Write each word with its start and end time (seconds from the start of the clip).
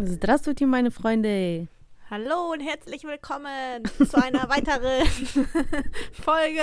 Здравствуйте, 0.00 0.66
meine 0.66 0.90
Freunde. 0.90 1.68
Hallo 2.10 2.52
und 2.52 2.60
herzlich 2.60 3.04
willkommen 3.04 3.84
zu 3.84 4.22
einer 4.22 4.48
weiteren 4.48 5.06
Folge. 6.12 6.62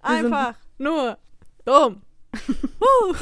Einfach 0.00 0.54
nur 0.78 1.18
dumm. 1.64 2.02
Woo. 2.78 3.14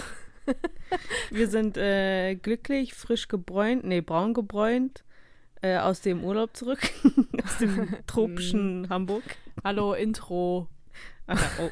Wir 1.31 1.49
sind 1.49 1.77
äh, 1.77 2.35
glücklich, 2.37 2.95
frisch 2.95 3.29
gebräunt, 3.29 3.85
nee, 3.85 4.01
braun 4.01 4.35
gebräunt, 4.35 5.05
äh, 5.61 5.77
aus 5.79 6.01
dem 6.01 6.25
Urlaub 6.25 6.57
zurück, 6.57 6.81
aus 7.45 7.59
dem 7.59 7.97
tropischen 8.07 8.89
Hamburg. 8.89 9.25
Hallo 9.63 9.95
Intro. 9.95 10.69
Ah, 11.27 11.37
oh. 11.61 11.71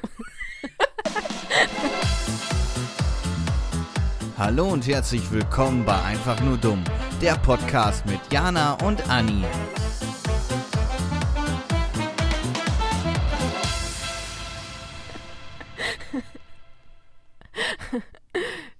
Hallo 4.37 4.67
und 4.69 4.87
herzlich 4.87 5.29
willkommen 5.31 5.85
bei 5.85 5.99
Einfach 6.01 6.39
nur 6.41 6.57
dumm, 6.57 6.83
der 7.21 7.35
Podcast 7.35 8.05
mit 8.05 8.19
Jana 8.31 8.73
und 8.83 9.07
Anni. 9.09 9.43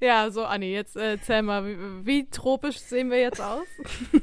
Ja, 0.01 0.29
so 0.31 0.43
Anni, 0.43 0.71
jetzt 0.73 0.97
äh, 0.97 1.11
erzähl 1.11 1.41
mal, 1.43 1.65
wie, 1.65 1.77
wie 2.05 2.29
tropisch 2.29 2.79
sehen 2.79 3.09
wir 3.09 3.19
jetzt 3.19 3.41
aus? 3.41 3.67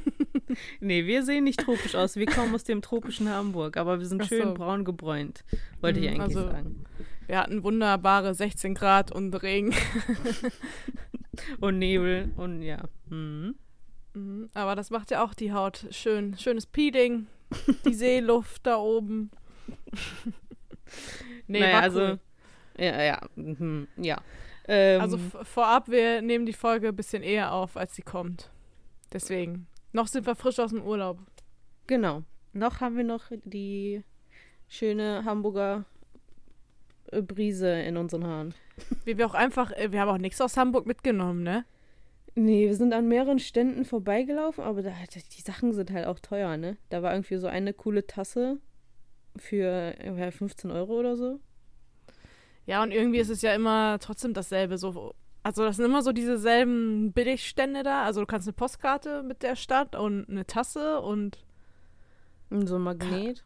Nee, 0.80 1.06
wir 1.06 1.22
sehen 1.24 1.44
nicht 1.44 1.60
tropisch 1.60 1.94
aus. 1.94 2.16
Wir 2.16 2.26
kommen 2.26 2.52
aus 2.52 2.64
dem 2.64 2.82
tropischen 2.82 3.28
Hamburg, 3.28 3.76
aber 3.76 4.00
wir 4.00 4.06
sind 4.06 4.20
Ach 4.22 4.26
schön 4.26 4.48
so. 4.48 4.54
braun 4.54 4.84
gebräunt, 4.84 5.44
wollte 5.80 6.00
ich 6.00 6.06
Mm, 6.06 6.20
eigentlich 6.20 6.36
also- 6.36 6.50
sagen. 6.50 6.84
Wir 7.28 7.38
hatten 7.38 7.62
wunderbare 7.62 8.34
16 8.34 8.74
Grad 8.74 9.12
und 9.12 9.32
Regen. 9.44 9.72
Und 11.60 11.78
Nebel 11.78 12.30
und 12.36 12.62
ja. 12.62 12.82
Mhm. 13.08 13.54
Mhm, 14.14 14.50
Aber 14.54 14.74
das 14.74 14.90
macht 14.90 15.10
ja 15.10 15.24
auch 15.24 15.34
die 15.34 15.52
Haut 15.52 15.86
schön. 15.90 16.36
Schönes 16.36 16.66
Peeling, 16.66 17.26
die 17.84 17.94
Seeluft 17.94 18.66
da 18.66 18.76
oben. 18.76 19.30
nee, 21.46 21.60
naja, 21.60 21.80
also, 21.80 22.00
cool. 22.00 22.20
ja, 22.78 23.02
ja, 23.02 23.20
mhm, 23.36 23.86
ja. 23.96 24.20
Ähm, 24.66 25.00
Also 25.00 25.18
vorab, 25.18 25.88
wir 25.88 26.22
nehmen 26.22 26.46
die 26.46 26.52
Folge 26.52 26.88
ein 26.88 26.96
bisschen 26.96 27.22
eher 27.22 27.52
auf, 27.52 27.76
als 27.76 27.94
sie 27.94 28.02
kommt. 28.02 28.50
Deswegen. 29.12 29.66
Noch 29.92 30.06
sind 30.06 30.26
wir 30.26 30.36
frisch 30.36 30.58
aus 30.58 30.70
dem 30.70 30.82
Urlaub. 30.82 31.18
Genau. 31.86 32.22
Noch 32.52 32.80
haben 32.80 32.96
wir 32.96 33.04
noch 33.04 33.24
die 33.44 34.04
schöne 34.68 35.24
Hamburger 35.24 35.84
Brise 37.26 37.68
in 37.82 37.96
unseren 37.96 38.26
Haaren. 38.26 38.54
Wie 39.04 39.18
wir 39.18 39.26
auch 39.26 39.34
einfach, 39.34 39.72
äh, 39.72 39.92
wir 39.92 40.00
haben 40.00 40.08
auch 40.08 40.18
nichts 40.18 40.40
aus 40.40 40.56
Hamburg 40.56 40.86
mitgenommen, 40.86 41.42
ne? 41.42 41.64
Nee, 42.36 42.68
wir 42.68 42.76
sind 42.76 42.92
an 42.92 43.08
mehreren 43.08 43.38
Ständen 43.40 43.84
vorbeigelaufen, 43.84 44.62
aber 44.62 44.82
da, 44.82 44.92
die 45.36 45.40
Sachen 45.42 45.72
sind 45.72 45.90
halt 45.90 46.06
auch 46.06 46.20
teuer, 46.20 46.56
ne? 46.56 46.76
Da 46.88 47.02
war 47.02 47.12
irgendwie 47.12 47.36
so 47.38 47.48
eine 47.48 47.72
coole 47.74 48.06
Tasse 48.06 48.58
für 49.36 49.94
ja, 50.04 50.30
15 50.30 50.70
Euro 50.70 50.98
oder 50.98 51.16
so. 51.16 51.40
Ja, 52.66 52.82
und 52.82 52.92
irgendwie 52.92 53.18
ist 53.18 53.30
es 53.30 53.42
ja 53.42 53.52
immer 53.54 53.98
trotzdem 54.00 54.32
dasselbe. 54.32 54.78
So, 54.78 55.14
also 55.42 55.64
das 55.64 55.76
sind 55.76 55.86
immer 55.86 56.02
so 56.02 56.12
diese 56.12 56.38
selben 56.38 57.12
Billigstände 57.12 57.82
da. 57.82 58.04
Also 58.04 58.20
du 58.20 58.26
kannst 58.26 58.46
eine 58.46 58.52
Postkarte 58.52 59.22
mit 59.24 59.42
der 59.42 59.56
Stadt 59.56 59.96
und 59.96 60.28
eine 60.28 60.46
Tasse 60.46 61.00
und 61.00 61.38
Und 62.48 62.66
so 62.68 62.76
ein 62.76 62.82
Magnet. 62.82 63.44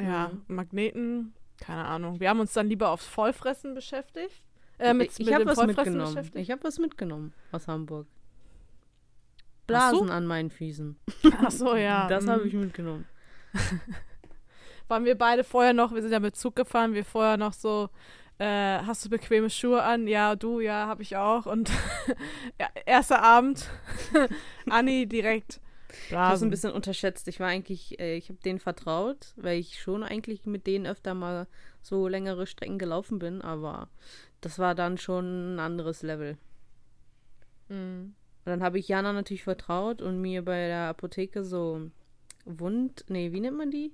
ja, 0.00 0.28
Mhm. 0.28 0.54
Magneten. 0.54 1.34
Keine 1.60 1.84
Ahnung. 1.84 2.20
Wir 2.20 2.28
haben 2.28 2.40
uns 2.40 2.52
dann 2.52 2.68
lieber 2.68 2.90
aufs 2.90 3.06
Vollfressen 3.06 3.74
beschäftigt. 3.74 4.42
Äh, 4.78 4.92
mit, 4.92 5.10
ich 5.18 5.26
mit 5.26 5.34
habe 5.34 5.44
dem 5.44 5.48
was 5.48 5.54
Vollfressen 5.56 5.92
mitgenommen. 5.92 6.14
beschäftigt. 6.14 6.42
Ich 6.42 6.50
habe 6.50 6.64
was 6.64 6.78
mitgenommen 6.78 7.32
aus 7.52 7.66
Hamburg. 7.66 8.06
Blasen 9.66 10.08
so? 10.08 10.12
an 10.12 10.26
meinen 10.26 10.50
Füßen. 10.50 10.96
Ach 11.38 11.50
so, 11.50 11.74
ja. 11.74 12.08
Das 12.08 12.24
mhm. 12.24 12.30
habe 12.30 12.46
ich 12.46 12.54
mitgenommen. 12.54 13.06
Waren 14.88 15.04
wir 15.04 15.16
beide 15.16 15.42
vorher 15.42 15.72
noch, 15.72 15.92
wir 15.92 16.02
sind 16.02 16.12
ja 16.12 16.20
mit 16.20 16.36
Zug 16.36 16.54
gefahren, 16.54 16.94
wir 16.94 17.04
vorher 17.04 17.36
noch 17.36 17.52
so, 17.52 17.88
äh, 18.38 18.78
hast 18.80 19.04
du 19.04 19.08
bequeme 19.08 19.50
Schuhe 19.50 19.82
an? 19.82 20.06
Ja, 20.06 20.36
du, 20.36 20.60
ja, 20.60 20.86
habe 20.86 21.02
ich 21.02 21.16
auch. 21.16 21.46
Und 21.46 21.70
ja, 22.60 22.68
erster 22.86 23.22
Abend, 23.22 23.68
Anni 24.68 25.06
direkt 25.06 25.60
Ich 25.88 26.12
habe 26.12 26.22
ein 26.24 26.28
Blasen. 26.28 26.50
bisschen 26.50 26.72
unterschätzt. 26.72 27.28
Ich 27.28 27.40
war 27.40 27.48
eigentlich, 27.48 27.98
äh, 28.00 28.16
ich 28.16 28.28
habe 28.28 28.38
denen 28.44 28.58
vertraut, 28.58 29.32
weil 29.36 29.58
ich 29.58 29.80
schon 29.80 30.02
eigentlich 30.02 30.44
mit 30.46 30.66
denen 30.66 30.86
öfter 30.86 31.14
mal 31.14 31.46
so 31.82 32.08
längere 32.08 32.46
Strecken 32.46 32.78
gelaufen 32.78 33.18
bin, 33.18 33.40
aber 33.42 33.88
das 34.40 34.58
war 34.58 34.74
dann 34.74 34.98
schon 34.98 35.54
ein 35.54 35.60
anderes 35.60 36.02
Level. 36.02 36.36
Mhm. 37.68 38.14
Und 38.44 38.50
dann 38.50 38.62
habe 38.62 38.78
ich 38.78 38.88
Jana 38.88 39.12
natürlich 39.12 39.42
vertraut 39.44 40.00
und 40.02 40.20
mir 40.20 40.44
bei 40.44 40.68
der 40.68 40.88
Apotheke 40.88 41.44
so 41.44 41.90
Wund, 42.44 43.04
nee, 43.08 43.32
wie 43.32 43.40
nennt 43.40 43.56
man 43.56 43.70
die? 43.72 43.92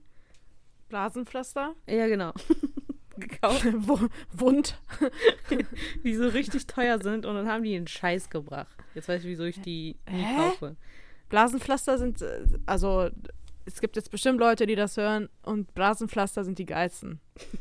Blasenpflaster? 0.88 1.74
Ja, 1.86 2.06
genau. 2.06 2.32
gekauft, 3.16 3.64
Wu- 3.88 4.08
Wund. 4.32 4.78
die 6.04 6.14
so 6.14 6.28
richtig 6.28 6.66
teuer 6.66 6.98
sind 7.00 7.24
und 7.26 7.34
dann 7.34 7.48
haben 7.48 7.62
die 7.64 7.76
einen 7.76 7.86
Scheiß 7.86 8.28
gebracht. 8.30 8.76
Jetzt 8.94 9.08
weiß 9.08 9.22
ich, 9.22 9.28
wieso 9.28 9.44
ich 9.44 9.60
die 9.60 9.96
nie 10.10 10.22
Hä? 10.22 10.36
kaufe. 10.36 10.76
Blasenpflaster 11.32 11.98
sind, 11.98 12.22
äh, 12.22 12.44
also 12.66 13.08
es 13.64 13.80
gibt 13.80 13.96
jetzt 13.96 14.10
bestimmt 14.10 14.38
Leute, 14.38 14.66
die 14.66 14.74
das 14.76 14.96
hören 14.96 15.28
und 15.42 15.74
Blasenpflaster 15.74 16.44
sind 16.44 16.58
die 16.60 16.66
geilsten. 16.66 17.20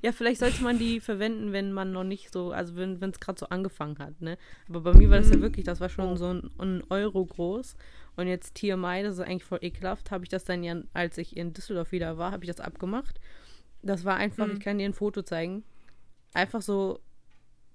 Ja, 0.00 0.12
vielleicht 0.12 0.40
sollte 0.40 0.62
man 0.62 0.78
die 0.78 0.98
verwenden, 0.98 1.52
wenn 1.52 1.70
man 1.70 1.92
noch 1.92 2.04
nicht 2.04 2.32
so, 2.32 2.52
also 2.52 2.74
wenn 2.76 3.02
es 3.02 3.20
gerade 3.20 3.38
so 3.38 3.46
angefangen 3.50 3.98
hat, 3.98 4.18
ne? 4.22 4.38
Aber 4.66 4.80
bei 4.80 4.94
mir 4.94 5.10
war 5.10 5.18
das 5.18 5.28
ja 5.28 5.36
Mhm. 5.36 5.42
wirklich, 5.42 5.66
das 5.66 5.78
war 5.80 5.90
schon 5.90 6.12
Oh. 6.12 6.16
so 6.16 6.32
ein, 6.32 6.50
ein 6.58 6.82
Euro 6.88 7.22
groß. 7.26 7.76
Und 8.16 8.26
jetzt 8.26 8.54
TMI, 8.54 9.02
das 9.02 9.16
ist 9.16 9.20
eigentlich 9.20 9.44
voll 9.44 9.58
ekelhaft, 9.60 10.10
habe 10.10 10.24
ich 10.24 10.30
das 10.30 10.44
dann 10.44 10.62
ja, 10.64 10.76
als 10.94 11.18
ich 11.18 11.36
in 11.36 11.52
Düsseldorf 11.52 11.92
wieder 11.92 12.16
war, 12.16 12.32
habe 12.32 12.44
ich 12.44 12.48
das 12.50 12.60
abgemacht. 12.64 13.20
Das 13.82 14.06
war 14.06 14.16
einfach, 14.16 14.46
Mhm. 14.46 14.52
ich 14.54 14.60
kann 14.60 14.78
dir 14.78 14.86
ein 14.86 14.94
Foto 14.94 15.20
zeigen. 15.20 15.64
Einfach 16.32 16.62
so 16.62 17.00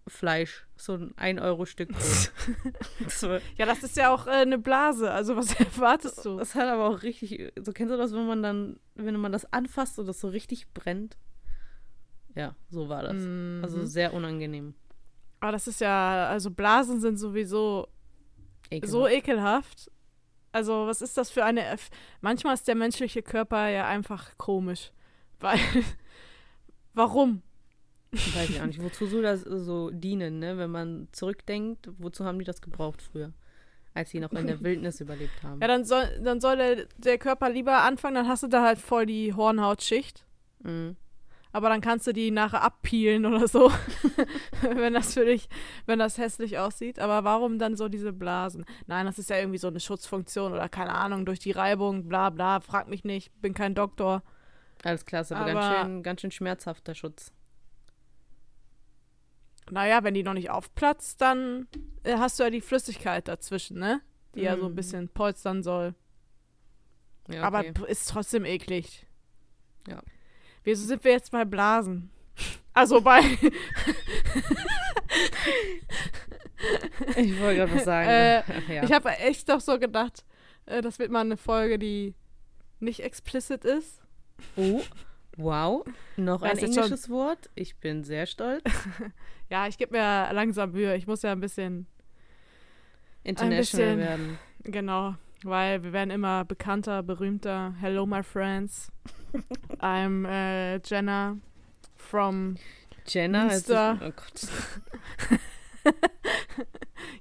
Fleisch, 0.10 0.68
so 0.76 0.94
ein 0.94 1.14
1-Euro-Stück 1.16 1.90
Brot. 1.90 2.32
das, 3.04 3.24
war, 3.24 3.40
Ja, 3.58 3.66
das 3.66 3.84
ist 3.84 3.98
ja 3.98 4.14
auch 4.14 4.28
äh, 4.28 4.32
eine 4.32 4.58
Blase, 4.58 5.12
also 5.12 5.36
was 5.36 5.54
erwartest 5.60 6.26
du? 6.26 6.38
das 6.38 6.56
hat 6.56 6.68
aber 6.68 6.90
auch 6.90 7.04
richtig, 7.04 7.54
so 7.60 7.72
kennst 7.72 7.94
du 7.94 7.98
das, 7.98 8.14
wenn 8.14 8.28
man 8.28 8.44
dann, 8.44 8.80
wenn 8.96 9.20
man 9.20 9.32
das 9.32 9.52
anfasst 9.54 10.00
und 10.00 10.08
das 10.08 10.20
so 10.20 10.30
richtig 10.30 10.74
brennt? 10.74 11.18
Ja, 12.36 12.56
so 12.70 12.90
war 12.90 13.04
das. 13.04 13.16
Mhm. 13.16 13.62
Also 13.64 13.86
sehr 13.86 14.14
unangenehm. 14.14 14.76
Aber 15.40 15.52
das 15.52 15.68
ist 15.68 15.82
ja, 15.82 16.28
also 16.28 16.52
Blasen 16.52 17.00
sind 17.00 17.18
sowieso 17.18 17.88
Ekelhaft. 18.70 18.92
so 18.92 19.08
ekelhaft. 19.08 19.92
Also, 20.52 20.88
was 20.88 21.02
ist 21.02 21.18
das 21.18 21.30
für 21.30 21.46
eine. 21.46 21.62
Erf 21.62 21.90
Manchmal 22.22 22.56
ist 22.56 22.68
der 22.68 22.76
menschliche 22.76 23.22
Körper 23.22 23.68
ja 23.68 23.88
einfach 23.88 24.38
komisch. 24.38 24.92
Weil. 25.40 25.60
Warum? 26.94 27.42
Weiß 28.36 28.50
ich 28.50 28.62
auch 28.62 28.66
nicht. 28.66 28.82
Wozu 28.82 29.06
soll 29.06 29.22
das 29.22 29.42
so 29.42 29.92
dienen, 29.92 30.40
ne? 30.40 30.58
Wenn 30.58 30.72
man 30.72 31.08
zurückdenkt, 31.12 31.90
wozu 31.98 32.26
haben 32.26 32.40
die 32.40 32.46
das 32.46 32.62
gebraucht 32.62 33.02
früher? 33.02 33.32
Als 33.94 34.12
sie 34.12 34.20
noch 34.20 34.32
in 34.32 34.48
der 34.48 34.60
Wildnis 34.64 35.02
überlebt 35.02 35.44
haben. 35.44 35.62
Ja, 35.62 35.68
dann 35.68 35.86
soll, 35.86 36.06
dann 36.24 36.40
soll 36.42 36.58
der, 36.58 36.86
der 36.98 37.18
Körper 37.18 37.50
lieber 37.50 37.82
anfangen, 37.84 38.16
dann 38.16 38.28
hast 38.28 38.44
du 38.44 38.48
da 38.48 38.64
halt 38.64 38.80
voll 38.80 39.06
die 39.06 39.34
Hornhautschicht. 39.34 40.26
Mhm. 40.64 40.96
Aber 41.52 41.70
dann 41.70 41.82
kannst 41.82 42.06
du 42.06 42.14
die 42.14 42.30
nachher 42.30 42.62
abpeelen 42.62 43.26
oder 43.26 43.48
so. 43.48 43.72
wenn 44.62 44.94
das 44.94 45.16
für 45.16 45.26
dich, 45.26 45.50
wenn 45.88 45.98
das 45.98 46.20
hässlich 46.20 46.60
aussieht. 46.60 47.00
Aber 47.00 47.24
warum 47.24 47.58
dann 47.58 47.76
so 47.76 47.90
diese 47.90 48.14
Blasen? 48.14 48.66
Nein, 48.86 49.08
das 49.08 49.18
ist 49.18 49.32
ja 49.32 49.38
irgendwie 49.38 49.58
so 49.58 49.68
eine 49.68 49.80
Schutzfunktion 49.80 50.54
oder 50.54 50.70
keine 50.70 50.94
Ahnung, 50.94 51.26
durch 51.26 51.40
die 51.40 51.52
Reibung, 51.52 52.08
bla 52.08 52.30
bla, 52.30 52.60
frag 52.60 52.88
mich 52.88 53.04
nicht, 53.04 53.32
bin 53.42 53.56
kein 53.56 53.74
Doktor. 53.74 54.22
Alles 54.84 55.06
klar, 55.06 55.22
ist 55.24 55.32
aber, 55.32 55.52
ganz, 55.52 55.66
Aber- 55.66 55.86
schön, 55.86 56.04
ganz 56.04 56.22
schön 56.22 56.32
schmerzhafter 56.32 56.94
Schutz. 56.94 57.32
Naja, 59.72 60.04
wenn 60.04 60.14
die 60.14 60.24
noch 60.24 60.34
nicht 60.34 60.50
aufplatzt, 60.50 61.22
dann 61.22 61.68
äh, 62.04 62.18
hast 62.18 62.40
du 62.40 62.44
ja 62.44 62.50
die 62.50 62.62
Flüssigkeit 62.62 63.28
dazwischen, 63.28 63.78
ne? 63.80 64.02
Die 64.36 64.42
ja 64.42 64.56
so 64.58 64.66
ein 64.66 64.72
Mhm. 64.72 64.76
bisschen 64.76 65.10
polstern 65.10 65.64
soll. 65.64 65.96
Ja, 67.30 67.44
Aber 67.44 67.60
okay. 67.60 67.72
p- 67.74 67.86
ist 67.92 68.10
trotzdem 68.10 68.46
eklig. 68.46 69.06
Ja. 69.88 70.02
Wieso 70.64 70.86
sind 70.86 71.04
wir 71.04 71.12
jetzt 71.12 71.32
bei 71.32 71.46
Blasen? 71.46 72.12
Also 72.74 73.02
bei. 73.02 73.20
ich 77.18 77.40
wollte 77.40 77.56
gerade 77.58 77.74
was 77.76 77.84
sagen. 77.84 78.10
Äh, 78.10 78.44
ja. 78.76 78.84
Ich 78.84 78.92
habe 78.92 79.10
echt 79.18 79.50
doch 79.50 79.60
so 79.62 79.80
gedacht, 79.80 80.24
äh, 80.66 80.82
das 80.82 81.00
wird 81.00 81.12
mal 81.12 81.22
eine 81.22 81.38
Folge, 81.38 81.80
die 81.80 82.16
nicht 82.80 83.02
explicit 83.02 83.66
ist. 83.66 84.02
oh, 84.56 84.82
wow. 85.38 85.86
Noch 86.18 86.42
ein 86.42 86.52
jetzt 86.58 86.74
schon- 86.74 86.84
englisches 86.84 87.10
Wort. 87.10 87.50
Ich 87.56 87.78
bin 87.78 88.04
sehr 88.04 88.26
stolz. 88.26 88.64
Ja, 89.50 89.68
ich 89.68 89.78
gebe 89.78 89.98
mir 89.98 90.32
langsam 90.34 90.72
Mühe. 90.72 90.96
Ich 90.96 91.08
muss 91.08 91.22
ja 91.24 91.32
ein 91.32 91.40
bisschen, 91.40 91.88
International 93.24 93.96
bisschen- 93.96 94.00
werden. 94.00 94.40
genau, 94.64 95.16
weil 95.44 95.84
wir 95.84 95.92
werden 95.94 96.12
immer 96.12 96.46
bekannter, 96.46 97.02
berühmter. 97.04 97.74
Hello, 97.80 98.06
my 98.06 98.22
friends. 98.24 98.92
I'm 99.80 100.26
äh, 100.28 100.80
Jenna 100.86 101.38
from 101.96 102.56
Jenna. 103.08 103.50
sich- 103.50 103.68
Münster. 103.68 104.00
Oh 104.02 104.12
Gott. 104.12 104.48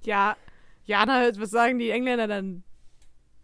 Ja, 0.02 0.36
Jana, 0.84 1.30
was 1.38 1.50
sagen 1.50 1.78
die 1.78 1.90
Engländer 1.90 2.26
dann? 2.26 2.64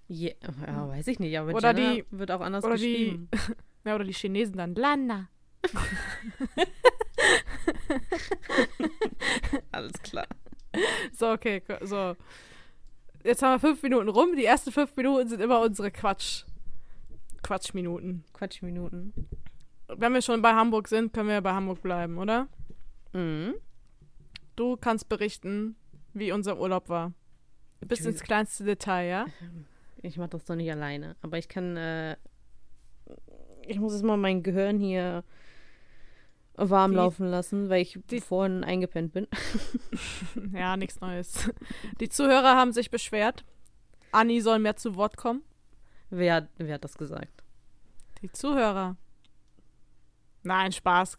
Je, 0.08 0.34
ja, 0.66 0.88
weiß 0.88 1.06
ich 1.08 1.18
nicht, 1.18 1.38
aber 1.38 1.54
Oder 1.54 1.74
Jenna 1.76 1.94
die- 1.94 2.04
wird 2.10 2.30
auch 2.30 2.40
anders 2.40 2.64
oder 2.64 2.76
die- 2.76 2.80
geschrieben. 2.92 3.28
Ja, 3.84 3.94
oder 3.96 4.04
die 4.04 4.12
Chinesen 4.14 4.56
dann 4.56 4.74
Lana. 4.74 5.28
Alles 9.84 10.02
klar. 10.02 10.26
So, 11.12 11.30
okay, 11.30 11.62
so. 11.82 12.16
Jetzt 13.22 13.42
haben 13.42 13.52
wir 13.52 13.68
fünf 13.68 13.80
Minuten 13.84 14.08
rum. 14.08 14.34
Die 14.34 14.44
ersten 14.44 14.72
fünf 14.72 14.96
Minuten 14.96 15.28
sind 15.28 15.40
immer 15.40 15.60
unsere 15.60 15.92
Quatsch. 15.92 16.42
Quatschminuten. 17.44 18.24
Quatschminuten. 18.32 19.12
Wenn 19.86 20.12
wir 20.14 20.20
schon 20.20 20.42
bei 20.42 20.52
Hamburg 20.52 20.88
sind, 20.88 21.12
können 21.12 21.28
wir 21.28 21.40
bei 21.42 21.52
Hamburg 21.52 21.80
bleiben, 21.80 22.18
oder? 22.18 22.48
Mhm. 23.12 23.54
Du 24.56 24.76
kannst 24.76 25.08
berichten, 25.08 25.76
wie 26.12 26.32
unser 26.32 26.58
Urlaub 26.58 26.88
war. 26.88 27.12
Bis 27.80 28.04
ins 28.04 28.22
kleinste 28.22 28.64
Detail, 28.64 29.08
ja? 29.08 29.26
Ich 30.02 30.18
mache 30.18 30.30
das 30.30 30.44
doch 30.44 30.56
nicht 30.56 30.70
alleine. 30.70 31.16
Aber 31.22 31.38
ich 31.38 31.48
kann, 31.48 31.78
äh, 31.78 32.16
ich 33.66 33.78
muss 33.78 33.94
jetzt 33.94 34.02
mal 34.02 34.18
mein 34.18 34.42
Gehirn 34.42 34.78
hier 34.78 35.24
warm 36.56 36.92
Die- 36.92 36.96
laufen 36.96 37.26
lassen, 37.26 37.68
weil 37.68 37.82
ich 37.82 37.98
die- 38.10 38.20
vorhin 38.20 38.64
eingepennt 38.64 39.12
bin. 39.12 39.26
Ja, 40.52 40.76
nichts 40.76 41.00
Neues. 41.00 41.50
Die 42.00 42.08
Zuhörer 42.08 42.56
haben 42.56 42.72
sich 42.72 42.90
beschwert. 42.90 43.44
Anni 44.12 44.40
soll 44.40 44.58
mehr 44.60 44.76
zu 44.76 44.94
Wort 44.96 45.16
kommen. 45.16 45.42
Wer, 46.10 46.48
wer 46.58 46.74
hat 46.74 46.84
das 46.84 46.96
gesagt? 46.96 47.42
Die 48.22 48.30
Zuhörer. 48.30 48.96
Nein, 50.46 50.72
Spaß. 50.72 51.16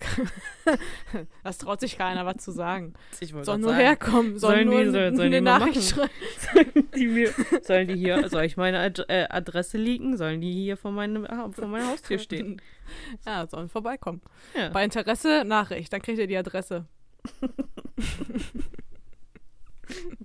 das 1.44 1.58
traut 1.58 1.80
sich 1.80 1.98
keiner, 1.98 2.26
was 2.28 2.38
zu 2.44 2.52
sagen. 2.52 2.94
Ich 3.20 3.30
Soll 3.30 3.58
nur 3.58 3.72
sagen. 3.72 3.82
herkommen, 3.84 4.38
soll 4.40 4.52
Sollen 4.56 4.68
nur 4.70 4.84
die- 4.84 4.92
sollen- 4.92 5.16
sollen 5.16 5.28
eine 5.34 5.36
die 5.38 5.42
Nachricht 5.42 5.84
schreiben. 5.90 6.12
Sollen 6.54 6.92
die, 6.96 7.08
mir, 7.08 7.34
sollen 7.64 7.88
die 7.88 7.96
hier, 7.96 8.30
soll 8.30 8.44
ich 8.46 8.56
meine 8.56 8.80
Ad 8.80 9.04
äh, 9.08 9.26
Adresse 9.30 9.78
leaken? 9.80 10.16
Sollen 10.18 10.42
die 10.42 10.54
hier 10.54 10.78
vor, 10.78 10.92
meinem, 10.92 11.26
vor 11.52 11.68
meiner 11.68 11.88
Haustür 11.88 12.20
stehen? 12.20 12.62
Ja, 13.26 13.48
sollen 13.48 13.68
vorbeikommen. 13.68 14.22
Ja. 14.56 14.70
Bei 14.70 14.84
Interesse 14.84 15.44
Nachricht, 15.44 15.92
dann 15.92 16.02
kriegt 16.04 16.20
ihr 16.20 16.28
die 16.28 16.38
Adresse. 16.38 16.86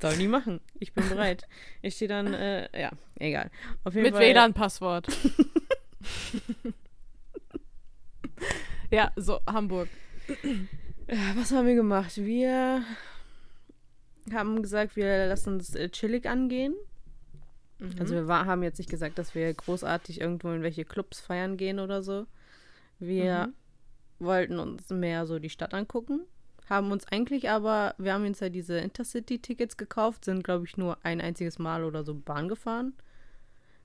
Sollen 0.01 0.19
die 0.19 0.29
machen. 0.29 0.61
Ich 0.79 0.93
bin 0.93 1.09
bereit. 1.09 1.47
Ich 1.81 1.95
stehe 1.97 2.09
dann, 2.09 2.35
äh, 2.35 2.69
ja, 2.79 2.91
egal. 3.19 3.51
Mit 3.95 4.15
WLAN-Passwort. 4.15 5.07
Ja, 8.91 9.13
so, 9.17 9.41
Hamburg. 9.47 9.89
Was 11.37 11.53
haben 11.53 11.67
wir 11.67 11.75
gemacht? 11.75 12.17
Wir 12.17 12.85
haben 14.33 14.63
gesagt, 14.63 14.97
wir 14.97 15.27
lassen 15.27 15.59
es 15.59 15.75
äh, 15.75 15.89
chillig 15.89 16.29
angehen. 16.29 16.75
Also 17.99 18.15
wir 18.15 18.29
war, 18.29 18.45
haben 18.45 18.63
jetzt 18.63 18.79
nicht 18.79 18.91
gesagt, 18.91 19.19
dass 19.19 19.35
wir 19.35 19.53
großartig 19.55 20.21
irgendwo 20.21 20.51
in 20.51 20.63
welche 20.63 20.85
Clubs 20.85 21.19
feiern 21.21 21.57
gehen 21.57 21.79
oder 21.79 22.03
so. 22.03 22.27
Wir 22.99 23.53
wollten 24.19 24.59
uns 24.59 24.91
mehr 24.91 25.27
so 25.27 25.39
die 25.39 25.49
Stadt 25.49 25.73
angucken. 25.73 26.21
Haben 26.69 26.93
uns 26.93 27.07
eigentlich 27.09 27.49
aber, 27.49 27.95
wir 27.97 28.13
haben 28.13 28.27
uns 28.27 28.41
ja 28.41 28.51
diese 28.51 28.79
Intercity-Tickets 28.79 29.77
gekauft, 29.77 30.27
sind 30.27 30.45
glaube 30.45 30.67
ich 30.67 30.77
nur 30.77 30.99
ein 31.03 31.21
einziges 31.21 31.59
Mal 31.59 31.85
oder 31.85 32.05
so 32.05 32.15
Bahn 32.15 32.49
gefahren. 32.49 32.93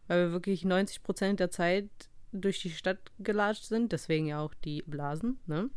Weil 0.08 0.26
wir 0.26 0.32
wirklich 0.34 0.66
90 0.66 1.02
Prozent 1.02 1.40
der 1.40 1.50
Zeit 1.50 1.90
durch 2.36 2.62
die 2.62 2.70
Stadt 2.70 3.00
gelatscht 3.20 3.64
sind. 3.64 3.92
Deswegen 3.92 4.28
ja 4.28 4.40
auch 4.40 4.54
die 4.54 4.82
Blasen, 4.84 5.40
ne? 5.46 5.70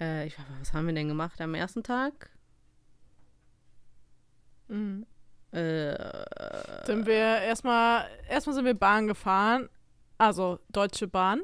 Äh, 0.00 0.26
ich, 0.26 0.36
was 0.60 0.72
haben 0.72 0.86
wir 0.86 0.94
denn 0.94 1.08
gemacht 1.08 1.40
am 1.40 1.54
ersten 1.54 1.82
Tag? 1.82 2.30
Mhm. 4.68 5.06
Äh, 5.52 6.86
Sind 6.86 7.06
wir 7.06 7.14
erstmal, 7.14 8.06
erstmal 8.28 8.54
sind 8.54 8.64
wir 8.64 8.74
Bahn 8.74 9.06
gefahren, 9.06 9.68
also 10.16 10.60
Deutsche 10.70 11.08
Bahn. 11.08 11.42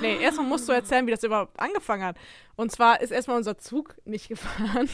Nee, 0.00 0.18
erstmal 0.20 0.46
musst 0.46 0.68
du 0.68 0.72
erzählen, 0.72 1.06
wie 1.06 1.10
das 1.10 1.22
überhaupt 1.22 1.58
angefangen 1.58 2.04
hat. 2.04 2.16
Und 2.56 2.70
zwar 2.72 3.00
ist 3.00 3.10
erstmal 3.10 3.36
unser 3.36 3.56
Zug 3.56 3.96
nicht 4.04 4.28
gefahren. 4.28 4.88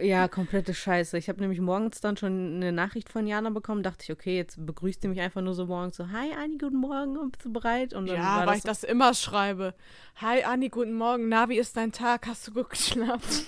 Ja, 0.00 0.28
komplette 0.28 0.72
Scheiße. 0.74 1.18
Ich 1.18 1.28
habe 1.28 1.40
nämlich 1.40 1.60
morgens 1.60 2.00
dann 2.00 2.16
schon 2.16 2.56
eine 2.56 2.72
Nachricht 2.72 3.10
von 3.10 3.26
Jana 3.26 3.50
bekommen. 3.50 3.82
Dachte 3.82 4.04
ich, 4.04 4.12
okay, 4.12 4.36
jetzt 4.36 4.64
begrüßt 4.64 5.04
ihr 5.04 5.10
mich 5.10 5.20
einfach 5.20 5.40
nur 5.40 5.54
so 5.54 5.66
morgens 5.66 5.96
so, 5.96 6.08
hi 6.10 6.32
Anni, 6.32 6.58
guten 6.58 6.76
Morgen, 6.76 7.30
bist 7.30 7.44
du 7.44 7.52
bereit? 7.52 7.92
Und 7.92 8.08
dann 8.08 8.16
Ja, 8.16 8.38
weil 8.40 8.46
das 8.46 8.56
ich 8.58 8.62
das 8.62 8.84
immer 8.84 9.14
schreibe. 9.14 9.74
Hi 10.16 10.44
Anni, 10.44 10.68
guten 10.68 10.94
Morgen. 10.94 11.28
Na, 11.28 11.48
wie 11.48 11.58
ist 11.58 11.76
dein 11.76 11.92
Tag? 11.92 12.26
Hast 12.26 12.46
du 12.48 12.52
gut 12.52 12.70
geschlafen? 12.70 13.44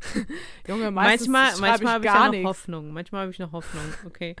Junge, 0.68 0.90
meistens 0.90 1.28
manchmal, 1.28 1.70
manchmal 1.70 1.80
ich 1.80 1.88
habe 1.94 2.06
ich 2.06 2.12
gar 2.12 2.34
ja 2.34 2.40
noch. 2.42 2.48
Hoffnung. 2.48 2.92
Manchmal 2.92 3.22
habe 3.22 3.32
ich 3.32 3.38
noch 3.38 3.52
Hoffnung, 3.52 3.82
okay. 4.06 4.36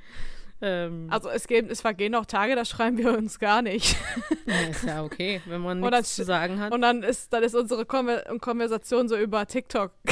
Ähm, 0.60 1.08
Also 1.10 1.28
es, 1.28 1.46
geht, 1.46 1.70
es 1.70 1.80
vergehen 1.80 2.14
auch 2.14 2.26
Tage, 2.26 2.54
da 2.56 2.64
schreiben 2.64 2.98
wir 2.98 3.16
uns 3.16 3.38
gar 3.38 3.62
nicht. 3.62 3.96
ja, 4.46 4.60
ist 4.70 4.84
ja 4.84 5.02
okay, 5.04 5.40
wenn 5.46 5.60
man 5.60 5.82
Und 5.82 5.90
dann 5.90 6.00
nichts 6.00 6.16
zu 6.16 6.24
sagen 6.24 6.58
hat. 6.60 6.72
Und 6.72 6.82
dann 6.82 7.02
ist, 7.02 7.32
dann 7.32 7.42
ist 7.42 7.54
unsere 7.54 7.86
Konver 7.86 8.22
Konversation 8.40 9.08
so 9.08 9.16
über 9.16 9.46
TikTok. 9.46 9.92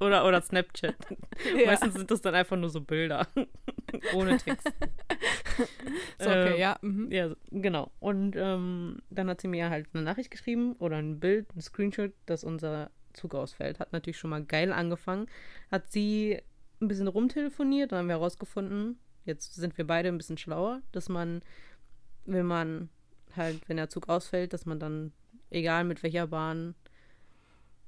Oder, 0.00 0.26
oder 0.26 0.40
Snapchat. 0.42 0.96
Ja. 1.56 1.66
Meistens 1.66 1.94
sind 1.94 2.10
das 2.10 2.20
dann 2.20 2.34
einfach 2.34 2.56
nur 2.56 2.70
so 2.70 2.80
Bilder. 2.80 3.26
Ohne 4.14 4.38
Text. 4.38 4.72
So, 6.18 6.30
okay, 6.30 6.52
Ähm, 6.52 6.58
ja. 6.58 6.78
Mhm. 6.80 7.10
Ja, 7.10 7.34
genau. 7.50 7.90
Und 7.98 8.34
ähm, 8.36 9.02
dann 9.10 9.28
hat 9.28 9.40
sie 9.40 9.48
mir 9.48 9.68
halt 9.68 9.88
eine 9.92 10.04
Nachricht 10.04 10.30
geschrieben 10.30 10.74
oder 10.78 10.96
ein 10.96 11.18
Bild, 11.18 11.54
ein 11.54 11.60
Screenshot, 11.60 12.12
dass 12.26 12.44
unser 12.44 12.90
Zug 13.14 13.34
ausfällt. 13.34 13.80
Hat 13.80 13.92
natürlich 13.92 14.18
schon 14.18 14.30
mal 14.30 14.44
geil 14.44 14.72
angefangen. 14.72 15.26
Hat 15.72 15.90
sie 15.90 16.40
ein 16.84 16.88
bisschen 16.88 17.08
rumtelefoniert, 17.08 17.92
dann 17.92 18.00
haben 18.00 18.08
wir 18.08 18.16
herausgefunden, 18.16 18.98
jetzt 19.24 19.54
sind 19.54 19.76
wir 19.78 19.86
beide 19.86 20.08
ein 20.08 20.18
bisschen 20.18 20.38
schlauer, 20.38 20.82
dass 20.92 21.08
man, 21.08 21.42
wenn 22.26 22.46
man 22.46 22.88
halt, 23.36 23.68
wenn 23.68 23.76
der 23.76 23.88
Zug 23.88 24.08
ausfällt, 24.08 24.52
dass 24.52 24.66
man 24.66 24.78
dann, 24.78 25.12
egal 25.50 25.84
mit 25.84 26.02
welcher 26.02 26.26
Bahn, 26.28 26.74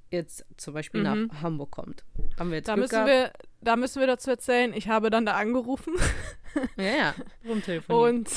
jetzt 0.09 0.45
zum 0.55 0.73
Beispiel 0.73 1.01
Mhm. 1.03 1.27
nach 1.31 1.41
Hamburg 1.41 1.71
kommt. 1.71 2.05
Haben 2.39 2.49
wir 2.51 2.57
jetzt 2.57 2.67
Da 2.69 2.75
Glück 2.75 2.83
müssen, 2.91 3.05
gehabt? 3.05 3.09
wir, 3.09 3.31
da 3.61 3.75
müssen 3.75 3.99
wir 3.99 4.07
dazu 4.07 4.29
erzählen, 4.29 4.73
ich 4.73 4.87
habe 4.87 5.09
dann 5.09 5.25
da 5.25 5.33
angerufen 5.33 5.93
Ja, 6.77 6.83
ja, 6.83 7.15
rumtelefoniert. 7.47 8.09
und 8.09 8.29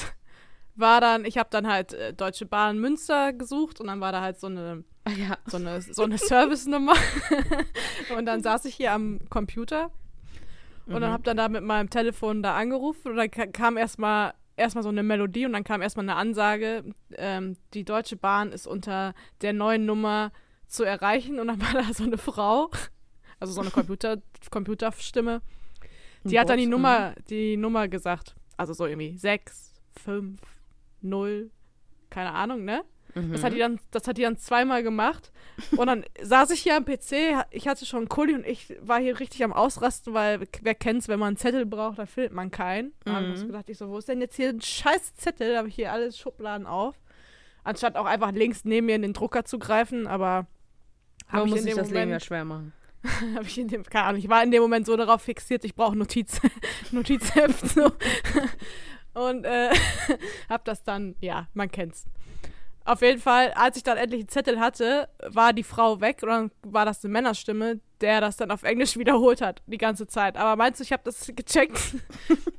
war 0.74 1.00
dann, 1.00 1.24
ich 1.24 1.38
habe 1.38 1.48
dann 1.50 1.68
halt 1.68 1.92
äh, 1.92 2.12
Deutsche 2.12 2.44
Bahn 2.46 2.78
Münster 2.78 3.32
gesucht 3.32 3.80
und 3.80 3.86
dann 3.86 4.00
war 4.00 4.12
da 4.12 4.20
halt 4.20 4.40
so 4.40 4.46
eine, 4.48 4.84
Ah, 5.04 5.10
ja. 5.12 5.38
so 5.46 5.56
eine, 5.56 5.80
so 5.80 6.02
eine 6.02 6.18
Service-Nummer. 6.18 6.94
und 8.16 8.26
dann 8.26 8.42
saß 8.42 8.64
ich 8.66 8.74
hier 8.74 8.92
am 8.92 9.20
Computer 9.30 9.90
und 10.90 11.00
dann 11.00 11.10
Mhm. 11.10 11.14
habe 11.14 11.22
dann 11.22 11.36
da 11.36 11.48
mit 11.48 11.62
meinem 11.64 11.90
Telefon 11.90 12.42
da 12.42 12.54
angerufen 12.56 13.08
und 13.12 13.16
dann 13.16 13.30
ka- 13.30 13.46
kam 13.46 13.76
erstmal 13.76 14.34
erstmal 14.56 14.82
so 14.82 14.90
eine 14.90 15.02
Melodie 15.02 15.46
und 15.46 15.52
dann 15.54 15.64
kam 15.64 15.80
erstmal 15.80 16.04
eine 16.04 16.16
Ansage, 16.16 16.84
ähm, 17.16 17.56
die 17.72 17.84
Deutsche 17.84 18.16
Bahn 18.16 18.52
ist 18.52 18.66
unter 18.66 19.14
der 19.40 19.52
neuen 19.54 19.86
Nummer 19.86 20.32
zu 20.66 20.84
erreichen 20.84 21.38
und 21.40 21.48
dann 21.48 21.60
war 21.62 21.72
da 21.72 21.92
so 21.94 22.04
eine 22.04 22.18
Frau, 22.18 22.70
also 23.38 23.52
so 23.54 23.60
eine 23.62 23.70
Computer, 23.70 24.18
Computerstimme, 24.50 25.40
die 26.24 26.38
hat 26.38 26.50
dann 26.50 26.58
die 26.58 26.66
Nummer, 26.66 27.14
die 27.30 27.56
Nummer 27.56 27.88
gesagt. 27.88 28.34
Also 28.58 28.74
so 28.74 28.84
irgendwie 28.84 29.16
6, 29.16 29.80
5, 30.04 30.38
0, 31.00 31.50
keine 32.10 32.32
Ahnung, 32.32 32.64
ne? 32.64 32.82
Mhm. 33.14 33.32
Das 33.32 33.42
hat, 33.44 33.52
die 33.52 33.58
dann, 33.58 33.78
das 33.90 34.06
hat 34.06 34.16
die 34.18 34.22
dann 34.22 34.36
zweimal 34.36 34.82
gemacht. 34.82 35.32
Und 35.76 35.86
dann 35.86 36.04
saß 36.22 36.50
ich 36.50 36.60
hier 36.62 36.76
am 36.76 36.84
PC, 36.84 37.44
ich 37.50 37.68
hatte 37.68 37.86
schon 37.86 38.08
Kuli 38.08 38.34
und 38.34 38.46
ich 38.46 38.74
war 38.80 39.00
hier 39.00 39.18
richtig 39.20 39.42
am 39.44 39.52
Ausrasten, 39.52 40.14
weil 40.14 40.46
wer 40.62 40.74
kennt's, 40.74 41.08
wenn 41.08 41.18
man 41.18 41.28
einen 41.28 41.36
Zettel 41.36 41.66
braucht, 41.66 41.98
dann 41.98 42.06
findet 42.06 42.32
man 42.32 42.50
keinen. 42.50 42.92
Da 43.04 43.12
habe 43.14 43.26
ich 43.34 43.40
Mhm. 43.42 43.46
gedacht, 43.48 43.68
ich 43.68 43.78
so, 43.78 43.88
wo 43.88 43.98
ist 43.98 44.08
denn 44.08 44.20
jetzt 44.20 44.36
hier 44.36 44.50
ein 44.50 44.60
scheiß 44.60 45.14
Zettel? 45.14 45.52
Da 45.52 45.58
habe 45.58 45.68
ich 45.68 45.74
hier 45.74 45.92
alles 45.92 46.18
Schubladen 46.18 46.66
auf. 46.66 46.94
Anstatt 47.64 47.96
auch 47.96 48.06
einfach 48.06 48.32
links 48.32 48.64
neben 48.64 48.86
mir 48.86 48.96
in 48.96 49.02
den 49.02 49.12
Drucker 49.12 49.44
zu 49.44 49.58
greifen, 49.58 50.06
aber 50.06 50.46
habe 51.28 51.46
ich 51.46 51.50
muss 51.54 51.64
dem 51.64 51.76
das 51.76 51.88
Leben 51.88 51.98
ja 51.98 52.04
Moment, 52.06 52.22
schwer 52.24 52.44
machen. 52.44 52.72
habe 53.34 53.44
ich 53.44 53.58
in 53.58 53.68
dem, 53.68 53.82
keine 53.84 54.04
Ahnung, 54.06 54.18
ich 54.20 54.28
war 54.28 54.42
in 54.42 54.50
dem 54.50 54.62
Moment 54.62 54.86
so 54.86 54.96
darauf 54.96 55.22
fixiert, 55.22 55.64
ich 55.64 55.74
brauche 55.74 55.96
Notiz, 55.96 56.40
Notizheft 56.90 57.68
so. 57.68 57.92
Und 59.12 59.44
äh, 59.44 59.70
hab 60.48 60.64
das 60.64 60.82
dann, 60.84 61.16
ja, 61.20 61.48
man 61.54 61.70
kennt's. 61.70 62.04
Auf 62.84 63.02
jeden 63.02 63.20
Fall, 63.20 63.52
als 63.52 63.76
ich 63.76 63.82
dann 63.82 63.98
endlich 63.98 64.20
einen 64.20 64.28
Zettel 64.28 64.58
hatte, 64.58 65.08
war 65.26 65.52
die 65.52 65.62
Frau 65.62 66.00
weg 66.00 66.18
und 66.22 66.28
dann 66.28 66.50
war 66.62 66.84
das 66.84 67.04
eine 67.04 67.12
Männerstimme, 67.12 67.80
der 68.00 68.20
das 68.22 68.36
dann 68.36 68.50
auf 68.50 68.62
Englisch 68.62 68.96
wiederholt 68.98 69.40
hat, 69.42 69.62
die 69.66 69.76
ganze 69.78 70.06
Zeit. 70.06 70.36
Aber 70.36 70.56
meinst 70.56 70.80
du, 70.80 70.84
ich 70.84 70.92
habe 70.92 71.02
das 71.04 71.30
gecheckt, 71.36 71.78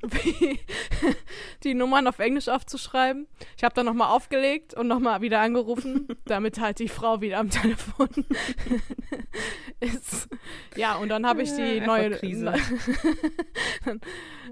die 1.63 1.73
Nummern 1.73 2.07
auf 2.07 2.19
Englisch 2.19 2.47
aufzuschreiben? 2.49 3.27
Ich 3.57 3.63
habe 3.63 3.73
dann 3.73 3.85
nochmal 3.87 4.09
aufgelegt 4.09 4.73
und 4.75 4.87
nochmal 4.87 5.21
wieder 5.21 5.39
angerufen, 5.41 6.07
damit 6.25 6.59
halt 6.59 6.79
die 6.79 6.87
Frau 6.89 7.21
wieder 7.21 7.39
am 7.39 7.49
Telefon 7.49 8.09
ist. 9.79 10.27
Ja, 10.75 10.95
und 10.95 11.09
dann 11.09 11.25
habe 11.25 11.41
ich 11.41 11.51
die 11.55 11.77
Äh, 11.79 11.85
neue 11.85 12.11
Krise. 12.11 12.53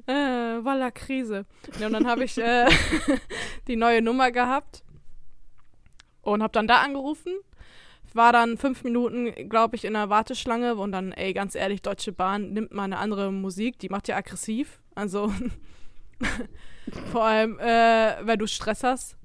äh, 0.08 0.14
Walla 0.14 0.92
Krise. 0.92 1.46
Ja, 1.80 1.88
und 1.88 1.94
dann 1.94 2.08
habe 2.08 2.24
ich 2.24 2.38
äh, 2.38 2.66
die 3.68 3.76
neue 3.76 4.02
Nummer 4.02 4.32
gehabt 4.32 4.84
und 6.30 6.44
habe 6.44 6.52
dann 6.52 6.68
da 6.68 6.82
angerufen. 6.82 7.34
War 8.14 8.34
dann 8.34 8.58
fünf 8.58 8.84
Minuten, 8.84 9.50
glaube 9.50 9.76
ich, 9.76 9.86
in 9.86 9.94
der 9.94 10.10
Warteschlange 10.10 10.76
und 10.76 10.92
dann, 10.92 11.12
ey, 11.12 11.34
ganz 11.34 11.54
ehrlich, 11.54 11.84
Deutsche 11.84 12.12
Bahn 12.12 12.54
nimmt 12.54 12.74
mal 12.74 12.86
eine 12.86 12.98
andere 12.98 13.32
Musik, 13.32 13.78
die 13.78 13.90
macht 13.90 14.08
ja 14.08 14.16
aggressiv. 14.16 14.80
Also 14.96 15.32
Vor 17.12 17.24
allem, 17.24 17.60
äh, 17.60 18.16
wenn 18.26 18.40
du 18.40 18.48
Stress 18.48 18.84
hast. 18.84 19.16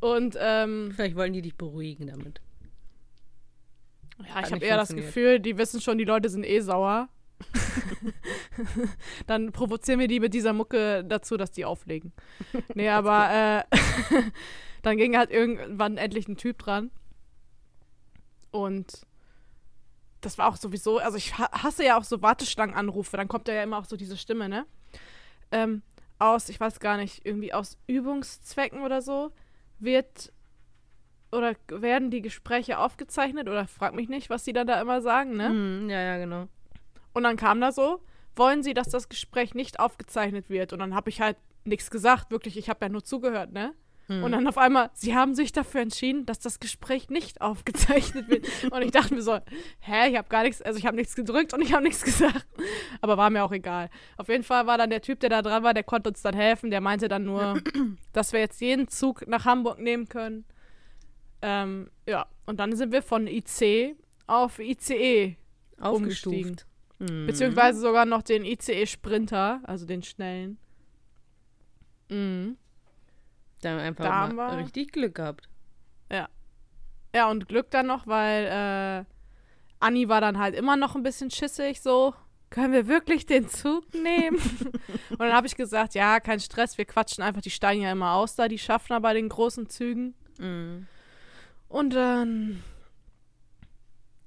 Und 0.00 0.36
ähm, 0.40 0.92
Vielleicht 0.94 1.16
wollen 1.16 1.32
die 1.32 1.42
dich 1.42 1.56
beruhigen 1.56 2.06
damit. 2.06 2.40
ja, 4.18 4.40
ich 4.44 4.52
habe 4.52 4.64
eher 4.64 4.76
das. 4.76 4.94
Gefühl, 4.94 5.40
die 5.40 5.58
wissen 5.58 5.80
schon, 5.80 5.98
die 5.98 6.04
Leute 6.04 6.28
sind 6.28 6.44
eh 6.44 6.60
sauer. 6.60 7.08
Dann 9.26 9.52
provozieren 9.52 9.98
wir 9.98 10.08
die 10.08 10.20
mit 10.20 10.34
dieser 10.34 10.52
Mucke 10.52 11.04
dazu, 11.04 11.36
dass 11.36 11.50
die 11.52 11.64
auflegen. 11.64 12.12
Nee, 12.74 12.88
aber 12.88 13.30
äh, 13.30 13.76
dann 14.82 14.96
ging 14.96 15.16
halt 15.16 15.30
irgendwann 15.30 15.96
endlich 15.96 16.28
ein 16.28 16.36
Typ 16.36 16.58
dran. 16.58 16.90
Und 18.50 19.06
das 20.20 20.36
war 20.38 20.48
auch 20.48 20.56
sowieso, 20.56 20.98
also 20.98 21.16
ich 21.16 21.38
ha- 21.38 21.50
hasse 21.62 21.84
ja 21.84 21.98
auch 21.98 22.04
so 22.04 22.20
Warteschlangenanrufe, 22.20 23.16
dann 23.16 23.28
kommt 23.28 23.48
ja 23.48 23.62
immer 23.62 23.78
auch 23.78 23.84
so 23.84 23.96
diese 23.96 24.16
Stimme, 24.16 24.48
ne? 24.48 24.66
Ähm, 25.50 25.82
aus, 26.18 26.48
ich 26.48 26.60
weiß 26.60 26.80
gar 26.80 26.96
nicht, 26.96 27.24
irgendwie 27.24 27.54
aus 27.54 27.78
Übungszwecken 27.86 28.82
oder 28.82 29.00
so, 29.00 29.32
wird 29.78 30.32
oder 31.32 31.54
werden 31.68 32.10
die 32.10 32.22
Gespräche 32.22 32.78
aufgezeichnet 32.78 33.48
oder 33.48 33.66
frag 33.66 33.94
mich 33.94 34.08
nicht, 34.08 34.28
was 34.30 34.44
die 34.44 34.52
dann 34.52 34.66
da 34.66 34.80
immer 34.80 35.00
sagen, 35.00 35.36
ne? 35.36 35.48
Mhm, 35.50 35.88
ja, 35.88 36.00
ja, 36.00 36.18
genau. 36.18 36.48
Und 37.12 37.22
dann 37.22 37.36
kam 37.36 37.60
da 37.60 37.72
so, 37.72 38.02
wollen 38.36 38.62
Sie, 38.62 38.74
dass 38.74 38.88
das 38.88 39.08
Gespräch 39.08 39.54
nicht 39.54 39.80
aufgezeichnet 39.80 40.50
wird? 40.50 40.72
Und 40.72 40.80
dann 40.80 40.94
habe 40.94 41.08
ich 41.08 41.20
halt 41.20 41.36
nichts 41.64 41.90
gesagt, 41.90 42.30
wirklich, 42.30 42.56
ich 42.58 42.68
habe 42.68 42.84
ja 42.84 42.88
nur 42.88 43.04
zugehört, 43.04 43.52
ne? 43.52 43.74
Mhm. 44.10 44.24
Und 44.24 44.32
dann 44.32 44.48
auf 44.48 44.58
einmal, 44.58 44.90
Sie 44.92 45.14
haben 45.14 45.36
sich 45.36 45.52
dafür 45.52 45.82
entschieden, 45.82 46.26
dass 46.26 46.40
das 46.40 46.58
Gespräch 46.58 47.10
nicht 47.10 47.40
aufgezeichnet 47.40 48.28
wird. 48.28 48.44
und 48.72 48.82
ich 48.82 48.90
dachte 48.90 49.14
mir 49.14 49.22
so, 49.22 49.38
hä, 49.78 50.10
ich 50.10 50.18
habe 50.18 50.28
gar 50.28 50.42
nichts, 50.42 50.60
also 50.60 50.78
ich 50.80 50.86
habe 50.86 50.96
nichts 50.96 51.14
gedrückt 51.14 51.54
und 51.54 51.62
ich 51.62 51.72
habe 51.72 51.84
nichts 51.84 52.02
gesagt. 52.04 52.44
Aber 53.00 53.16
war 53.16 53.30
mir 53.30 53.44
auch 53.44 53.52
egal. 53.52 53.88
Auf 54.16 54.28
jeden 54.28 54.42
Fall 54.42 54.66
war 54.66 54.78
dann 54.78 54.90
der 54.90 55.00
Typ, 55.00 55.20
der 55.20 55.30
da 55.30 55.42
dran 55.42 55.62
war, 55.62 55.74
der 55.74 55.84
konnte 55.84 56.08
uns 56.08 56.22
dann 56.22 56.34
helfen. 56.34 56.72
Der 56.72 56.80
meinte 56.80 57.06
dann 57.06 57.24
nur, 57.24 57.62
dass 58.12 58.32
wir 58.32 58.40
jetzt 58.40 58.60
jeden 58.60 58.88
Zug 58.88 59.28
nach 59.28 59.44
Hamburg 59.44 59.78
nehmen 59.78 60.08
können. 60.08 60.44
Ähm, 61.40 61.88
ja, 62.04 62.26
und 62.46 62.58
dann 62.58 62.74
sind 62.74 62.90
wir 62.90 63.02
von 63.02 63.28
IC 63.28 63.96
auf 64.26 64.58
ICE 64.58 65.36
umgestiegen. 65.78 66.50
Aufgestuft. 66.50 66.66
Mhm. 66.98 67.26
Beziehungsweise 67.26 67.78
sogar 67.78 68.06
noch 68.06 68.22
den 68.22 68.44
ICE 68.44 68.86
Sprinter, 68.86 69.60
also 69.62 69.86
den 69.86 70.02
schnellen. 70.02 70.58
Mhm. 72.10 72.56
Da 73.60 73.70
haben 73.70 73.76
wir 73.78 73.84
einfach 73.84 74.04
Da 74.04 74.12
haben 74.12 74.36
wir- 74.36 74.56
richtig 74.58 74.92
Glück 74.92 75.14
gehabt. 75.14 75.48
Ja, 77.12 77.28
und 77.28 77.48
Glück 77.48 77.72
dann 77.72 77.88
noch, 77.88 78.06
weil 78.06 78.44
äh, 78.46 79.04
Anni 79.80 80.08
war 80.08 80.20
dann 80.20 80.38
halt 80.38 80.54
immer 80.54 80.76
noch 80.76 80.94
ein 80.94 81.02
bisschen 81.02 81.28
schissig, 81.32 81.80
so. 81.80 82.14
Können 82.50 82.72
wir 82.72 82.86
wirklich 82.86 83.26
den 83.26 83.48
Zug 83.48 83.92
nehmen? 83.94 84.36
und 85.10 85.18
dann 85.18 85.32
habe 85.32 85.48
ich 85.48 85.56
gesagt, 85.56 85.94
ja, 85.94 86.20
kein 86.20 86.38
Stress, 86.38 86.78
wir 86.78 86.84
quatschen 86.84 87.24
einfach 87.24 87.42
die 87.42 87.50
Steine 87.50 87.82
ja 87.82 87.90
immer 87.90 88.12
aus 88.14 88.36
da, 88.36 88.46
die 88.46 88.58
Schaffner 88.58 89.00
bei 89.00 89.12
den 89.12 89.28
großen 89.28 89.68
Zügen. 89.68 90.14
Mhm. 90.38 90.86
Und 91.68 91.94
dann. 91.94 92.62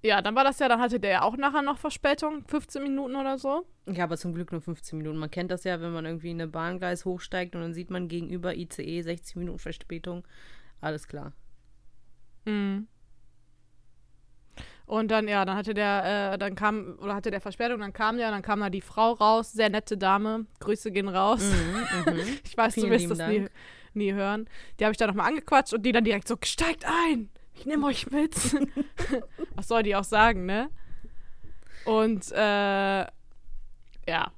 Ja, 0.04 0.22
dann 0.22 0.36
war 0.36 0.44
das 0.44 0.60
ja, 0.60 0.68
dann 0.68 0.82
hatte 0.82 1.00
der 1.00 1.12
ja 1.12 1.22
auch 1.22 1.38
nachher 1.38 1.62
noch 1.62 1.78
Verspätung, 1.78 2.44
15 2.46 2.84
Minuten 2.84 3.16
oder 3.16 3.38
so. 3.38 3.66
Ja, 3.86 4.04
aber 4.04 4.18
zum 4.18 4.34
Glück 4.34 4.52
nur 4.52 4.60
15 4.60 4.98
Minuten. 4.98 5.18
Man 5.18 5.32
kennt 5.32 5.50
das 5.50 5.64
ja, 5.64 5.80
wenn 5.80 5.94
man 5.94 6.06
irgendwie 6.06 6.32
in 6.32 6.42
eine 6.42 6.52
Bahngleis 6.52 7.06
hochsteigt 7.06 7.56
und 7.56 7.62
dann 7.62 7.74
sieht 7.74 7.90
man 7.90 8.10
gegenüber 8.10 8.54
ICE 8.54 9.02
60 9.02 9.38
Minuten 9.38 9.60
Verspätung. 9.60 10.26
Alles 10.82 11.08
klar. 11.08 11.32
Mhm. 12.44 12.88
Und 14.86 15.10
dann, 15.10 15.30
ja, 15.30 15.46
dann 15.46 15.56
hatte 15.56 15.74
der, 15.74 16.34
äh, 16.34 16.38
dann 16.38 16.56
kam, 16.56 16.98
oder 17.00 17.16
hatte 17.16 17.32
der 17.32 17.40
Verspätung, 17.40 17.80
dann 17.80 17.94
kam 17.94 18.18
der, 18.18 18.30
dann 18.32 18.42
kam 18.42 18.60
da 18.60 18.70
die 18.70 18.82
Frau 18.82 19.14
raus, 19.14 19.54
sehr 19.54 19.70
nette 19.70 19.98
Dame, 19.98 20.46
Grüße 20.60 20.92
gehen 20.92 21.08
raus. 21.08 21.42
Mhm, 21.42 22.14
mhm. 22.14 22.20
Ich 22.44 22.58
weiß, 22.58 22.74
Vielen 22.74 22.88
du 22.88 22.94
wirst 22.94 23.10
das 23.10 23.30
nie, 23.30 23.48
nie 23.94 24.12
hören. 24.12 24.50
Die 24.80 24.84
habe 24.84 24.92
ich 24.92 24.98
dann 24.98 25.08
nochmal 25.08 25.30
angequatscht 25.30 25.74
und 25.74 25.84
die 25.84 25.94
dann 25.94 26.04
direkt 26.04 26.28
so, 26.28 26.36
steigt 26.44 26.84
ein, 26.86 27.30
ich 27.56 27.66
nehme 27.66 27.86
euch 27.88 28.10
mit. 28.12 28.36
Was 29.56 29.68
soll 29.68 29.84
die 29.84 29.96
auch 29.96 30.04
sagen, 30.04 30.46
ne? 30.46 30.70
Und, 31.86 32.32
äh, 32.32 33.06
ja. 34.08 34.32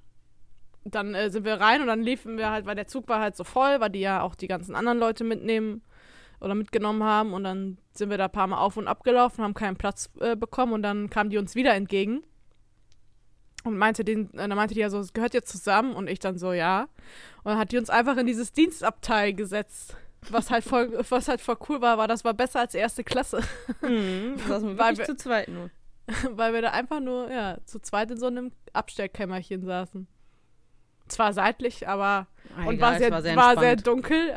Dann 0.87 1.15
äh, 1.15 1.31
sind 1.31 1.45
wir 1.45 1.59
rein 1.59 1.81
und 1.81 1.87
dann 1.87 2.03
liefen 2.03 2.37
wir 2.37 2.51
halt, 2.51 2.67
weil 2.67 2.75
der 2.75 2.87
Zug 2.87 3.07
war 3.07 3.19
halt 3.19 3.35
so 3.35 3.43
voll, 3.43 3.79
weil 3.79 3.89
die 3.89 4.01
ja 4.01 4.21
auch 4.21 4.35
die 4.35 4.47
ganzen 4.47 4.75
anderen 4.75 4.99
Leute 4.99 5.23
mitnehmen 5.23 5.81
oder 6.39 6.53
mitgenommen 6.53 7.03
haben 7.03 7.33
und 7.33 7.43
dann 7.43 7.79
sind 7.93 8.11
wir 8.11 8.19
da 8.19 8.25
ein 8.25 8.31
paar 8.31 8.45
Mal 8.45 8.59
auf 8.59 8.77
und 8.77 8.87
ab 8.87 9.03
gelaufen, 9.03 9.43
haben 9.43 9.55
keinen 9.55 9.77
Platz 9.77 10.11
äh, 10.19 10.35
bekommen 10.35 10.73
und 10.73 10.83
dann 10.83 11.09
kamen 11.09 11.31
die 11.31 11.39
uns 11.39 11.55
wieder 11.55 11.73
entgegen 11.73 12.21
und 13.63 13.77
meinte 13.77 14.05
den, 14.05 14.31
äh, 14.33 14.47
dann 14.47 14.55
meinte 14.55 14.75
die 14.75 14.81
ja 14.81 14.89
so, 14.89 14.99
es 14.99 15.13
gehört 15.13 15.33
jetzt 15.33 15.51
zusammen 15.51 15.95
und 15.95 16.07
ich 16.07 16.19
dann 16.19 16.37
so, 16.37 16.53
ja. 16.53 16.87
Und 17.43 17.51
dann 17.51 17.57
hat 17.57 17.71
die 17.71 17.77
uns 17.77 17.89
einfach 17.89 18.17
in 18.17 18.27
dieses 18.27 18.53
Dienstabteil 18.53 19.33
gesetzt. 19.33 19.97
Was 20.31 20.49
halt 20.49 20.63
voll, 20.63 20.91
was 21.09 21.27
halt 21.27 21.39
voll 21.41 21.57
cool 21.69 21.81
war, 21.81 21.97
war, 21.97 22.07
das 22.07 22.23
war 22.23 22.33
besser 22.33 22.61
als 22.61 22.73
erste 22.73 23.03
Klasse. 23.03 23.41
Mhm. 23.81 24.37
Das 24.47 24.63
Weil 24.63 24.77
wirklich 24.77 24.97
wir- 24.99 25.05
zu 25.05 25.15
zweit 25.17 25.47
nur. 25.49 25.69
Weil 26.31 26.53
wir 26.53 26.61
da 26.61 26.69
einfach 26.71 26.99
nur, 26.99 27.31
ja, 27.31 27.57
zu 27.65 27.79
zweit 27.79 28.11
in 28.11 28.17
so 28.17 28.27
einem 28.27 28.51
Abstellkämmerchen 28.73 29.65
saßen. 29.65 30.07
Zwar 31.07 31.33
seitlich, 31.33 31.87
aber 31.87 32.27
Ah, 32.55 32.65
und 32.67 32.75
egal, 32.75 32.91
war 32.93 32.97
sehr, 32.99 33.11
war 33.11 33.21
sehr, 33.21 33.35
war 33.35 33.59
sehr 33.59 33.75
dunkel. 33.75 34.33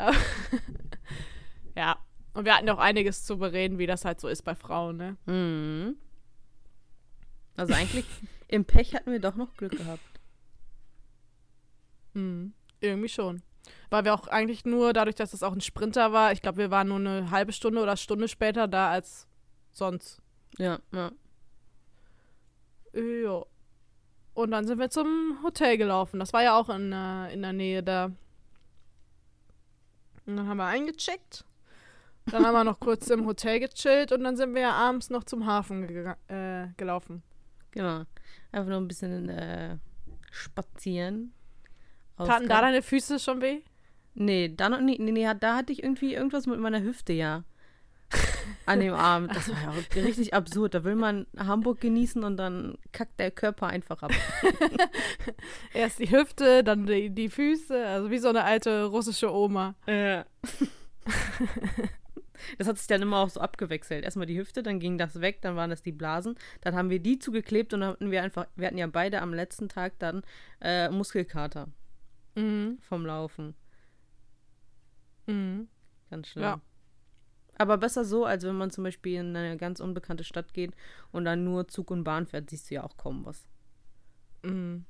ja. 1.76 1.96
Und 2.34 2.44
wir 2.44 2.54
hatten 2.56 2.68
auch 2.70 2.78
einiges 2.78 3.24
zu 3.24 3.38
bereden, 3.38 3.78
wie 3.78 3.86
das 3.86 4.04
halt 4.04 4.20
so 4.20 4.28
ist 4.28 4.42
bei 4.42 4.54
Frauen, 4.54 4.96
ne? 4.96 5.16
Mhm. 5.26 5.96
Also 7.56 7.74
eigentlich, 7.74 8.04
im 8.46 8.64
Pech 8.64 8.94
hatten 8.94 9.10
wir 9.10 9.18
doch 9.20 9.34
noch 9.34 9.54
Glück 9.56 9.72
gehabt. 9.76 10.00
Mhm. 12.14 12.52
Irgendwie 12.80 13.08
schon. 13.08 13.42
Weil 13.90 14.04
wir 14.04 14.12
auch 14.14 14.26
eigentlich 14.26 14.64
nur, 14.64 14.92
dadurch, 14.92 15.16
dass 15.16 15.32
es 15.32 15.42
auch 15.42 15.52
ein 15.52 15.60
Sprinter 15.62 16.12
war, 16.12 16.32
ich 16.32 16.42
glaube, 16.42 16.58
wir 16.58 16.70
waren 16.70 16.88
nur 16.88 16.98
eine 16.98 17.30
halbe 17.30 17.52
Stunde 17.52 17.80
oder 17.82 17.96
Stunde 17.96 18.28
später 18.28 18.68
da 18.68 18.90
als 18.90 19.26
sonst. 19.72 20.20
Ja, 20.58 20.78
ja. 20.92 21.10
Ja. 22.92 23.44
Und 24.34 24.50
dann 24.50 24.66
sind 24.66 24.78
wir 24.78 24.90
zum 24.90 25.38
Hotel 25.42 25.76
gelaufen. 25.78 26.20
Das 26.20 26.32
war 26.32 26.42
ja 26.42 26.56
auch 26.58 26.68
in, 26.68 26.92
äh, 26.92 27.32
in 27.32 27.42
der 27.42 27.52
Nähe 27.52 27.82
da. 27.82 28.06
Und 30.26 30.36
dann 30.36 30.46
haben 30.48 30.58
wir 30.58 30.66
eingecheckt. 30.66 31.44
Dann 32.26 32.44
haben 32.44 32.52
wir 32.54 32.64
noch 32.64 32.78
kurz 32.78 33.08
im 33.08 33.24
Hotel 33.26 33.58
gechillt 33.60 34.12
und 34.12 34.22
dann 34.22 34.36
sind 34.36 34.54
wir 34.54 34.60
ja 34.62 34.72
abends 34.72 35.08
noch 35.08 35.24
zum 35.24 35.46
Hafen 35.46 35.86
gega- 35.88 36.16
äh, 36.28 36.68
gelaufen. 36.76 37.22
Genau. 37.70 38.02
Einfach 38.52 38.68
nur 38.68 38.80
ein 38.80 38.88
bisschen 38.88 39.28
äh, 39.30 39.78
spazieren. 40.30 41.32
Taten 42.18 42.48
da 42.48 42.60
deine 42.60 42.82
Füße 42.82 43.18
schon 43.18 43.40
weh? 43.40 43.62
Nee, 44.20 44.52
da 44.54 44.68
noch 44.68 44.80
nie. 44.80 44.98
Nee, 44.98 45.12
nee, 45.12 45.28
da 45.38 45.56
hatte 45.56 45.72
ich 45.72 45.82
irgendwie 45.82 46.14
irgendwas 46.14 46.46
mit 46.46 46.58
meiner 46.58 46.82
Hüfte, 46.82 47.12
ja. 47.12 47.44
An 48.66 48.80
dem 48.80 48.94
Abend. 48.94 49.34
Das 49.36 49.48
war 49.48 49.56
ja 49.62 50.02
richtig 50.02 50.34
absurd. 50.34 50.74
Da 50.74 50.82
will 50.82 50.94
man 50.96 51.26
Hamburg 51.38 51.80
genießen 51.80 52.24
und 52.24 52.36
dann 52.36 52.76
kackt 52.92 53.20
der 53.20 53.30
Körper 53.30 53.66
einfach 53.68 54.02
ab. 54.02 54.10
Erst 55.74 55.98
die 56.00 56.10
Hüfte, 56.10 56.64
dann 56.64 56.86
die, 56.86 57.10
die 57.10 57.28
Füße, 57.28 57.86
also 57.86 58.10
wie 58.10 58.18
so 58.18 58.28
eine 58.28 58.44
alte 58.44 58.84
russische 58.86 59.32
Oma. 59.32 59.74
Ja. 59.86 60.24
Das 62.56 62.68
hat 62.68 62.78
sich 62.78 62.86
dann 62.86 63.02
immer 63.02 63.16
auch 63.18 63.30
so 63.30 63.40
abgewechselt. 63.40 64.04
Erstmal 64.04 64.26
die 64.26 64.38
Hüfte, 64.38 64.62
dann 64.62 64.78
ging 64.78 64.96
das 64.96 65.20
weg, 65.20 65.42
dann 65.42 65.56
waren 65.56 65.70
das 65.70 65.82
die 65.82 65.90
Blasen. 65.90 66.36
Dann 66.60 66.76
haben 66.76 66.88
wir 66.88 67.00
die 67.00 67.18
zugeklebt 67.18 67.74
und 67.74 67.80
dann 67.80 67.90
hatten 67.90 68.10
wir 68.12 68.22
einfach, 68.22 68.46
wir 68.54 68.68
hatten 68.68 68.78
ja 68.78 68.86
beide 68.86 69.20
am 69.22 69.34
letzten 69.34 69.68
Tag 69.68 69.98
dann 69.98 70.22
äh, 70.60 70.88
Muskelkater 70.88 71.66
Mhm. 72.36 72.78
vom 72.80 73.04
Laufen. 73.04 73.54
Mhm. 75.28 75.68
Ganz 76.10 76.28
schlimm. 76.28 76.42
Ja. 76.44 76.60
Aber 77.58 77.76
besser 77.76 78.04
so, 78.04 78.24
als 78.24 78.44
wenn 78.44 78.56
man 78.56 78.70
zum 78.70 78.84
Beispiel 78.84 79.18
in 79.20 79.34
eine 79.36 79.56
ganz 79.56 79.80
unbekannte 79.80 80.24
Stadt 80.24 80.54
geht 80.54 80.74
und 81.10 81.24
dann 81.24 81.44
nur 81.44 81.66
Zug 81.68 81.90
und 81.90 82.04
Bahn 82.04 82.26
fährt, 82.26 82.50
siehst 82.50 82.70
du 82.70 82.76
ja 82.76 82.84
auch 82.84 82.96
kaum 82.96 83.24
was. 83.26 83.46
Mhm. 84.42 84.84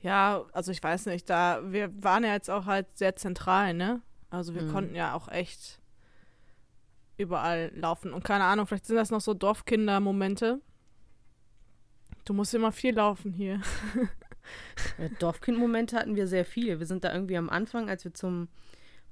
Ja, 0.00 0.44
also 0.52 0.70
ich 0.70 0.82
weiß 0.82 1.06
nicht, 1.06 1.28
da 1.30 1.60
wir 1.72 1.90
waren 2.02 2.24
ja 2.24 2.32
jetzt 2.32 2.50
auch 2.50 2.66
halt 2.66 2.86
sehr 2.96 3.16
zentral, 3.16 3.74
ne? 3.74 4.02
Also 4.30 4.54
wir 4.54 4.62
Mhm. 4.62 4.72
konnten 4.72 4.94
ja 4.94 5.14
auch 5.14 5.28
echt 5.28 5.80
überall 7.16 7.70
laufen 7.74 8.12
und 8.12 8.24
keine 8.24 8.44
Ahnung, 8.44 8.66
vielleicht 8.66 8.86
sind 8.86 8.96
das 8.96 9.10
noch 9.10 9.20
so 9.20 9.34
Dorfkinder-Momente. 9.34 10.60
Du 12.24 12.34
musst 12.34 12.54
immer 12.54 12.72
viel 12.72 12.94
laufen 12.94 13.32
hier. 13.32 13.60
Ja, 14.98 15.08
Dorfkind-Momente 15.20 15.96
hatten 15.96 16.16
wir 16.16 16.26
sehr 16.26 16.44
viele. 16.44 16.78
Wir 16.78 16.84
sind 16.86 17.02
da 17.02 17.14
irgendwie 17.14 17.38
am 17.38 17.48
Anfang, 17.48 17.88
als 17.88 18.04
wir 18.04 18.12
zum 18.12 18.48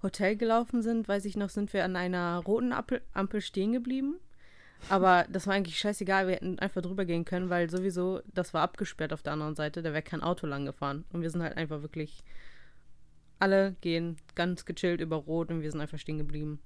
Hotel 0.02 0.36
gelaufen 0.36 0.82
sind, 0.82 1.08
weiß 1.08 1.24
ich 1.24 1.36
noch, 1.36 1.48
sind 1.48 1.72
wir 1.72 1.84
an 1.84 1.96
einer 1.96 2.38
roten 2.38 2.72
Ampel, 2.72 3.40
stehen 3.40 3.72
geblieben. 3.72 4.16
Aber 4.88 5.26
das 5.30 5.46
war 5.46 5.54
eigentlich 5.54 5.78
scheißegal, 5.78 6.26
wir 6.26 6.34
hätten 6.34 6.58
einfach 6.58 6.82
drüber 6.82 7.04
gehen 7.04 7.24
können, 7.24 7.50
weil 7.50 7.70
sowieso, 7.70 8.20
das 8.34 8.52
war 8.52 8.62
abgesperrt 8.62 9.12
auf 9.12 9.22
der 9.22 9.34
anderen 9.34 9.54
Seite, 9.54 9.82
da 9.82 9.92
wäre 9.92 10.02
kein 10.02 10.22
Auto 10.22 10.46
lang 10.46 10.64
gefahren. 10.64 11.04
Und 11.12 11.22
wir 11.22 11.30
sind 11.30 11.42
halt 11.42 11.56
einfach 11.56 11.82
wirklich, 11.82 12.24
alle 13.38 13.76
gehen 13.80 14.16
ganz 14.34 14.64
gechillt 14.64 15.00
über 15.00 15.16
Rot 15.16 15.50
und 15.50 15.62
wir 15.62 15.70
sind 15.70 15.80
einfach 15.80 15.98
stehen 15.98 16.18
geblieben. 16.18 16.60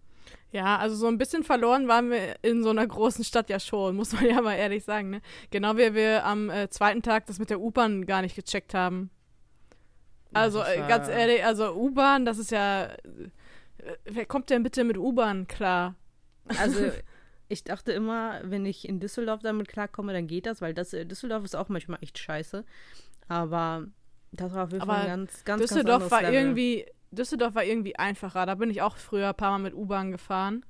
Ja, 0.50 0.78
also 0.78 0.96
so 0.96 1.06
ein 1.06 1.18
bisschen 1.18 1.44
verloren 1.44 1.88
waren 1.88 2.10
wir 2.10 2.36
in 2.42 2.62
so 2.62 2.70
einer 2.70 2.86
großen 2.86 3.24
Stadt 3.24 3.48
ja 3.48 3.60
schon, 3.60 3.96
muss 3.96 4.12
man 4.12 4.26
ja 4.26 4.40
mal 4.40 4.54
ehrlich 4.54 4.84
sagen, 4.84 5.10
ne? 5.10 5.20
Genau 5.50 5.76
wie 5.76 5.94
wir 5.94 6.24
am 6.24 6.50
äh, 6.50 6.68
zweiten 6.68 7.02
Tag 7.02 7.26
das 7.26 7.38
mit 7.38 7.50
der 7.50 7.60
U-Bahn 7.60 8.06
gar 8.06 8.22
nicht 8.22 8.34
gecheckt 8.34 8.74
haben. 8.74 9.10
Also 10.40 10.60
äh, 10.62 10.80
war- 10.80 10.88
ganz 10.88 11.08
ehrlich, 11.08 11.44
also 11.44 11.72
U-Bahn, 11.74 12.24
das 12.24 12.38
ist 12.38 12.50
ja. 12.50 12.84
äh, 12.84 12.96
Wer 14.04 14.26
kommt 14.26 14.50
denn 14.50 14.62
bitte 14.62 14.84
mit 14.84 14.96
U-Bahn 14.98 15.46
klar? 15.46 15.94
Also, 16.58 16.80
ich 17.48 17.64
dachte 17.64 17.92
immer, 17.92 18.40
wenn 18.44 18.66
ich 18.66 18.88
in 18.88 19.00
Düsseldorf 19.00 19.40
damit 19.42 19.68
klarkomme, 19.68 20.12
dann 20.12 20.26
geht 20.26 20.46
das, 20.46 20.60
weil 20.60 20.74
das, 20.74 20.92
äh, 20.92 21.04
Düsseldorf 21.06 21.44
ist 21.44 21.54
auch 21.56 21.68
manchmal 21.68 21.98
echt 22.02 22.18
scheiße. 22.18 22.64
Aber 23.28 23.86
das 24.32 24.52
war 24.54 24.64
auf 24.64 24.72
jeden 24.72 24.86
Fall 24.86 25.06
ganz, 25.06 25.44
ganz, 25.44 25.62
Düsseldorf 25.62 26.00
ganz 26.02 26.12
war 26.12 26.22
Level. 26.22 26.34
irgendwie. 26.34 26.86
Düsseldorf 27.12 27.54
war 27.54 27.64
irgendwie 27.64 27.96
einfacher. 27.96 28.46
Da 28.46 28.56
bin 28.56 28.70
ich 28.70 28.82
auch 28.82 28.96
früher 28.96 29.28
ein 29.28 29.34
paar 29.34 29.52
Mal 29.52 29.58
mit 29.58 29.74
U-Bahn 29.74 30.10
gefahren. 30.10 30.64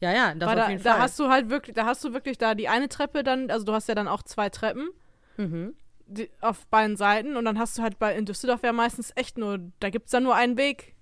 Ja, 0.00 0.12
ja, 0.12 0.34
das 0.34 0.48
Weil 0.48 0.58
auf 0.58 0.64
da, 0.66 0.70
jeden 0.70 0.82
da 0.82 0.92
Fall. 0.92 1.00
hast 1.00 1.18
du 1.18 1.28
halt 1.28 1.50
wirklich, 1.50 1.74
da 1.74 1.84
hast 1.86 2.02
du 2.04 2.12
wirklich 2.12 2.38
da 2.38 2.54
die 2.54 2.68
eine 2.68 2.88
Treppe 2.88 3.22
dann, 3.22 3.50
also 3.50 3.66
du 3.66 3.72
hast 3.72 3.88
ja 3.88 3.94
dann 3.94 4.08
auch 4.08 4.22
zwei 4.22 4.48
Treppen 4.48 4.88
mhm. 5.36 5.74
Die, 6.10 6.30
auf 6.40 6.66
beiden 6.66 6.96
Seiten 6.96 7.36
und 7.36 7.44
dann 7.44 7.58
hast 7.58 7.78
du 7.78 7.82
halt 7.82 7.98
bei 7.98 8.14
in 8.16 8.26
Düsseldorf 8.26 8.62
ja 8.62 8.72
meistens 8.72 9.12
echt 9.16 9.38
nur, 9.38 9.58
da 9.80 9.90
gibt 9.90 10.06
es 10.06 10.10
dann 10.12 10.22
nur 10.24 10.34
einen 10.34 10.56
Weg. 10.56 10.94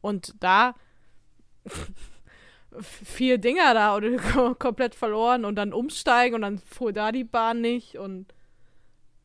Und 0.00 0.34
da 0.40 0.74
vier 2.80 3.38
Dinger 3.38 3.74
da 3.74 3.96
oder 3.96 4.08
kom- 4.18 4.54
komplett 4.58 4.94
verloren 4.94 5.44
und 5.44 5.56
dann 5.56 5.72
umsteigen 5.72 6.34
und 6.36 6.42
dann 6.42 6.58
fuhr 6.58 6.92
da 6.92 7.12
die 7.12 7.24
Bahn 7.24 7.60
nicht 7.60 7.96
und 7.98 8.32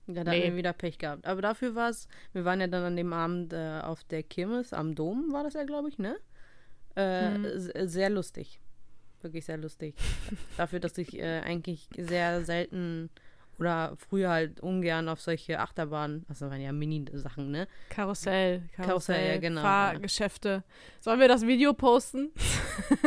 Ja, 0.07 0.23
da 0.23 0.31
Nee. 0.31 0.37
hatten 0.41 0.49
wir 0.51 0.55
wieder 0.57 0.73
Pech 0.73 0.97
gehabt. 0.97 1.25
Aber 1.25 1.41
dafür 1.41 1.75
war 1.75 1.89
es, 1.89 2.07
wir 2.33 2.45
waren 2.45 2.59
ja 2.61 2.67
dann 2.67 2.83
an 2.83 2.95
dem 2.95 3.13
Abend 3.13 3.53
äh, 3.53 3.81
auf 3.83 4.03
der 4.05 4.23
Kirmes 4.23 4.73
am 4.73 4.95
Dom, 4.95 5.31
war 5.31 5.43
das 5.43 5.53
ja, 5.53 5.63
glaube 5.63 5.89
ich, 5.89 5.97
ne? 5.97 6.15
Äh, 6.95 7.37
Mhm. 7.37 7.59
se- 7.59 7.87
Sehr 7.87 8.09
lustig. 8.09 8.59
Wirklich 9.21 9.45
sehr 9.45 9.57
lustig. 9.57 9.95
dafür, 10.57 10.79
dass 10.79 10.97
ich 10.97 11.17
äh, 11.19 11.41
eigentlich 11.41 11.87
sehr 11.97 12.43
selten 12.45 13.09
oder 13.59 13.95
früher 13.97 14.29
halt 14.29 14.61
ungern 14.61 15.09
auf 15.09 15.21
solche 15.21 15.59
Achterbahnen, 15.59 16.25
also 16.29 16.49
waren 16.49 16.61
ja 16.61 16.71
Mini-Sachen, 16.71 17.51
ne? 17.51 17.67
Karussell, 17.89 18.63
Karussell, 18.73 18.85
Karussell, 18.85 19.33
ja, 19.33 19.37
genau, 19.37 19.61
Fahrgeschäfte. 19.61 20.63
Sollen 21.01 21.19
wir 21.19 21.27
das 21.27 21.45
Video 21.45 21.73
posten? 21.73 22.31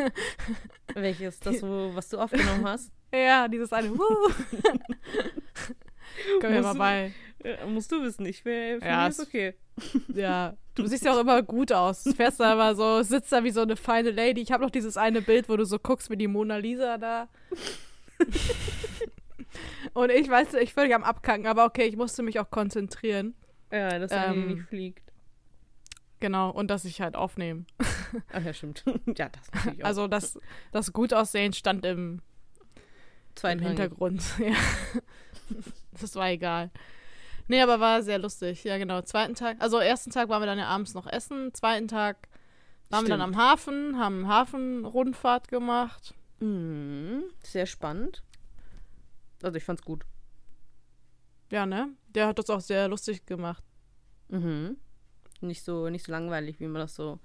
Welches, 0.95 1.41
das, 1.41 1.63
wo, 1.63 1.91
was 1.95 2.09
du 2.09 2.19
aufgenommen 2.19 2.67
hast? 2.67 2.93
Ja, 3.15 3.47
dieses 3.47 3.71
eine. 3.75 3.89
Können 6.41 6.55
wir 6.55 6.63
mal 6.63 6.75
bei. 6.75 7.13
Äh, 7.45 7.67
musst 7.67 7.93
du 7.93 8.03
wissen, 8.03 8.25
ich 8.25 8.43
für 8.43 8.79
Ja, 8.83 9.07
ist 9.07 9.21
okay. 9.21 9.53
Ja, 10.15 10.57
du 10.75 10.87
siehst 10.87 11.05
ja 11.05 11.13
auch 11.13 11.21
immer 11.21 11.43
gut 11.43 11.73
aus. 11.73 12.05
Du 12.05 12.15
fährst 12.15 12.41
da 12.41 12.55
immer 12.55 12.75
so, 12.75 13.03
sitzt 13.03 13.31
da 13.31 13.45
wie 13.45 13.51
so 13.51 13.61
eine 13.61 13.77
feine 13.77 14.13
Lady. 14.13 14.41
Ich 14.41 14.51
habe 14.51 14.65
noch 14.65 14.71
dieses 14.71 14.97
eine 14.97 15.21
Bild, 15.21 15.51
wo 15.51 15.59
du 15.59 15.67
so 15.67 15.79
guckst 15.79 16.09
wie 16.09 16.17
die 16.17 16.27
Mona 16.27 16.57
Lisa 16.57 16.97
da. 16.97 17.29
Und 19.95 20.11
ich 20.11 20.29
weiß, 20.29 20.55
ich 20.55 20.73
völlig 20.73 20.95
am 20.95 21.05
Abkacken, 21.05 21.47
aber 21.47 21.65
okay, 21.65 21.85
ich 21.85 21.97
musste 21.97 22.23
mich 22.23 22.39
auch 22.41 22.51
konzentrieren. 22.51 23.35
Ja, 23.71 23.99
dass 23.99 24.11
er 24.11 24.29
Ähm, 24.29 24.47
nicht 24.49 24.69
fliegt. 24.69 25.13
Genau, 26.21 26.51
und 26.51 26.71
dass 26.71 26.85
ich 26.85 27.01
halt 27.01 27.17
aufnehme. 27.17 27.65
Ach 28.33 28.43
ja, 28.43 28.53
stimmt. 28.53 28.85
ja, 29.17 29.29
das 29.29 29.51
natürlich 29.53 29.83
auch. 29.83 29.89
Also 29.89 30.09
das, 30.09 30.39
das 30.71 30.93
Gutaussehen 30.93 31.53
stand 31.53 31.85
im, 31.85 32.23
im. 33.43 33.59
Hintergrund. 33.59 34.23
Ja. 34.39 34.55
Das 36.01 36.15
war 36.15 36.31
egal. 36.31 36.71
Nee, 37.49 37.61
aber 37.61 37.81
war 37.81 38.03
sehr 38.03 38.19
lustig. 38.19 38.65
Ja, 38.65 38.79
genau. 38.79 39.03
Zweiten 39.03 39.35
Tag, 39.35 39.57
also 39.61 39.79
ersten 39.79 40.11
Tag 40.11 40.29
waren 40.29 40.41
wir 40.41 40.47
dann 40.47 40.59
ja 40.59 40.69
abends 40.69 40.95
noch 40.95 41.07
essen. 41.07 41.53
Zweiten 41.53 41.89
Tag 41.89 42.29
waren 42.89 43.05
wir 43.05 43.11
dann 43.11 43.21
am 43.21 43.33
Stimmt. 43.33 43.45
Hafen, 43.45 43.99
haben 43.99 44.29
Hafenrundfahrt 44.29 45.49
gemacht. 45.49 46.15
Mhm, 46.41 47.25
sehr 47.43 47.67
spannend. 47.67 48.23
Also 49.43 49.57
ich 49.57 49.65
fand's 49.65 49.83
gut. 49.83 50.05
Ja, 51.51 51.67
ne? 51.67 51.91
Der 52.09 52.29
hat 52.29 52.39
das 52.39 52.51
auch 52.51 52.61
sehr 52.61 52.89
lustig 52.89 53.27
gemacht. 53.27 53.63
Mhm. 54.29 54.77
Nicht 55.41 55.65
so, 55.65 55.91
nicht 55.91 56.07
so 56.07 56.13
langweilig, 56.13 56.61
wie 56.61 56.67
man 56.67 56.81
das 56.81 56.95
so 56.95 57.19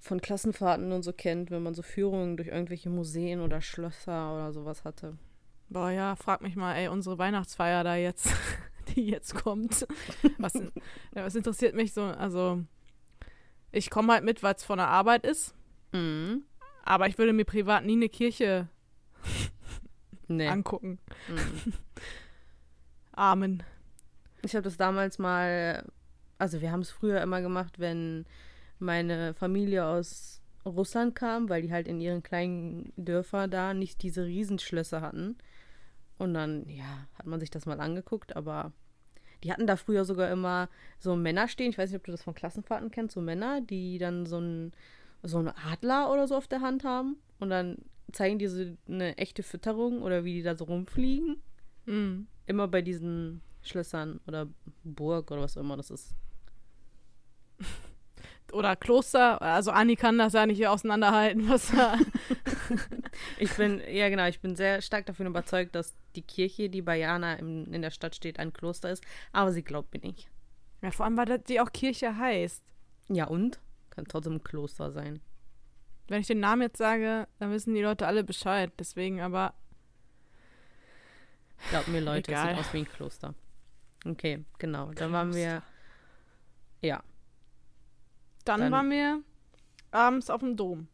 von 0.00 0.20
Klassenfahrten 0.20 0.90
und 0.90 1.04
so 1.04 1.12
kennt, 1.12 1.50
wenn 1.50 1.62
man 1.62 1.74
so 1.74 1.82
Führungen 1.82 2.36
durch 2.36 2.48
irgendwelche 2.48 2.90
Museen 2.90 3.40
oder 3.40 3.60
Schlösser 3.60 4.34
oder 4.34 4.52
sowas 4.52 4.84
hatte. 4.84 5.16
Boah, 5.68 5.90
ja, 5.90 6.16
frag 6.16 6.42
mich 6.42 6.56
mal, 6.56 6.74
ey, 6.74 6.88
unsere 6.88 7.18
Weihnachtsfeier 7.18 7.84
da 7.84 7.94
jetzt, 7.94 8.28
die 8.96 9.06
jetzt 9.06 9.34
kommt. 9.34 9.86
Was, 10.38 10.54
was 11.12 11.34
interessiert 11.36 11.76
mich 11.76 11.94
so? 11.94 12.02
Also, 12.02 12.64
ich 13.70 13.88
komme 13.88 14.12
halt 14.14 14.24
mit, 14.24 14.42
weil 14.42 14.56
es 14.56 14.64
von 14.64 14.78
der 14.78 14.88
Arbeit 14.88 15.24
ist. 15.24 15.54
Mhm. 15.92 16.42
Aber 16.82 17.06
ich 17.06 17.16
würde 17.16 17.32
mir 17.32 17.44
privat 17.44 17.84
nie 17.84 17.92
eine 17.92 18.08
Kirche 18.08 18.68
Nee. 20.36 20.48
angucken. 20.48 20.98
Mhm. 21.28 21.72
Amen. 23.12 23.62
Ich 24.42 24.54
habe 24.54 24.62
das 24.62 24.76
damals 24.76 25.18
mal, 25.18 25.84
also 26.38 26.60
wir 26.60 26.72
haben 26.72 26.80
es 26.80 26.90
früher 26.90 27.20
immer 27.20 27.40
gemacht, 27.40 27.78
wenn 27.78 28.26
meine 28.78 29.34
Familie 29.34 29.84
aus 29.84 30.40
Russland 30.64 31.14
kam, 31.14 31.48
weil 31.48 31.62
die 31.62 31.72
halt 31.72 31.88
in 31.88 32.00
ihren 32.00 32.22
kleinen 32.22 32.92
Dörfer 32.96 33.48
da 33.48 33.74
nicht 33.74 34.02
diese 34.02 34.24
Riesenschlösser 34.24 35.00
hatten. 35.00 35.36
Und 36.18 36.34
dann, 36.34 36.68
ja, 36.68 37.06
hat 37.14 37.26
man 37.26 37.40
sich 37.40 37.50
das 37.50 37.66
mal 37.66 37.80
angeguckt, 37.80 38.36
aber 38.36 38.72
die 39.42 39.52
hatten 39.52 39.66
da 39.66 39.76
früher 39.76 40.04
sogar 40.04 40.30
immer 40.30 40.68
so 40.98 41.16
Männer 41.16 41.48
stehen. 41.48 41.70
Ich 41.70 41.78
weiß 41.78 41.90
nicht, 41.90 41.98
ob 41.98 42.04
du 42.04 42.12
das 42.12 42.22
von 42.22 42.34
Klassenfahrten 42.34 42.90
kennst, 42.90 43.14
so 43.14 43.20
Männer, 43.20 43.60
die 43.60 43.98
dann 43.98 44.26
so 44.26 44.38
ein 44.38 44.72
so 45.22 45.38
einen 45.38 45.52
Adler 45.70 46.10
oder 46.10 46.26
so 46.26 46.36
auf 46.36 46.48
der 46.48 46.60
Hand 46.60 46.84
haben 46.84 47.16
und 47.38 47.50
dann 47.50 47.76
zeigen 48.12 48.38
die 48.38 48.46
so 48.46 48.64
eine 48.88 49.16
echte 49.18 49.42
Fütterung 49.42 50.02
oder 50.02 50.24
wie 50.24 50.34
die 50.34 50.42
da 50.42 50.54
so 50.56 50.64
rumfliegen. 50.64 51.42
Mhm. 51.86 52.26
Immer 52.46 52.68
bei 52.68 52.82
diesen 52.82 53.40
Schlössern 53.62 54.20
oder 54.26 54.48
Burg 54.84 55.30
oder 55.30 55.42
was 55.42 55.56
auch 55.56 55.62
immer 55.62 55.76
das 55.76 55.90
ist. 55.90 56.14
Oder 58.52 58.76
Kloster. 58.76 59.40
Also 59.40 59.70
Anni 59.70 59.96
kann 59.96 60.18
das 60.18 60.34
ja 60.34 60.44
nicht 60.44 60.66
auseinanderhalten, 60.66 61.48
was 61.48 61.70
da. 61.70 61.96
Ich 63.38 63.54
bin, 63.56 63.80
ja 63.90 64.08
genau, 64.08 64.26
ich 64.26 64.40
bin 64.40 64.56
sehr 64.56 64.80
stark 64.80 65.06
davon 65.06 65.26
überzeugt, 65.26 65.74
dass 65.74 65.94
die 66.16 66.22
Kirche, 66.22 66.70
die 66.70 66.80
bei 66.80 66.98
Jana 66.98 67.34
in, 67.34 67.72
in 67.72 67.82
der 67.82 67.90
Stadt 67.90 68.14
steht, 68.14 68.38
ein 68.38 68.52
Kloster 68.52 68.90
ist. 68.90 69.04
Aber 69.32 69.52
sie 69.52 69.62
glaubt 69.62 69.92
mir 69.92 70.00
nicht. 70.00 70.28
Ja, 70.80 70.90
vor 70.90 71.06
allem, 71.06 71.16
weil 71.16 71.38
die 71.40 71.60
auch 71.60 71.72
Kirche 71.72 72.16
heißt. 72.16 72.62
Ja 73.08 73.26
und? 73.26 73.60
Kann 73.90 74.06
trotzdem 74.06 74.34
ein 74.34 74.44
Kloster 74.44 74.90
sein. 74.92 75.20
Wenn 76.12 76.20
ich 76.20 76.26
den 76.26 76.40
Namen 76.40 76.60
jetzt 76.60 76.76
sage, 76.76 77.26
dann 77.38 77.50
wissen 77.52 77.72
die 77.72 77.80
Leute 77.80 78.06
alle 78.06 78.22
Bescheid. 78.22 78.70
Deswegen 78.78 79.22
aber. 79.22 79.54
Glaubt 81.70 81.88
mir 81.88 82.00
Leute, 82.02 82.30
es 82.30 82.38
Egal. 82.38 82.50
sieht 82.54 82.58
aus 82.66 82.72
wie 82.74 82.78
ein 82.80 82.84
Kloster. 82.88 83.34
Okay, 84.04 84.44
genau. 84.58 84.92
Dann 84.92 85.10
waren 85.12 85.34
wir, 85.34 85.62
ja, 86.82 87.02
Dann, 88.44 88.60
Dann- 88.60 88.72
waren 88.72 88.90
wir 88.90 89.22
abends 89.90 90.28
auf 90.28 90.40
dem 90.40 90.54
Dom. 90.54 90.86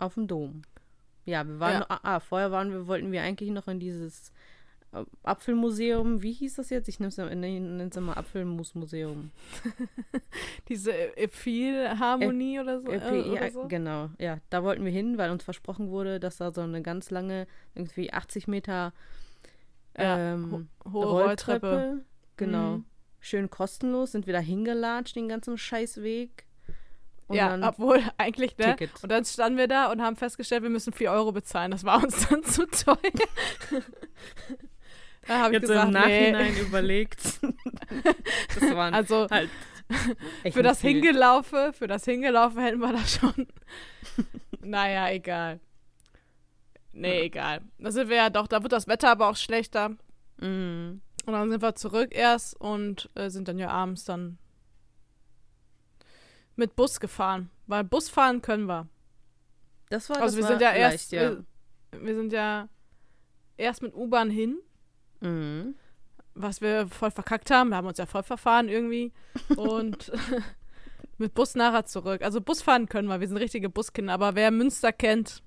auf 0.00 0.14
dem 0.14 0.26
Dom. 0.26 0.62
Ja, 1.24 1.46
wir 1.46 1.60
waren, 1.60 1.84
Ja. 1.88 2.00
ah, 2.02 2.18
vorher 2.18 2.50
waren 2.50 2.72
wir, 2.72 2.88
wollten 2.88 3.12
wir 3.12 3.22
eigentlich 3.22 3.50
noch 3.50 3.68
in 3.68 3.78
dieses 3.78 4.32
Apfelmuseum. 5.22 6.22
Wie 6.22 6.32
hieß 6.32 6.56
das 6.56 6.70
jetzt? 6.70 6.88
Ich 6.88 6.98
nenne 7.00 7.86
es 7.88 7.96
immer 7.96 8.16
Apfelmusmuseum. 8.16 9.30
Diese 10.68 10.92
Philharmonie 11.30 12.60
oder 12.60 12.80
so. 12.80 12.88
Äh, 12.90 12.96
Äh, 12.98 13.26
ja, 13.26 13.32
oder 13.32 13.50
so. 13.50 13.68
Genau, 13.68 14.10
ja. 14.18 14.38
Da 14.50 14.62
wollten 14.64 14.84
wir 14.84 14.92
hin, 14.92 15.16
weil 15.18 15.30
uns 15.30 15.44
versprochen 15.44 15.90
wurde, 15.90 16.18
dass 16.20 16.38
da 16.38 16.52
so 16.52 16.60
eine 16.62 16.82
ganz 16.82 17.10
lange, 17.10 17.46
irgendwie 17.74 18.12
80 18.12 18.48
Meter 18.48 18.92
Ja, 19.96 20.32
ähm, 20.34 20.68
ho- 20.84 20.92
hohe 20.92 21.06
Rolltreppe. 21.06 22.04
Genau. 22.36 22.78
Mhm. 22.78 22.84
Schön 23.20 23.50
kostenlos, 23.50 24.12
sind 24.12 24.26
wir 24.26 24.32
da 24.32 24.40
hingelatscht, 24.40 25.14
den 25.14 25.28
ganzen 25.28 25.58
Scheißweg. 25.58 26.46
Und 27.26 27.36
ja, 27.36 27.50
dann 27.50 27.62
obwohl 27.62 28.00
eigentlich, 28.16 28.56
ne? 28.58 28.74
Ticket. 28.76 28.90
Und 29.04 29.12
dann 29.12 29.24
standen 29.24 29.56
wir 29.58 29.68
da 29.68 29.92
und 29.92 30.00
haben 30.02 30.16
festgestellt, 30.16 30.62
wir 30.64 30.70
müssen 30.70 30.92
4 30.92 31.12
Euro 31.12 31.30
bezahlen. 31.30 31.70
Das 31.70 31.84
war 31.84 32.02
uns 32.02 32.28
dann 32.28 32.42
zu 32.42 32.66
teuer. 32.66 32.96
Da 35.30 35.38
habe 35.42 35.54
ich 35.54 35.62
Jetzt 35.62 35.68
gesagt, 35.68 35.86
im 35.86 35.92
nee. 35.92 36.32
Nachhinein 36.32 36.56
überlegt. 36.56 37.22
das 38.54 38.74
waren 38.74 38.92
Also 38.94 39.28
halt 39.30 39.48
für 40.50 40.64
das 40.64 40.80
viel. 40.80 40.94
Hingelaufe, 40.94 41.72
für 41.72 41.86
das 41.86 42.04
Hingelaufe 42.04 42.60
hätten 42.60 42.80
wir 42.80 42.92
das 42.92 43.12
schon. 43.14 43.46
naja, 44.60 45.08
egal. 45.10 45.60
Nee, 46.92 47.20
egal. 47.26 47.60
Da 47.78 47.92
sind 47.92 48.08
wir 48.08 48.16
ja 48.16 48.28
doch, 48.28 48.48
da 48.48 48.64
wird 48.64 48.72
das 48.72 48.88
Wetter 48.88 49.08
aber 49.08 49.28
auch 49.28 49.36
schlechter. 49.36 49.90
Mhm. 50.40 51.00
Und 51.26 51.32
dann 51.32 51.48
sind 51.48 51.62
wir 51.62 51.76
zurück 51.76 52.08
erst 52.10 52.60
und 52.60 53.08
äh, 53.14 53.30
sind 53.30 53.46
dann 53.46 53.58
ja 53.60 53.68
abends 53.70 54.04
dann 54.04 54.36
mit 56.56 56.74
Bus 56.74 56.98
gefahren. 56.98 57.50
Weil 57.68 57.84
Bus 57.84 58.08
fahren 58.08 58.42
können 58.42 58.66
wir. 58.66 58.88
Das 59.90 60.10
war 60.10 60.20
Also 60.20 60.26
das 60.26 60.36
wir 60.38 60.42
war 60.42 60.50
sind 60.50 60.60
ja 60.60 60.70
leicht, 60.72 61.12
erst, 61.12 61.12
ja. 61.12 61.20
Wir, 61.92 62.04
wir 62.04 62.14
sind 62.16 62.32
ja 62.32 62.68
erst 63.56 63.80
mit 63.80 63.94
U-Bahn 63.94 64.28
hin, 64.28 64.58
Mhm. 65.20 65.74
was 66.34 66.60
wir 66.60 66.86
voll 66.88 67.10
verkackt 67.10 67.50
haben. 67.50 67.70
Wir 67.70 67.76
haben 67.76 67.86
uns 67.86 67.98
ja 67.98 68.06
voll 68.06 68.22
verfahren 68.22 68.68
irgendwie. 68.68 69.12
Und 69.56 70.10
mit 71.18 71.34
Bus 71.34 71.54
nachher 71.54 71.84
zurück. 71.84 72.22
Also 72.22 72.40
Bus 72.40 72.62
fahren 72.62 72.88
können 72.88 73.08
wir. 73.08 73.20
Wir 73.20 73.28
sind 73.28 73.36
richtige 73.36 73.68
Buskinder. 73.68 74.14
Aber 74.14 74.34
wer 74.34 74.50
Münster 74.50 74.92
kennt, 74.92 75.42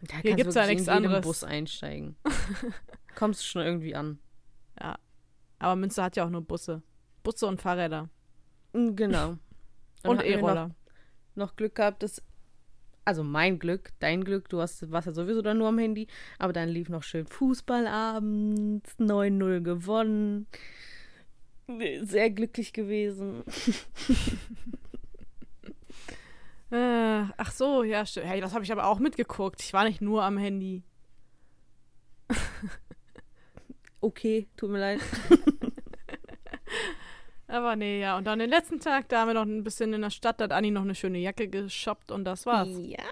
Da 0.00 0.18
Hier 0.18 0.34
gibt's 0.36 0.54
du 0.54 0.60
ja 0.60 0.66
nichts 0.66 0.88
anderes. 0.88 1.24
Bus 1.24 1.44
einsteigen. 1.44 2.16
Kommst 3.14 3.46
schon 3.46 3.62
irgendwie 3.62 3.94
an. 3.94 4.18
aber 5.58 5.76
Münster 5.76 6.04
hat 6.04 6.16
ja 6.16 6.24
auch 6.24 6.30
nur 6.30 6.42
Busse. 6.42 6.82
Busse 7.22 7.46
und 7.46 7.60
Fahrräder. 7.60 8.08
Genau. 8.72 9.36
Und 10.04 10.22
E-Roller. 10.22 10.68
Noch, 10.68 11.48
noch 11.48 11.56
Glück 11.56 11.74
gehabt, 11.74 12.02
dass. 12.02 12.22
Also 13.06 13.22
mein 13.22 13.60
Glück, 13.60 13.92
dein 14.00 14.24
Glück, 14.24 14.48
du 14.48 14.60
hast, 14.60 14.90
warst 14.90 15.06
ja 15.06 15.12
sowieso 15.12 15.40
dann 15.40 15.58
nur 15.58 15.68
am 15.68 15.78
Handy, 15.78 16.08
aber 16.40 16.52
dann 16.52 16.68
lief 16.68 16.88
noch 16.88 17.04
schön 17.04 17.24
Fußballabend, 17.26 18.84
9-0 18.98 19.60
gewonnen. 19.60 20.48
Sehr 22.02 22.30
glücklich 22.30 22.72
gewesen. 22.72 23.44
Äh, 26.68 27.22
ach 27.36 27.52
so, 27.52 27.84
ja, 27.84 28.04
stimmt. 28.04 28.26
Hey, 28.26 28.40
das 28.40 28.52
habe 28.52 28.64
ich 28.64 28.72
aber 28.72 28.86
auch 28.86 28.98
mitgeguckt. 28.98 29.62
Ich 29.62 29.72
war 29.72 29.84
nicht 29.84 30.00
nur 30.02 30.24
am 30.24 30.36
Handy. 30.36 30.82
Okay, 34.00 34.48
tut 34.56 34.70
mir 34.70 34.80
leid. 34.80 35.00
Aber 37.48 37.76
nee, 37.76 38.00
ja. 38.00 38.16
Und 38.16 38.24
dann 38.26 38.38
den 38.38 38.50
letzten 38.50 38.80
Tag, 38.80 39.08
da 39.08 39.20
haben 39.20 39.28
wir 39.28 39.34
noch 39.34 39.44
ein 39.44 39.62
bisschen 39.62 39.92
in 39.92 40.02
der 40.02 40.10
Stadt, 40.10 40.40
da 40.40 40.44
hat 40.44 40.52
Anni 40.52 40.70
noch 40.70 40.82
eine 40.82 40.94
schöne 40.94 41.18
Jacke 41.18 41.48
geshoppt 41.48 42.10
und 42.10 42.24
das 42.24 42.46
war's. 42.46 42.68
Ja. 42.82 43.04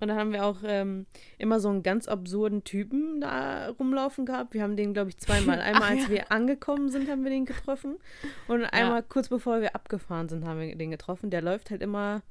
Und 0.00 0.08
dann 0.08 0.18
haben 0.18 0.32
wir 0.32 0.46
auch 0.46 0.56
ähm, 0.64 1.06
immer 1.36 1.60
so 1.60 1.68
einen 1.68 1.82
ganz 1.82 2.08
absurden 2.08 2.64
Typen 2.64 3.20
da 3.20 3.68
rumlaufen 3.68 4.24
gehabt. 4.24 4.54
Wir 4.54 4.62
haben 4.62 4.74
den, 4.74 4.94
glaube 4.94 5.10
ich, 5.10 5.18
zweimal. 5.18 5.60
Einmal, 5.60 5.90
als 5.90 6.04
ja. 6.04 6.08
wir 6.08 6.32
angekommen 6.32 6.88
sind, 6.88 7.08
haben 7.10 7.22
wir 7.22 7.30
den 7.30 7.44
getroffen. 7.44 7.98
Und 8.48 8.64
einmal 8.64 9.02
kurz 9.02 9.28
bevor 9.28 9.60
wir 9.60 9.74
abgefahren 9.74 10.30
sind, 10.30 10.46
haben 10.46 10.58
wir 10.58 10.74
den 10.74 10.90
getroffen. 10.90 11.28
Der 11.28 11.42
läuft 11.42 11.70
halt 11.70 11.82
immer. 11.82 12.22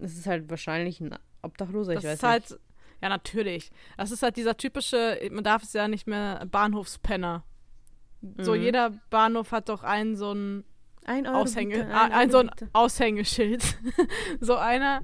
Es 0.00 0.18
ist 0.18 0.26
halt 0.26 0.50
wahrscheinlich 0.50 1.00
ein 1.00 1.14
Obdachloser, 1.42 1.94
Das 1.94 2.02
ich 2.02 2.10
weiß 2.10 2.16
ist 2.16 2.22
halt, 2.24 2.50
nicht. 2.50 2.60
ja, 3.02 3.08
natürlich. 3.08 3.70
Das 3.96 4.10
ist 4.10 4.24
halt 4.24 4.36
dieser 4.36 4.56
typische, 4.56 5.20
man 5.30 5.44
darf 5.44 5.62
es 5.62 5.72
ja 5.74 5.86
nicht 5.86 6.08
mehr, 6.08 6.44
Bahnhofspenner. 6.50 7.44
So, 8.38 8.54
Mhm. 8.54 8.62
jeder 8.62 8.90
Bahnhof 9.10 9.50
hat 9.52 9.68
doch 9.68 9.82
einen 9.82 10.16
so 10.16 10.32
ein 10.32 10.64
Ein 11.04 11.26
Aushänge, 11.26 11.78
bitte, 11.78 11.94
ein, 11.94 12.12
ein 12.12 12.30
so 12.30 12.38
ein. 12.38 12.50
Aushängeschild. 12.72 13.62
so 14.40 14.56
einer, 14.56 15.00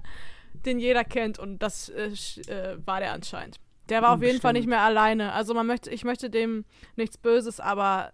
den 0.65 0.79
jeder 0.79 1.03
kennt 1.05 1.39
und 1.39 1.59
das 1.59 1.89
äh, 1.89 2.13
äh, 2.47 2.79
war 2.87 3.01
der 3.01 3.13
anscheinend. 3.13 3.59
Der 3.89 4.03
war 4.03 4.15
auf 4.15 4.23
jeden 4.23 4.41
Fall 4.41 4.53
nicht 4.53 4.69
mehr 4.69 4.81
alleine. 4.83 5.33
Also 5.33 5.55
man 5.55 5.67
möchte, 5.67 5.91
ich 5.91 6.05
möchte 6.05 6.29
dem 6.31 6.65
nichts 6.97 7.17
Böses, 7.19 7.59
aber 7.59 8.13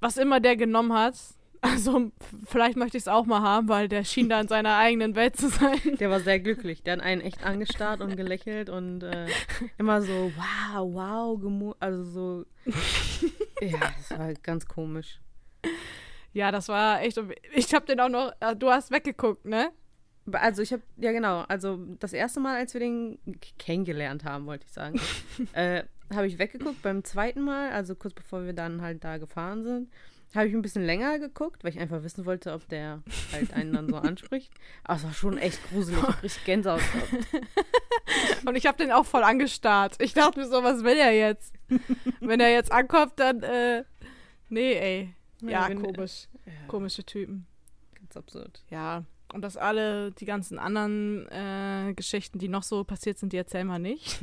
was 0.00 0.16
immer 0.16 0.40
der 0.40 0.56
genommen 0.56 0.92
hat, 0.94 1.14
also 1.62 2.10
vielleicht 2.44 2.76
möchte 2.76 2.96
ich 2.96 3.04
es 3.04 3.08
auch 3.08 3.24
mal 3.24 3.40
haben, 3.40 3.68
weil 3.68 3.88
der 3.88 4.04
schien 4.04 4.28
da 4.28 4.40
in 4.40 4.48
seiner 4.48 4.76
eigenen 4.76 5.14
Welt 5.14 5.36
zu 5.36 5.48
sein. 5.48 5.78
Der 5.98 6.10
war 6.10 6.20
sehr 6.20 6.40
glücklich. 6.40 6.82
Der 6.82 6.94
hat 6.94 7.00
einen 7.00 7.20
echt 7.20 7.42
angestarrt 7.44 8.00
und 8.00 8.16
gelächelt 8.16 8.68
und 8.68 9.02
äh, 9.02 9.26
immer 9.78 10.02
so, 10.02 10.32
wow, 10.36 10.92
wow, 10.92 11.76
also 11.80 12.04
so. 12.04 12.44
ja, 13.60 13.78
das 13.96 14.10
war 14.10 14.18
halt 14.18 14.42
ganz 14.42 14.66
komisch. 14.66 15.20
Ja, 16.32 16.50
das 16.50 16.68
war 16.68 17.00
echt. 17.02 17.20
Ich 17.54 17.72
habe 17.74 17.86
den 17.86 18.00
auch 18.00 18.08
noch. 18.08 18.32
äh, 18.40 18.56
Du 18.56 18.70
hast 18.70 18.90
weggeguckt, 18.90 19.44
ne? 19.44 19.70
Also 20.32 20.62
ich 20.62 20.72
habe, 20.72 20.82
ja 20.98 21.10
genau, 21.12 21.40
also 21.48 21.78
das 21.98 22.12
erste 22.12 22.38
Mal, 22.40 22.56
als 22.56 22.74
wir 22.74 22.80
den 22.80 23.18
kennengelernt 23.58 24.24
haben, 24.24 24.46
wollte 24.46 24.64
ich 24.66 24.72
sagen, 24.72 25.00
äh, 25.52 25.82
habe 26.14 26.26
ich 26.26 26.38
weggeguckt. 26.38 26.82
Beim 26.82 27.04
zweiten 27.04 27.40
Mal, 27.42 27.70
also 27.72 27.94
kurz 27.94 28.14
bevor 28.14 28.44
wir 28.44 28.52
dann 28.52 28.82
halt 28.82 29.04
da 29.04 29.18
gefahren 29.18 29.64
sind, 29.64 29.90
habe 30.36 30.48
ich 30.48 30.54
ein 30.54 30.62
bisschen 30.62 30.84
länger 30.84 31.18
geguckt, 31.18 31.62
weil 31.64 31.72
ich 31.72 31.78
einfach 31.80 32.02
wissen 32.02 32.24
wollte, 32.26 32.52
ob 32.52 32.68
der 32.68 33.02
halt 33.32 33.52
einen 33.52 33.72
dann 33.72 33.88
so 33.88 33.96
anspricht. 33.96 34.52
Aber 34.84 34.96
es 34.96 35.04
war 35.04 35.12
schon 35.12 35.38
echt 35.38 35.60
gruselig. 35.70 36.02
Ich 36.18 36.22
richtig 36.22 36.44
Gänsehaut 36.44 36.80
gehabt. 36.80 37.26
Und 38.46 38.56
ich 38.56 38.66
habe 38.66 38.78
den 38.78 38.92
auch 38.92 39.04
voll 39.06 39.22
angestarrt. 39.24 39.96
Ich 40.00 40.14
dachte 40.14 40.40
mir 40.40 40.46
so, 40.46 40.62
was 40.62 40.84
will 40.84 40.96
er 40.96 41.12
jetzt? 41.12 41.52
Wenn 42.20 42.40
er 42.40 42.50
jetzt 42.52 42.72
ankommt, 42.72 43.12
dann. 43.16 43.42
Äh, 43.42 43.84
nee, 44.48 44.72
ey. 44.74 45.14
Ja, 45.42 45.68
wenn- 45.68 45.82
komisch. 45.82 46.28
Ja, 46.44 46.52
Komische 46.68 47.04
Typen. 47.04 47.46
ganz 47.98 48.16
absurd. 48.16 48.62
Ja. 48.70 49.04
Und 49.32 49.40
dass 49.42 49.56
alle 49.56 50.10
die 50.12 50.24
ganzen 50.26 50.58
anderen 50.58 51.26
äh, 51.30 51.94
Geschichten, 51.94 52.38
die 52.38 52.48
noch 52.48 52.62
so 52.64 52.84
passiert 52.84 53.18
sind, 53.18 53.32
die 53.32 53.38
erzählen 53.38 53.66
wir 53.66 53.78
nicht. 53.78 54.18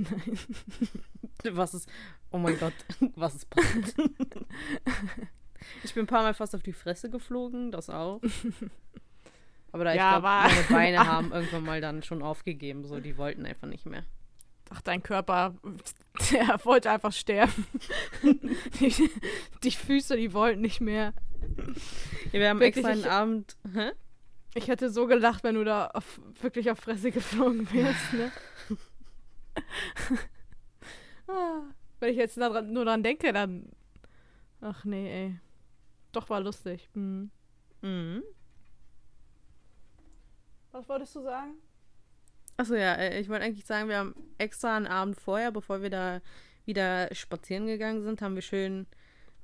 Was 1.51 1.73
ist, 1.73 1.89
oh 2.31 2.37
mein 2.37 2.59
Gott, 2.59 2.73
was 3.15 3.33
ist 3.35 3.49
passiert? 3.49 3.95
ich 5.83 5.93
bin 5.93 6.03
ein 6.03 6.07
paar 6.07 6.23
Mal 6.23 6.33
fast 6.33 6.55
auf 6.55 6.63
die 6.63 6.73
Fresse 6.73 7.09
geflogen, 7.09 7.71
das 7.71 7.89
auch. 7.89 8.21
Aber 9.71 9.83
da 9.83 9.91
ich 9.91 9.97
Ja, 9.97 10.11
glaube, 10.13 10.27
aber- 10.27 10.49
meine 10.49 10.63
Beine 10.69 10.97
haben 11.07 11.31
irgendwann 11.31 11.63
mal 11.63 11.79
dann 11.81 12.01
schon 12.03 12.23
aufgegeben, 12.23 12.85
so 12.85 12.99
die 12.99 13.17
wollten 13.17 13.45
einfach 13.45 13.67
nicht 13.67 13.85
mehr. 13.85 14.03
Ach, 14.71 14.81
dein 14.81 15.01
Körper, 15.03 15.55
der 16.31 16.59
wollte 16.63 16.89
einfach 16.91 17.11
sterben. 17.13 17.65
die, 18.79 19.09
die 19.63 19.71
Füße, 19.71 20.15
die 20.17 20.33
wollten 20.33 20.61
nicht 20.61 20.79
mehr. 20.81 21.13
Ja, 22.31 22.39
wir 22.39 22.49
haben 22.49 22.59
Wirklich, 22.59 22.85
extra 22.85 22.91
einen 22.91 23.01
ich- 23.01 23.09
Abend. 23.11 23.57
Hä? 23.73 23.91
Ich 24.55 24.67
hätte 24.67 24.89
so 24.89 25.05
gelacht, 25.05 25.43
wenn 25.43 25.55
du 25.55 25.63
da 25.63 25.87
auf, 25.87 26.19
wirklich 26.41 26.69
auf 26.71 26.79
Fresse 26.79 27.11
geflogen 27.11 27.71
wärst, 27.71 28.13
ne? 28.13 28.31
ah, 31.27 31.61
wenn 31.99 32.11
ich 32.11 32.17
jetzt 32.17 32.37
nur 32.37 32.85
dran 32.85 33.03
denke, 33.03 33.31
dann. 33.33 33.69
Ach 34.61 34.83
nee, 34.85 35.25
ey. 35.25 35.39
Doch 36.11 36.29
war 36.29 36.41
lustig. 36.41 36.89
Hm. 36.93 37.29
Mhm. 37.81 38.23
Was 40.71 40.87
wolltest 40.87 41.15
du 41.15 41.21
sagen? 41.21 41.55
Achso, 42.57 42.75
ja, 42.75 42.93
äh, 42.95 43.19
ich 43.19 43.29
wollte 43.29 43.45
eigentlich 43.45 43.65
sagen, 43.65 43.89
wir 43.89 43.97
haben 43.97 44.15
extra 44.37 44.75
einen 44.75 44.87
Abend 44.87 45.19
vorher, 45.19 45.51
bevor 45.51 45.81
wir 45.81 45.89
da 45.89 46.21
wieder 46.65 47.13
spazieren 47.15 47.67
gegangen 47.67 48.03
sind, 48.03 48.21
haben 48.21 48.35
wir 48.35 48.41
schön 48.41 48.85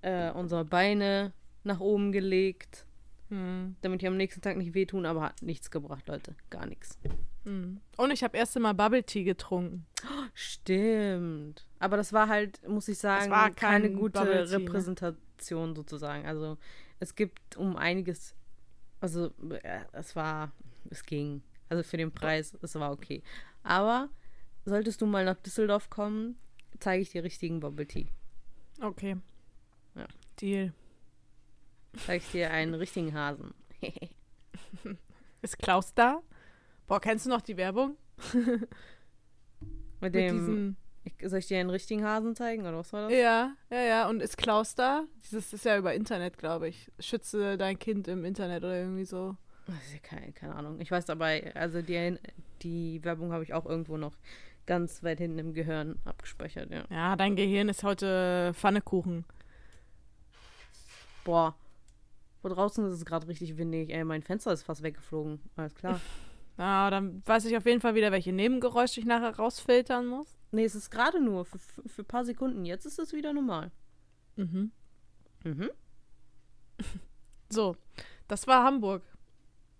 äh, 0.01 0.31
unsere 0.31 0.65
Beine 0.65 1.33
nach 1.63 1.79
oben 1.79 2.11
gelegt, 2.11 2.85
Hm. 3.29 3.75
damit 3.81 4.01
die 4.01 4.07
am 4.07 4.17
nächsten 4.17 4.41
Tag 4.41 4.55
nicht 4.55 4.75
wehtun, 4.75 5.05
aber 5.05 5.23
hat 5.23 5.41
nichts 5.41 5.71
gebracht, 5.71 6.07
Leute. 6.07 6.35
Gar 6.51 6.67
nichts. 6.67 6.99
Hm. 7.43 7.79
Und 7.97 8.11
ich 8.11 8.23
habe 8.23 8.37
erst 8.37 8.55
einmal 8.55 8.75
Bubble 8.75 9.03
Tea 9.03 9.23
getrunken. 9.23 9.85
Stimmt. 10.33 11.65
Aber 11.79 11.97
das 11.97 12.13
war 12.13 12.27
halt, 12.27 12.67
muss 12.67 12.87
ich 12.87 12.97
sagen, 12.97 13.31
war 13.31 13.49
keine 13.51 13.89
kein 13.89 13.97
gute 13.97 14.23
ne? 14.23 14.51
Repräsentation 14.51 15.75
sozusagen. 15.75 16.25
Also 16.27 16.57
es 16.99 17.15
gibt 17.15 17.57
um 17.57 17.77
einiges, 17.77 18.35
also 18.99 19.31
äh, 19.63 19.79
es 19.93 20.15
war, 20.15 20.51
es 20.89 21.03
ging. 21.03 21.41
Also 21.69 21.83
für 21.83 21.97
den 21.97 22.11
Preis, 22.11 22.55
es 22.61 22.75
war 22.75 22.91
okay. 22.91 23.23
Aber 23.63 24.09
solltest 24.65 25.01
du 25.01 25.07
mal 25.07 25.25
nach 25.25 25.37
Düsseldorf 25.37 25.89
kommen, 25.89 26.37
zeige 26.79 27.01
ich 27.01 27.09
dir 27.09 27.23
richtigen 27.23 27.59
Bubble 27.59 27.87
Tea. 27.87 28.07
Okay. 28.81 29.17
Ja. 29.95 30.05
Deal. 30.39 30.73
Zeige 32.05 32.23
ich 32.23 32.31
dir 32.31 32.51
einen 32.51 32.73
richtigen 32.73 33.13
Hasen. 33.13 33.53
Ist 35.41 35.59
Klaus 35.59 35.93
da? 35.93 36.21
Boah, 36.87 36.99
kennst 36.99 37.25
du 37.25 37.29
noch 37.29 37.41
die 37.41 37.57
Werbung? 37.57 37.97
Mit 38.33 38.67
Mit 40.01 40.15
dem, 40.15 40.37
diesen. 40.37 40.77
ich, 41.03 41.13
soll 41.29 41.39
ich 41.39 41.47
dir 41.47 41.59
einen 41.59 41.69
richtigen 41.69 42.03
Hasen 42.03 42.35
zeigen 42.35 42.63
oder 42.63 42.77
was 42.77 42.91
war 42.93 43.03
das? 43.03 43.11
Ja, 43.11 43.55
ja, 43.69 43.81
ja. 43.81 44.09
Und 44.09 44.21
ist 44.21 44.37
Klaus 44.37 44.75
da? 44.75 45.03
Dieses 45.23 45.53
ist 45.53 45.65
ja 45.65 45.77
über 45.77 45.93
Internet, 45.93 46.37
glaube 46.37 46.67
ich. 46.67 46.91
Schütze 46.99 47.57
dein 47.57 47.79
Kind 47.79 48.07
im 48.07 48.25
Internet 48.25 48.63
oder 48.63 48.77
irgendwie 48.77 49.05
so. 49.05 49.35
Ja 49.67 49.99
keine, 50.03 50.31
keine 50.33 50.55
Ahnung. 50.55 50.79
Ich 50.79 50.91
weiß 50.91 51.09
aber, 51.09 51.27
also 51.55 51.81
die, 51.81 52.19
die 52.61 53.03
Werbung 53.03 53.31
habe 53.31 53.43
ich 53.43 53.53
auch 53.53 53.65
irgendwo 53.65 53.97
noch 53.97 54.13
ganz 54.65 55.03
weit 55.03 55.19
hinten 55.19 55.39
im 55.39 55.53
Gehirn 55.53 55.99
abgespeichert, 56.05 56.69
ja. 56.71 56.85
Ja, 56.89 57.15
dein 57.15 57.35
Gehirn 57.35 57.69
ist 57.69 57.83
heute 57.83 58.51
Pfannekuchen. 58.53 59.25
Boah. 61.23 61.55
Wo 62.45 62.49
draußen 62.49 62.85
ist 62.85 62.93
es 62.93 63.05
gerade 63.05 63.27
richtig 63.27 63.57
windig. 63.57 63.89
Ey, 63.89 64.03
mein 64.03 64.21
Fenster 64.21 64.53
ist 64.53 64.61
fast 64.61 64.83
weggeflogen. 64.83 65.41
Alles 65.55 65.73
klar. 65.73 65.99
Ja, 66.59 66.91
dann 66.91 67.23
weiß 67.25 67.45
ich 67.45 67.57
auf 67.57 67.65
jeden 67.65 67.81
Fall 67.81 67.95
wieder, 67.95 68.11
welche 68.11 68.31
Nebengeräusche 68.31 68.99
ich 68.99 69.07
nachher 69.07 69.35
rausfiltern 69.35 70.05
muss. 70.05 70.37
nee, 70.51 70.63
es 70.63 70.75
ist 70.75 70.91
gerade 70.91 71.19
nur 71.19 71.45
für, 71.45 71.57
für 71.57 72.03
ein 72.03 72.05
paar 72.05 72.23
Sekunden. 72.23 72.63
Jetzt 72.63 72.85
ist 72.85 72.99
es 72.99 73.13
wieder 73.13 73.33
normal. 73.33 73.71
Mhm. 74.35 74.71
Mhm. 75.43 75.71
So, 77.49 77.77
das 78.27 78.45
war 78.45 78.63
Hamburg. 78.63 79.01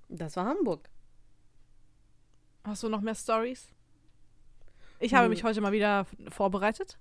Das 0.09 0.35
war 0.35 0.45
Hamburg. 0.45 0.89
Hast 2.63 2.81
du 2.81 2.89
noch 2.89 3.01
mehr 3.01 3.15
Stories? 3.15 3.67
Ich 4.99 5.13
habe 5.13 5.25
Nö. 5.25 5.29
mich 5.29 5.43
heute 5.43 5.61
mal 5.61 5.71
wieder 5.71 6.07
vorbereitet. 6.29 6.97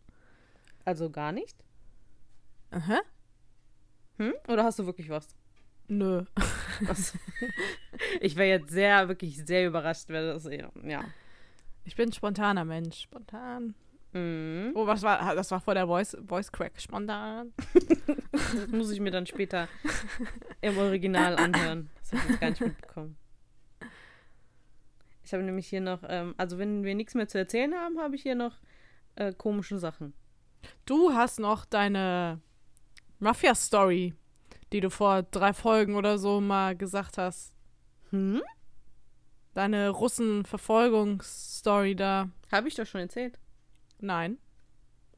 Also 0.84 1.08
gar 1.08 1.32
nicht? 1.32 1.56
Aha. 2.70 3.00
Hm? 4.18 4.34
Oder 4.46 4.64
hast 4.64 4.78
du 4.78 4.84
wirklich 4.84 5.08
was? 5.08 5.34
Nö. 5.88 6.24
was? 6.80 7.14
ich 8.20 8.36
wäre 8.36 8.48
jetzt 8.48 8.70
sehr, 8.70 9.08
wirklich 9.08 9.44
sehr 9.44 9.66
überrascht, 9.66 10.08
wenn 10.08 10.26
das. 10.26 10.44
Ja. 10.44 10.70
ja. 10.82 11.04
Ich 11.84 11.96
bin 11.96 12.08
ein 12.08 12.12
spontaner 12.12 12.64
Mensch. 12.64 13.02
Spontan. 13.02 13.74
Mhm. 14.12 14.72
Oh, 14.74 14.86
was 14.86 15.02
war 15.02 15.34
das? 15.34 15.50
war 15.50 15.60
vor 15.60 15.74
der 15.74 15.86
Voice, 15.86 16.16
Voice 16.26 16.50
Crack. 16.50 16.80
Spontan. 16.80 17.52
Das 18.32 18.68
muss 18.68 18.90
ich 18.90 19.00
mir 19.00 19.10
dann 19.10 19.26
später 19.26 19.68
im 20.60 20.78
Original 20.78 21.36
anhören. 21.36 21.90
Das 22.00 22.12
habe 22.12 22.22
ich 22.22 22.30
jetzt 22.30 22.40
gar 22.40 22.50
nicht 22.50 22.60
mitbekommen. 22.60 23.16
Ich 25.24 25.32
habe 25.32 25.42
nämlich 25.42 25.66
hier 25.66 25.80
noch, 25.80 26.00
ähm, 26.06 26.34
also 26.36 26.58
wenn 26.58 26.84
wir 26.84 26.94
nichts 26.94 27.14
mehr 27.14 27.28
zu 27.28 27.38
erzählen 27.38 27.74
haben, 27.74 27.98
habe 27.98 28.14
ich 28.14 28.22
hier 28.22 28.34
noch 28.34 28.58
äh, 29.16 29.32
komische 29.32 29.78
Sachen. 29.78 30.12
Du 30.84 31.12
hast 31.12 31.40
noch 31.40 31.64
deine 31.64 32.40
Mafia-Story, 33.20 34.14
die 34.74 34.80
du 34.80 34.90
vor 34.90 35.22
drei 35.22 35.52
Folgen 35.52 35.94
oder 35.94 36.18
so 36.18 36.40
mal 36.40 36.76
gesagt 36.76 37.16
hast. 37.16 37.54
Hm? 38.10 38.42
Deine 39.54 39.90
Russen-Verfolgungsstory 39.90 41.94
da. 41.94 42.28
Habe 42.50 42.66
ich 42.66 42.74
doch 42.74 42.84
schon 42.84 43.02
erzählt. 43.02 43.38
Nein. 44.00 44.38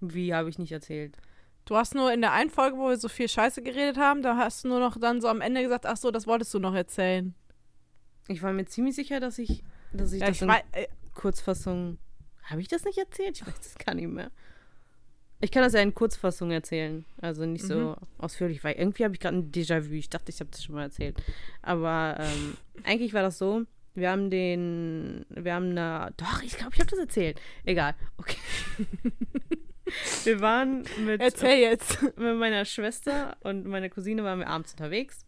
Wie 0.01 0.35
habe 0.35 0.51
ich 0.51 0.59
nicht 0.59 0.73
erzählt? 0.73 1.16
Du 1.64 1.75
hast 1.75 1.95
nur 1.95 2.12
in 2.12 2.21
der 2.21 2.33
einen 2.33 2.51
Folge, 2.51 2.77
wo 2.77 2.90
wir 2.90 2.99
so 2.99 3.09
viel 3.09 3.31
Scheiße 3.31 3.62
geredet 3.62 3.97
haben, 3.97 4.21
da 4.21 4.37
hast 4.37 4.62
du 4.62 4.69
nur 4.69 4.79
noch 4.79 5.01
dann 5.01 5.23
so 5.23 5.29
am 5.29 5.40
Ende 5.40 5.62
gesagt, 5.62 5.87
ach 5.87 5.97
so, 5.97 6.11
das 6.11 6.27
wolltest 6.27 6.53
du 6.53 6.59
noch 6.59 6.75
erzählen. 6.75 7.35
Ich 8.29 8.42
war 8.42 8.53
mir 8.53 8.66
ziemlich 8.66 8.95
sicher, 8.95 9.21
dass 9.21 9.38
ich, 9.38 9.64
dass 9.90 10.12
ich 10.12 10.21
Ja, 10.21 10.27
das 10.27 10.37
ich 10.37 10.42
in 10.42 10.51
äh, 10.51 10.87
Kurzfassung. 11.14 11.97
Habe 12.42 12.61
ich 12.61 12.69
das 12.69 12.85
nicht 12.85 12.99
erzählt? 12.99 13.40
Ich 13.40 13.47
weiß 13.47 13.59
das 13.59 13.79
gar 13.79 13.95
nicht 13.95 14.09
mehr. 14.09 14.31
Ich 15.40 15.51
kann 15.51 15.62
das 15.62 15.75
ja 15.75 15.81
in 15.81 15.94
Kurzfassung 15.94 16.51
erzählen. 16.51 17.05
Also 17.20 17.44
nicht 17.44 17.64
so 17.66 17.75
Mhm. 17.75 17.96
ausführlich, 18.18 18.64
weil 18.64 18.75
irgendwie 18.77 19.05
habe 19.05 19.14
ich 19.14 19.20
gerade 19.20 19.37
ein 19.37 19.53
Déjà-vu. 19.53 19.92
Ich 19.92 20.09
dachte, 20.09 20.31
ich 20.33 20.40
habe 20.40 20.51
das 20.51 20.64
schon 20.64 20.75
mal 20.75 20.83
erzählt. 20.85 21.16
Aber 21.62 22.16
ähm, 22.18 22.57
eigentlich 22.85 23.12
war 23.12 23.22
das 23.22 23.38
so. 23.38 23.62
Wir 23.94 24.11
haben 24.11 24.31
den. 24.31 25.25
Wir 25.31 25.55
haben 25.55 25.70
eine. 25.70 26.12
Doch, 26.16 26.42
ich 26.42 26.57
glaube, 26.57 26.72
ich 26.75 26.81
habe 26.81 26.90
das 26.90 26.99
erzählt. 26.99 27.40
Egal. 27.64 27.94
Okay. 28.18 28.37
wir 30.25 30.40
waren 30.40 30.85
mit, 31.05 31.20
erzähl 31.20 31.59
jetzt. 31.61 32.03
mit 32.03 32.37
meiner 32.37 32.64
Schwester 32.64 33.37
und 33.40 33.66
meiner 33.66 33.88
Cousine 33.88 34.25
waren 34.25 34.40
wir 34.40 34.49
abends 34.49 34.72
unterwegs. 34.72 35.25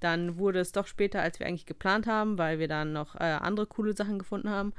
Dann 0.00 0.38
wurde 0.38 0.60
es 0.60 0.72
doch 0.72 0.86
später, 0.86 1.20
als 1.22 1.38
wir 1.40 1.46
eigentlich 1.46 1.66
geplant 1.66 2.06
haben, 2.06 2.38
weil 2.38 2.58
wir 2.58 2.68
dann 2.68 2.92
noch 2.92 3.14
äh, 3.16 3.18
andere 3.24 3.66
coole 3.66 3.94
Sachen 3.94 4.18
gefunden 4.18 4.48
haben. 4.48 4.72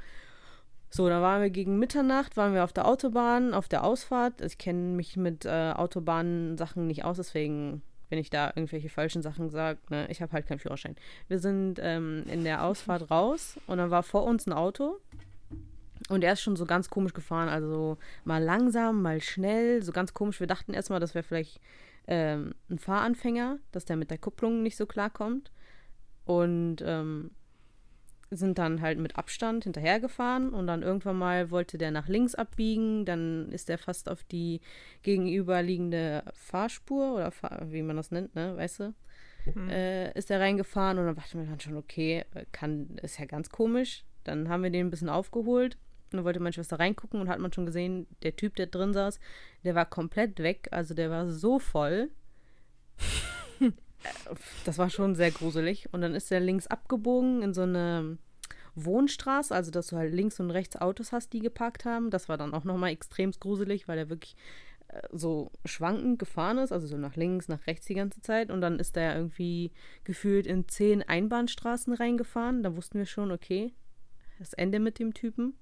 So, 0.94 1.08
dann 1.08 1.22
waren 1.22 1.40
wir 1.40 1.48
gegen 1.48 1.78
Mitternacht, 1.78 2.36
waren 2.36 2.52
wir 2.52 2.64
auf 2.64 2.74
der 2.74 2.86
Autobahn, 2.86 3.54
auf 3.54 3.66
der 3.66 3.82
Ausfahrt. 3.82 4.42
Ich 4.42 4.58
kenne 4.58 4.94
mich 4.94 5.16
mit 5.16 5.46
äh, 5.46 5.72
Autobahnsachen 5.74 6.86
nicht 6.86 7.02
aus, 7.02 7.16
deswegen, 7.16 7.80
wenn 8.10 8.18
ich 8.18 8.28
da 8.28 8.48
irgendwelche 8.48 8.90
falschen 8.90 9.22
Sachen 9.22 9.48
sage, 9.48 9.78
ne, 9.88 10.06
ich 10.10 10.20
habe 10.20 10.32
halt 10.32 10.46
keinen 10.46 10.58
Führerschein. 10.58 10.96
Wir 11.28 11.38
sind 11.38 11.78
ähm, 11.80 12.24
in 12.28 12.44
der 12.44 12.62
Ausfahrt 12.62 13.10
raus 13.10 13.58
und 13.66 13.78
dann 13.78 13.90
war 13.90 14.02
vor 14.02 14.24
uns 14.24 14.46
ein 14.46 14.52
Auto 14.52 15.00
und 16.10 16.22
er 16.24 16.34
ist 16.34 16.42
schon 16.42 16.56
so 16.56 16.66
ganz 16.66 16.90
komisch 16.90 17.14
gefahren, 17.14 17.48
also 17.48 17.96
mal 18.24 18.42
langsam, 18.42 19.00
mal 19.00 19.22
schnell, 19.22 19.82
so 19.82 19.92
ganz 19.92 20.12
komisch. 20.12 20.40
Wir 20.40 20.46
dachten 20.46 20.74
erstmal, 20.74 21.00
das 21.00 21.14
wäre 21.14 21.22
vielleicht 21.22 21.58
ähm, 22.06 22.54
ein 22.68 22.78
Fahranfänger, 22.78 23.58
dass 23.70 23.86
der 23.86 23.96
mit 23.96 24.10
der 24.10 24.18
Kupplung 24.18 24.62
nicht 24.62 24.76
so 24.76 24.84
klarkommt. 24.84 25.52
Und 26.26 26.84
ähm, 26.84 27.30
sind 28.36 28.58
dann 28.58 28.80
halt 28.80 28.98
mit 28.98 29.16
Abstand 29.16 29.64
hinterhergefahren 29.64 30.50
und 30.54 30.66
dann 30.66 30.82
irgendwann 30.82 31.18
mal 31.18 31.50
wollte 31.50 31.78
der 31.78 31.90
nach 31.90 32.08
links 32.08 32.34
abbiegen, 32.34 33.04
dann 33.04 33.50
ist 33.50 33.70
er 33.70 33.78
fast 33.78 34.08
auf 34.08 34.24
die 34.24 34.60
gegenüberliegende 35.02 36.24
Fahrspur 36.32 37.14
oder 37.14 37.30
Fahr 37.30 37.66
wie 37.70 37.82
man 37.82 37.96
das 37.96 38.10
nennt, 38.10 38.34
ne, 38.34 38.56
weißt 38.56 38.80
du? 38.80 38.94
Äh, 39.68 40.16
ist 40.16 40.30
er 40.30 40.40
reingefahren 40.40 40.98
und 40.98 41.06
dann 41.06 41.16
dachten 41.16 41.38
wir 41.38 41.46
dann 41.46 41.60
schon, 41.60 41.76
okay, 41.76 42.24
kann, 42.52 42.96
ist 43.02 43.18
ja 43.18 43.26
ganz 43.26 43.50
komisch. 43.50 44.04
Dann 44.24 44.48
haben 44.48 44.62
wir 44.62 44.70
den 44.70 44.86
ein 44.86 44.90
bisschen 44.90 45.08
aufgeholt 45.08 45.76
und 46.12 46.18
dann 46.18 46.24
wollte 46.24 46.40
meine 46.40 46.52
Schwester 46.52 46.78
reingucken 46.78 47.20
und 47.20 47.28
hat 47.28 47.40
man 47.40 47.52
schon 47.52 47.66
gesehen, 47.66 48.06
der 48.22 48.36
Typ, 48.36 48.54
der 48.56 48.66
drin 48.66 48.92
saß, 48.92 49.18
der 49.64 49.74
war 49.74 49.86
komplett 49.86 50.38
weg, 50.38 50.68
also 50.70 50.94
der 50.94 51.10
war 51.10 51.28
so 51.28 51.58
voll. 51.58 52.10
Das 54.64 54.78
war 54.78 54.90
schon 54.90 55.14
sehr 55.14 55.30
gruselig. 55.30 55.88
Und 55.92 56.00
dann 56.00 56.14
ist 56.14 56.30
er 56.32 56.40
links 56.40 56.66
abgebogen 56.66 57.42
in 57.42 57.54
so 57.54 57.62
eine 57.62 58.18
Wohnstraße, 58.74 59.54
also 59.54 59.70
dass 59.70 59.88
du 59.88 59.96
halt 59.96 60.12
links 60.12 60.40
und 60.40 60.50
rechts 60.50 60.76
Autos 60.76 61.12
hast, 61.12 61.32
die 61.32 61.40
geparkt 61.40 61.84
haben. 61.84 62.10
Das 62.10 62.28
war 62.28 62.38
dann 62.38 62.54
auch 62.54 62.64
nochmal 62.64 62.90
extrem 62.90 63.32
gruselig, 63.32 63.88
weil 63.88 63.98
er 63.98 64.08
wirklich 64.08 64.36
äh, 64.88 65.02
so 65.12 65.50
schwankend 65.64 66.18
gefahren 66.18 66.58
ist, 66.58 66.72
also 66.72 66.86
so 66.86 66.96
nach 66.96 67.16
links, 67.16 67.48
nach 67.48 67.66
rechts 67.66 67.86
die 67.86 67.94
ganze 67.94 68.20
Zeit. 68.22 68.50
Und 68.50 68.60
dann 68.60 68.78
ist 68.78 68.96
er 68.96 69.16
irgendwie 69.16 69.72
gefühlt 70.04 70.46
in 70.46 70.68
zehn 70.68 71.02
Einbahnstraßen 71.02 71.92
reingefahren. 71.92 72.62
Da 72.62 72.76
wussten 72.76 72.98
wir 72.98 73.06
schon, 73.06 73.30
okay, 73.30 73.72
das 74.38 74.54
Ende 74.54 74.80
mit 74.80 74.98
dem 74.98 75.14
Typen. 75.14 75.54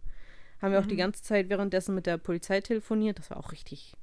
Haben 0.61 0.73
wir 0.73 0.81
auch 0.81 0.87
die 0.87 0.97
ganze 0.97 1.23
Zeit 1.23 1.49
währenddessen 1.49 1.95
mit 1.95 2.07
der 2.07 2.19
Polizei 2.19 2.61
telefoniert. 2.61 3.19
Das 3.19 3.31
war 3.31 3.39
auch 3.39 3.51
richtig. 3.51 3.97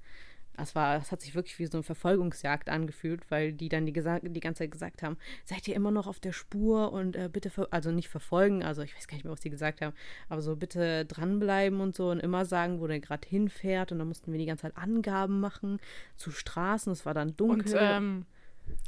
Das, 0.58 0.76
war, 0.76 0.98
das 0.98 1.12
hat 1.12 1.22
sich 1.22 1.36
wirklich 1.36 1.58
wie 1.60 1.68
so 1.68 1.78
eine 1.78 1.84
Verfolgungsjagd 1.84 2.70
angefühlt, 2.70 3.30
weil 3.30 3.54
die 3.54 3.70
dann 3.70 3.86
die, 3.86 3.94
die 3.94 4.40
ganze 4.40 4.64
Zeit 4.64 4.72
gesagt 4.72 5.04
haben, 5.04 5.18
seid 5.46 5.68
ihr 5.68 5.76
immer 5.76 5.92
noch 5.92 6.08
auf 6.08 6.20
der 6.20 6.34
Spur 6.34 6.92
und 6.92 7.16
äh, 7.16 7.30
bitte, 7.32 7.52
also 7.72 7.92
nicht 7.92 8.10
verfolgen, 8.10 8.64
also 8.64 8.82
ich 8.82 8.96
weiß 8.96 9.08
gar 9.08 9.16
nicht 9.16 9.24
mehr, 9.24 9.32
was 9.34 9.40
die 9.40 9.50
gesagt 9.50 9.82
haben, 9.82 9.94
aber 10.30 10.42
so 10.42 10.56
bitte 10.56 11.06
dranbleiben 11.06 11.80
und 11.80 11.96
so 11.96 12.10
und 12.10 12.20
immer 12.20 12.46
sagen, 12.46 12.80
wo 12.82 12.88
der 12.88 13.00
gerade 13.00 13.28
hinfährt 13.28 13.92
und 13.92 14.00
dann 14.00 14.08
mussten 14.08 14.32
wir 14.32 14.40
die 14.40 14.46
ganze 14.46 14.64
Zeit 14.64 14.78
Angaben 14.78 15.40
machen 15.40 15.80
zu 16.16 16.32
Straßen, 16.32 16.92
es 16.92 17.06
war 17.06 17.14
dann 17.14 17.30
Und 17.30 17.40
dunkel. 17.40 17.78
ähm, 17.80 18.26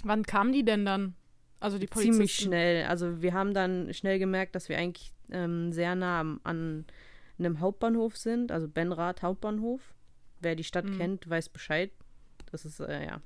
wann 0.04 0.24
kamen 0.24 0.52
die 0.52 0.66
denn 0.66 0.86
dann? 0.86 1.16
Also 1.60 1.78
die 1.78 1.88
Polizisten? 1.88 2.14
Ziemlich 2.14 2.36
schnell. 2.36 2.86
Also 2.86 3.22
wir 3.22 3.34
haben 3.34 3.54
dann 3.54 3.94
schnell 3.94 4.18
gemerkt, 4.18 4.56
dass 4.56 4.70
wir 4.70 4.78
eigentlich 4.78 5.12
ähm, 5.32 5.72
sehr 5.74 5.96
nah 5.96 6.22
an 6.44 6.86
einem 7.38 7.60
Hauptbahnhof 7.60 8.18
sind, 8.18 8.52
also 8.52 8.68
Benrath 8.68 9.22
Hauptbahnhof. 9.22 9.82
Wer 10.42 10.56
die 10.56 10.64
Stadt 10.64 10.86
Mhm. 10.86 10.98
kennt, 10.98 11.30
weiß 11.30 11.50
Bescheid. 11.50 11.92
Das 12.52 12.66
ist 12.66 12.80
äh, 12.80 13.06
ja 13.06 13.22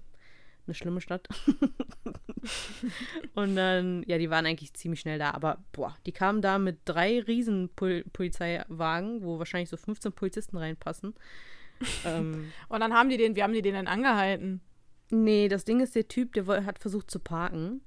eine 0.65 0.73
schlimme 0.73 1.01
Stadt. 1.01 1.27
Und 3.35 3.55
dann, 3.55 4.03
ja, 4.07 4.17
die 4.17 4.29
waren 4.29 4.45
eigentlich 4.45 4.73
ziemlich 4.73 4.99
schnell 5.01 5.19
da, 5.19 5.31
aber 5.31 5.63
boah, 5.71 5.95
die 6.05 6.11
kamen 6.11 6.41
da 6.41 6.57
mit 6.59 6.79
drei 6.85 7.19
riesen 7.21 7.69
Pol 7.75 8.03
Polizeiwagen, 8.13 9.23
wo 9.23 9.39
wahrscheinlich 9.39 9.69
so 9.69 9.77
15 9.77 10.11
Polizisten 10.13 10.57
reinpassen. 10.57 11.13
ähm, 12.05 12.51
Und 12.69 12.79
dann 12.79 12.93
haben 12.93 13.09
die 13.09 13.17
den, 13.17 13.35
wie 13.35 13.43
haben 13.43 13.53
die 13.53 13.61
den 13.61 13.73
denn 13.73 13.87
angehalten? 13.87 14.61
Nee, 15.09 15.47
das 15.47 15.65
Ding 15.65 15.79
ist, 15.79 15.95
der 15.95 16.07
Typ, 16.07 16.33
der 16.33 16.65
hat 16.65 16.79
versucht 16.79 17.11
zu 17.11 17.19
parken. 17.19 17.81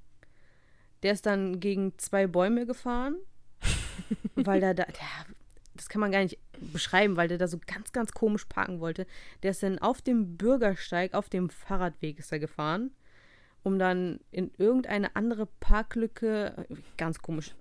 Der 1.03 1.13
ist 1.13 1.25
dann 1.25 1.59
gegen 1.59 1.97
zwei 1.97 2.25
Bäume 2.25 2.65
gefahren, 2.65 3.17
weil 4.35 4.59
der 4.59 4.73
da, 4.73 4.85
der, 4.85 4.95
das 5.77 5.89
kann 5.89 6.01
man 6.01 6.11
gar 6.11 6.21
nicht 6.21 6.37
beschreiben, 6.73 7.15
weil 7.15 7.27
der 7.27 7.37
da 7.37 7.47
so 7.47 7.59
ganz, 7.65 7.91
ganz 7.91 8.11
komisch 8.11 8.45
parken 8.45 8.79
wollte. 8.79 9.05
Der 9.43 9.51
ist 9.51 9.63
dann 9.63 9.79
auf 9.79 10.01
dem 10.01 10.37
Bürgersteig, 10.37 11.13
auf 11.13 11.29
dem 11.29 11.49
Fahrradweg 11.49 12.19
ist 12.19 12.31
er 12.31 12.39
gefahren, 12.39 12.91
um 13.63 13.79
dann 13.79 14.19
in 14.31 14.51
irgendeine 14.57 15.15
andere 15.15 15.47
Parklücke, 15.59 16.67
ganz 16.97 17.19
komisch. 17.19 17.53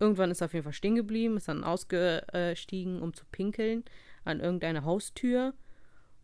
Irgendwann 0.00 0.30
ist 0.30 0.40
er 0.40 0.46
auf 0.46 0.54
jeden 0.54 0.64
Fall 0.64 0.72
stehen 0.72 0.96
geblieben, 0.96 1.36
ist 1.36 1.48
dann 1.48 1.64
ausgestiegen, 1.64 3.00
um 3.00 3.14
zu 3.14 3.24
pinkeln 3.30 3.84
an 4.24 4.40
irgendeine 4.40 4.84
Haustür. 4.84 5.54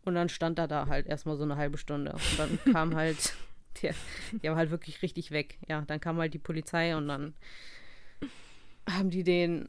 Und 0.04 0.14
dann 0.14 0.28
stand 0.28 0.58
er 0.58 0.66
da 0.66 0.86
halt 0.86 1.06
erstmal 1.06 1.36
so 1.36 1.44
eine 1.44 1.56
halbe 1.56 1.78
Stunde. 1.78 2.12
Und 2.12 2.38
dann 2.38 2.58
kam 2.72 2.96
halt, 2.96 3.34
der, 3.82 3.94
der 4.32 4.52
war 4.52 4.58
halt 4.58 4.70
wirklich 4.70 5.02
richtig 5.02 5.30
weg. 5.30 5.58
Ja, 5.68 5.82
dann 5.82 6.00
kam 6.00 6.18
halt 6.18 6.34
die 6.34 6.38
Polizei 6.38 6.96
und 6.96 7.08
dann 7.08 7.34
haben 8.88 9.10
die 9.10 9.22
den, 9.22 9.68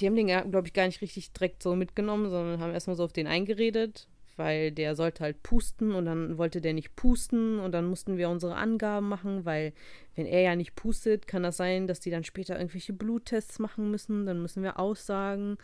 die 0.00 0.06
haben 0.06 0.16
den, 0.16 0.50
glaube 0.50 0.66
ich, 0.66 0.72
gar 0.72 0.86
nicht 0.86 1.00
richtig 1.00 1.32
direkt 1.32 1.62
so 1.62 1.74
mitgenommen, 1.76 2.30
sondern 2.30 2.60
haben 2.60 2.72
erstmal 2.72 2.96
so 2.96 3.04
auf 3.04 3.12
den 3.12 3.26
eingeredet, 3.26 4.08
weil 4.36 4.72
der 4.72 4.96
sollte 4.96 5.24
halt 5.24 5.42
pusten 5.42 5.92
und 5.92 6.06
dann 6.06 6.38
wollte 6.38 6.60
der 6.60 6.72
nicht 6.72 6.96
pusten 6.96 7.58
und 7.58 7.72
dann 7.72 7.86
mussten 7.86 8.16
wir 8.16 8.28
unsere 8.28 8.56
Angaben 8.56 9.08
machen, 9.08 9.44
weil 9.44 9.72
wenn 10.14 10.26
er 10.26 10.40
ja 10.40 10.56
nicht 10.56 10.74
pustet, 10.74 11.26
kann 11.26 11.42
das 11.42 11.56
sein, 11.56 11.86
dass 11.86 12.00
die 12.00 12.10
dann 12.10 12.24
später 12.24 12.58
irgendwelche 12.58 12.92
Bluttests 12.92 13.58
machen 13.58 13.90
müssen, 13.90 14.26
dann 14.26 14.40
müssen 14.42 14.62
wir 14.62 14.78
aussagen. 14.78 15.58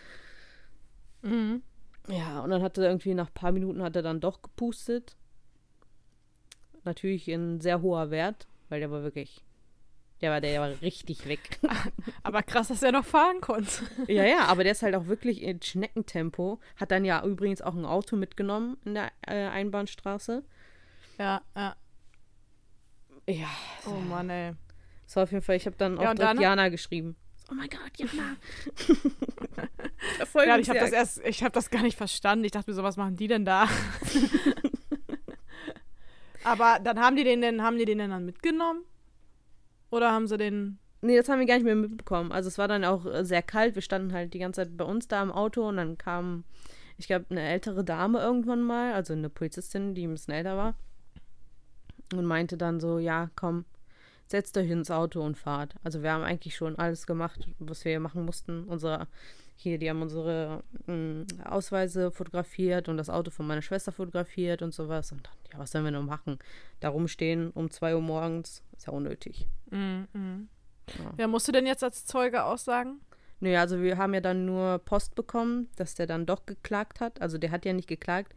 Mhm. 1.22 1.62
Ja, 2.08 2.40
und 2.40 2.50
dann 2.50 2.62
hat 2.62 2.78
er 2.78 2.84
irgendwie 2.84 3.14
nach 3.14 3.28
ein 3.28 3.34
paar 3.34 3.52
Minuten 3.52 3.82
hat 3.82 3.96
er 3.96 4.02
dann 4.02 4.20
doch 4.20 4.40
gepustet. 4.42 5.16
Natürlich 6.84 7.28
in 7.28 7.60
sehr 7.60 7.82
hoher 7.82 8.10
Wert, 8.10 8.46
weil 8.68 8.80
der 8.80 8.90
war 8.90 9.02
wirklich, 9.02 9.44
der 10.20 10.30
war, 10.30 10.40
der 10.40 10.60
war 10.60 10.70
richtig 10.82 11.28
weg. 11.28 11.58
Aber 12.22 12.42
krass, 12.42 12.68
dass 12.68 12.82
er 12.82 12.92
noch 12.92 13.04
fahren 13.04 13.40
konnte. 13.40 13.84
ja, 14.06 14.24
ja, 14.24 14.44
aber 14.46 14.64
der 14.64 14.72
ist 14.72 14.82
halt 14.82 14.94
auch 14.94 15.06
wirklich 15.06 15.42
in 15.42 15.62
Schneckentempo. 15.62 16.60
Hat 16.76 16.90
dann 16.90 17.04
ja 17.04 17.24
übrigens 17.24 17.62
auch 17.62 17.74
ein 17.74 17.84
Auto 17.84 18.16
mitgenommen 18.16 18.76
in 18.84 18.94
der 18.94 19.10
äh, 19.26 19.46
Einbahnstraße. 19.48 20.42
Ja, 21.18 21.40
ja. 21.54 21.76
Ja, 23.28 23.48
Oh 23.86 23.90
Mann, 23.90 24.30
ey. 24.30 24.52
war 25.14 25.22
auf 25.24 25.32
jeden 25.32 25.44
Fall, 25.44 25.56
ich 25.56 25.66
habe 25.66 25.76
dann 25.76 25.98
auch 25.98 26.02
Ja, 26.02 26.14
direkt 26.14 26.40
Jana 26.40 26.68
geschrieben. 26.68 27.16
Oh 27.50 27.54
mein 27.54 27.68
Gott, 27.68 27.96
Jana. 27.96 28.36
Ja, 30.46 30.58
ich 30.58 30.68
habe 30.68 30.78
das 30.78 30.92
erst, 30.92 31.18
ich 31.26 31.42
habe 31.42 31.52
das 31.52 31.70
gar 31.70 31.82
nicht 31.82 31.96
verstanden. 31.96 32.44
Ich 32.44 32.52
dachte 32.52 32.70
mir 32.70 32.74
so, 32.74 32.82
was 32.82 32.96
machen 32.96 33.16
die 33.16 33.26
denn 33.26 33.44
da? 33.44 33.68
Aber 36.44 36.78
dann 36.82 37.00
haben 37.00 37.16
die 37.16 37.24
den 37.24 37.40
denn, 37.40 37.62
haben 37.62 37.78
die 37.78 37.84
den 37.84 37.98
denn 37.98 38.10
dann 38.10 38.24
mitgenommen? 38.24 38.82
Oder 39.90 40.12
haben 40.12 40.26
sie 40.26 40.36
den. 40.36 40.78
Nee, 41.00 41.16
das 41.16 41.28
haben 41.28 41.38
wir 41.38 41.46
gar 41.46 41.54
nicht 41.54 41.64
mehr 41.64 41.76
mitbekommen. 41.76 42.32
Also 42.32 42.48
es 42.48 42.58
war 42.58 42.66
dann 42.68 42.84
auch 42.84 43.06
äh, 43.06 43.24
sehr 43.24 43.42
kalt. 43.42 43.74
Wir 43.74 43.82
standen 43.82 44.12
halt 44.12 44.34
die 44.34 44.40
ganze 44.40 44.62
Zeit 44.62 44.76
bei 44.76 44.84
uns 44.84 45.06
da 45.06 45.22
im 45.22 45.30
Auto 45.30 45.68
und 45.68 45.76
dann 45.76 45.96
kam, 45.96 46.44
ich 46.96 47.06
glaube, 47.06 47.26
eine 47.30 47.42
ältere 47.42 47.84
Dame 47.84 48.18
irgendwann 48.18 48.62
mal, 48.62 48.94
also 48.94 49.12
eine 49.12 49.28
Polizistin, 49.28 49.94
die 49.94 50.06
ein 50.06 50.12
bisschen 50.12 50.34
älter 50.34 50.56
war. 50.56 50.74
Und 52.12 52.24
meinte 52.24 52.56
dann 52.56 52.80
so, 52.80 52.98
ja, 52.98 53.30
komm, 53.36 53.64
setzt 54.26 54.56
euch 54.56 54.70
ins 54.70 54.90
Auto 54.90 55.22
und 55.22 55.36
fahrt. 55.38 55.74
Also 55.84 56.02
wir 56.02 56.12
haben 56.12 56.24
eigentlich 56.24 56.56
schon 56.56 56.76
alles 56.78 57.06
gemacht, 57.06 57.48
was 57.58 57.84
wir 57.84 58.00
machen 58.00 58.24
mussten. 58.24 58.64
Unsere, 58.64 59.06
hier, 59.60 59.78
die 59.78 59.90
haben 59.90 60.00
unsere 60.02 60.62
mh, 60.86 61.26
Ausweise 61.44 62.10
fotografiert 62.10 62.88
und 62.88 62.96
das 62.96 63.10
Auto 63.10 63.30
von 63.30 63.46
meiner 63.46 63.62
Schwester 63.62 63.90
fotografiert 63.92 64.62
und 64.62 64.72
sowas. 64.72 65.10
Und 65.12 65.26
dann, 65.26 65.32
ja, 65.52 65.58
was 65.58 65.72
sollen 65.72 65.84
wir 65.84 65.90
noch 65.90 66.02
machen? 66.02 66.38
Da 66.80 66.88
rumstehen 66.90 67.50
um 67.50 67.70
2 67.70 67.94
Uhr 67.96 68.00
morgens, 68.02 68.62
ist 68.76 68.86
ja 68.86 68.92
unnötig. 68.92 69.48
Mhm. 69.70 70.06
mhm. 70.12 70.48
Ja. 70.98 71.10
Wer 71.16 71.28
musste 71.28 71.52
denn 71.52 71.66
jetzt 71.66 71.84
als 71.84 72.06
Zeuge 72.06 72.44
aussagen? 72.44 73.00
Nö, 73.40 73.54
also 73.58 73.80
wir 73.82 73.98
haben 73.98 74.14
ja 74.14 74.20
dann 74.20 74.46
nur 74.46 74.78
Post 74.78 75.14
bekommen, 75.14 75.68
dass 75.76 75.94
der 75.94 76.06
dann 76.06 76.24
doch 76.24 76.46
geklagt 76.46 77.00
hat. 77.00 77.20
Also 77.20 77.36
der 77.36 77.50
hat 77.50 77.64
ja 77.66 77.72
nicht 77.74 77.88
geklagt. 77.88 78.34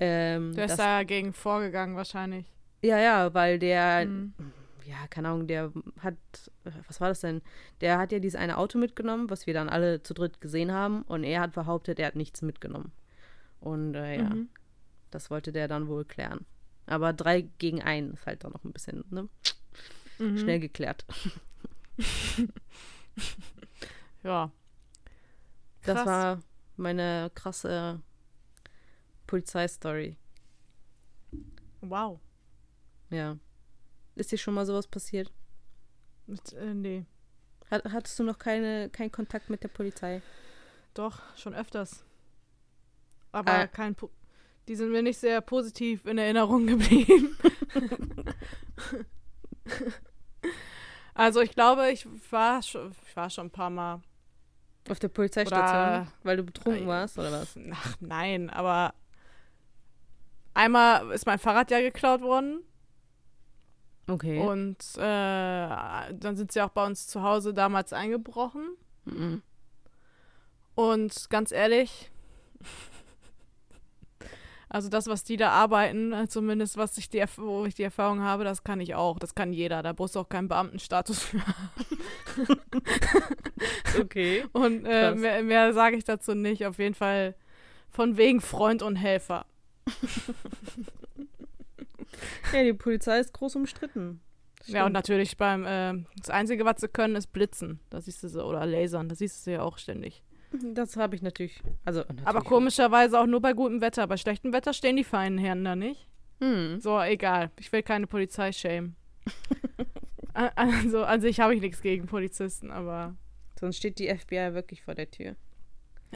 Ähm, 0.00 0.54
Der 0.54 0.64
ist 0.66 0.70
das- 0.72 0.78
dagegen 0.78 1.32
vorgegangen 1.32 1.96
wahrscheinlich. 1.96 2.46
Ja, 2.82 2.98
ja, 2.98 3.34
weil 3.34 3.58
der, 3.58 4.06
Mhm. 4.06 4.32
Ja, 4.86 5.06
keine 5.08 5.28
Ahnung, 5.28 5.46
der 5.46 5.72
hat, 6.00 6.16
was 6.88 7.00
war 7.00 7.08
das 7.08 7.20
denn? 7.20 7.42
Der 7.80 7.98
hat 7.98 8.12
ja 8.12 8.18
dieses 8.20 8.38
eine 8.38 8.56
Auto 8.58 8.78
mitgenommen, 8.78 9.28
was 9.30 9.46
wir 9.46 9.54
dann 9.54 9.68
alle 9.68 10.02
zu 10.02 10.14
dritt 10.14 10.40
gesehen 10.40 10.72
haben. 10.72 11.02
Und 11.02 11.24
er 11.24 11.40
hat 11.40 11.52
behauptet, 11.52 11.98
er 11.98 12.06
hat 12.06 12.16
nichts 12.16 12.42
mitgenommen. 12.42 12.92
Und 13.60 13.94
äh, 13.94 14.16
ja, 14.18 14.28
Mhm. 14.30 14.48
das 15.10 15.30
wollte 15.30 15.52
der 15.52 15.66
dann 15.68 15.88
wohl 15.88 16.04
klären. 16.04 16.46
Aber 16.86 17.12
drei 17.12 17.42
gegen 17.58 17.82
einen 17.82 18.12
ist 18.14 18.26
halt 18.26 18.44
dann 18.44 18.52
noch 18.52 18.62
ein 18.64 18.72
bisschen 18.72 19.04
ne? 19.10 19.28
Mhm. 20.18 20.38
schnell 20.38 20.60
geklärt. 20.60 21.04
Ja. 24.22 24.50
Das 25.84 25.94
Krass. 25.96 26.06
war 26.06 26.42
meine 26.76 27.30
krasse 27.34 28.00
Polizeistory. 29.26 30.16
Wow. 31.80 32.18
Ja. 33.10 33.38
Ist 34.16 34.32
dir 34.32 34.38
schon 34.38 34.54
mal 34.54 34.66
sowas 34.66 34.86
passiert? 34.88 35.30
Mit, 36.26 36.52
äh, 36.54 36.74
nee. 36.74 37.04
Hat, 37.70 37.84
hattest 37.84 38.18
du 38.18 38.24
noch 38.24 38.38
keine, 38.38 38.88
keinen 38.90 39.12
Kontakt 39.12 39.48
mit 39.50 39.62
der 39.62 39.68
Polizei? 39.68 40.22
Doch, 40.94 41.20
schon 41.36 41.54
öfters. 41.54 42.04
Aber 43.32 43.62
Äh. 43.64 43.68
kein. 43.68 43.94
Po 43.94 44.10
die 44.68 44.74
sind 44.74 44.90
mir 44.90 45.00
nicht 45.02 45.18
sehr 45.18 45.40
positiv 45.42 46.06
in 46.06 46.18
Erinnerung 46.18 46.66
geblieben. 46.66 47.36
also 51.14 51.40
ich 51.40 51.52
glaube, 51.52 51.90
ich 51.92 52.06
war 52.32 52.62
schon, 52.62 52.92
ich 53.06 53.16
war 53.16 53.30
schon 53.30 53.46
ein 53.46 53.50
paar 53.50 53.70
Mal. 53.70 54.02
Auf 54.88 54.98
der 54.98 55.08
Polizeistation? 55.08 55.64
Oder- 55.68 56.06
weil 56.22 56.36
du 56.36 56.42
betrunken 56.44 56.84
Äh, 56.84 56.88
warst, 56.88 57.18
oder 57.18 57.32
was? 57.32 57.56
Ach 57.72 57.96
nein, 58.00 58.50
aber 58.50 58.94
einmal 60.54 61.10
ist 61.12 61.26
mein 61.26 61.38
Fahrrad 61.38 61.70
ja 61.70 61.80
geklaut 61.80 62.20
worden 62.22 62.60
Okay. 64.08 64.38
und 64.38 64.78
äh, 64.96 65.00
dann 65.00 66.36
sind 66.36 66.52
sie 66.52 66.60
auch 66.60 66.70
bei 66.70 66.86
uns 66.86 67.08
zu 67.08 67.22
Hause 67.22 67.52
damals 67.52 67.92
eingebrochen. 67.92 68.68
Mhm. 69.04 69.42
Und 70.74 71.30
ganz 71.30 71.52
ehrlich, 71.52 72.10
also 74.68 74.88
das, 74.88 75.06
was 75.06 75.24
die 75.24 75.36
da 75.36 75.50
arbeiten, 75.50 76.14
zumindest 76.28 76.76
was 76.76 76.98
ich 76.98 77.08
die, 77.08 77.24
wo 77.36 77.64
ich 77.64 77.74
die 77.74 77.82
Erfahrung 77.82 78.20
habe, 78.20 78.44
das 78.44 78.62
kann 78.62 78.80
ich 78.80 78.94
auch. 78.94 79.18
Das 79.18 79.34
kann 79.34 79.52
jeder. 79.52 79.82
Da 79.82 79.92
brauchst 79.92 80.14
du 80.14 80.20
auch 80.20 80.28
keinen 80.28 80.48
Beamtenstatus 80.48 81.22
für. 81.22 81.40
Okay. 83.98 84.44
Und 84.52 84.84
äh, 84.84 85.14
mehr, 85.14 85.42
mehr 85.42 85.72
sage 85.72 85.96
ich 85.96 86.04
dazu 86.04 86.34
nicht. 86.34 86.66
Auf 86.66 86.78
jeden 86.78 86.94
Fall 86.94 87.34
von 87.88 88.16
wegen 88.16 88.40
Freund 88.40 88.82
und 88.82 88.96
Helfer. 88.96 89.46
Ja, 92.52 92.62
die 92.62 92.72
Polizei 92.72 93.18
ist 93.18 93.32
groß 93.32 93.56
umstritten. 93.56 94.20
Ja, 94.66 94.86
und 94.86 94.92
natürlich 94.92 95.36
beim, 95.36 95.64
äh, 95.64 96.04
das 96.18 96.30
Einzige, 96.30 96.64
was 96.64 96.80
sie 96.80 96.88
können, 96.88 97.14
ist 97.14 97.32
blitzen. 97.32 97.80
Das 97.90 98.06
siehst 98.06 98.22
du 98.22 98.28
so, 98.28 98.44
oder 98.44 98.66
lasern. 98.66 99.08
Das 99.08 99.18
siehst 99.18 99.46
du 99.46 99.52
ja 99.52 99.62
auch 99.62 99.78
ständig. 99.78 100.22
Das 100.52 100.96
habe 100.96 101.14
ich 101.14 101.22
natürlich. 101.22 101.62
Also, 101.84 102.00
natürlich 102.00 102.26
Aber 102.26 102.40
komischerweise 102.40 103.20
auch 103.20 103.26
nur 103.26 103.40
bei 103.40 103.52
gutem 103.52 103.80
Wetter. 103.80 104.06
Bei 104.06 104.16
schlechtem 104.16 104.52
Wetter 104.52 104.72
stehen 104.72 104.96
die 104.96 105.04
feinen 105.04 105.38
Herren 105.38 105.64
da 105.64 105.76
nicht. 105.76 106.08
Hm. 106.40 106.80
So, 106.80 107.00
egal. 107.00 107.50
Ich 107.60 107.70
will 107.72 107.82
keine 107.82 108.06
Polizei 108.06 108.52
schämen. 108.52 108.96
Also, 110.54 111.02
an 111.02 111.22
sich 111.22 111.40
habe 111.40 111.54
ich 111.54 111.62
nichts 111.62 111.80
gegen 111.80 112.04
Polizisten, 112.04 112.70
aber 112.70 113.16
Sonst 113.58 113.78
steht 113.78 113.98
die 113.98 114.14
FBI 114.14 114.52
wirklich 114.52 114.82
vor 114.82 114.94
der 114.94 115.10
Tür. 115.10 115.36